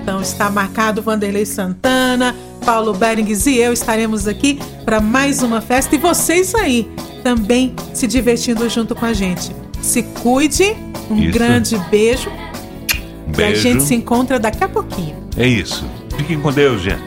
Então 0.00 0.20
está 0.22 0.48
marcado 0.48 1.02
Vanderlei 1.02 1.44
Santana, 1.44 2.34
Paulo 2.64 2.94
Berings 2.94 3.46
e 3.46 3.58
eu 3.58 3.72
estaremos 3.72 4.28
aqui 4.28 4.60
para 4.84 5.00
mais 5.00 5.42
uma 5.42 5.60
festa 5.60 5.96
e 5.96 5.98
vocês 5.98 6.54
aí 6.54 6.88
também 7.22 7.74
se 7.92 8.06
divertindo 8.06 8.68
junto 8.68 8.94
com 8.94 9.04
a 9.04 9.12
gente. 9.12 9.54
Se 9.82 10.02
cuide, 10.02 10.76
um 11.10 11.16
Isso. 11.16 11.32
grande 11.32 11.78
beijo, 11.90 12.30
Um 12.30 13.30
e 13.30 13.32
a 13.32 13.36
beijo. 13.36 13.60
gente 13.62 13.82
se 13.82 13.94
encontra 13.94 14.38
daqui 14.38 14.62
a 14.64 14.68
pouquinho. 14.68 15.16
É 15.36 15.46
isso. 15.46 15.84
Fiquem 16.16 16.40
com 16.40 16.52
Deus, 16.52 16.82
gente. 16.82 17.02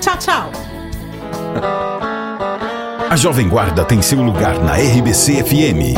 Tchau, 0.00 0.16
tchau. 0.18 0.50
A 3.10 3.16
Jovem 3.16 3.48
Guarda 3.48 3.84
tem 3.84 4.02
seu 4.02 4.20
lugar 4.22 4.58
na 4.58 4.74
RBC 4.74 5.44
FM. 5.44 5.94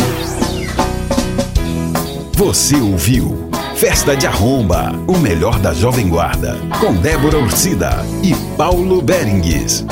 Você 2.35 2.77
ouviu 2.77 3.49
Festa 3.77 4.15
de 4.17 4.27
Arromba, 4.27 4.93
o 5.07 5.17
melhor 5.19 5.59
da 5.59 5.73
Jovem 5.73 6.09
Guarda, 6.09 6.57
com 6.81 6.95
Débora 6.95 7.39
Ursida 7.39 8.05
e 8.23 8.35
Paulo 8.57 9.01
Berengues. 9.01 9.85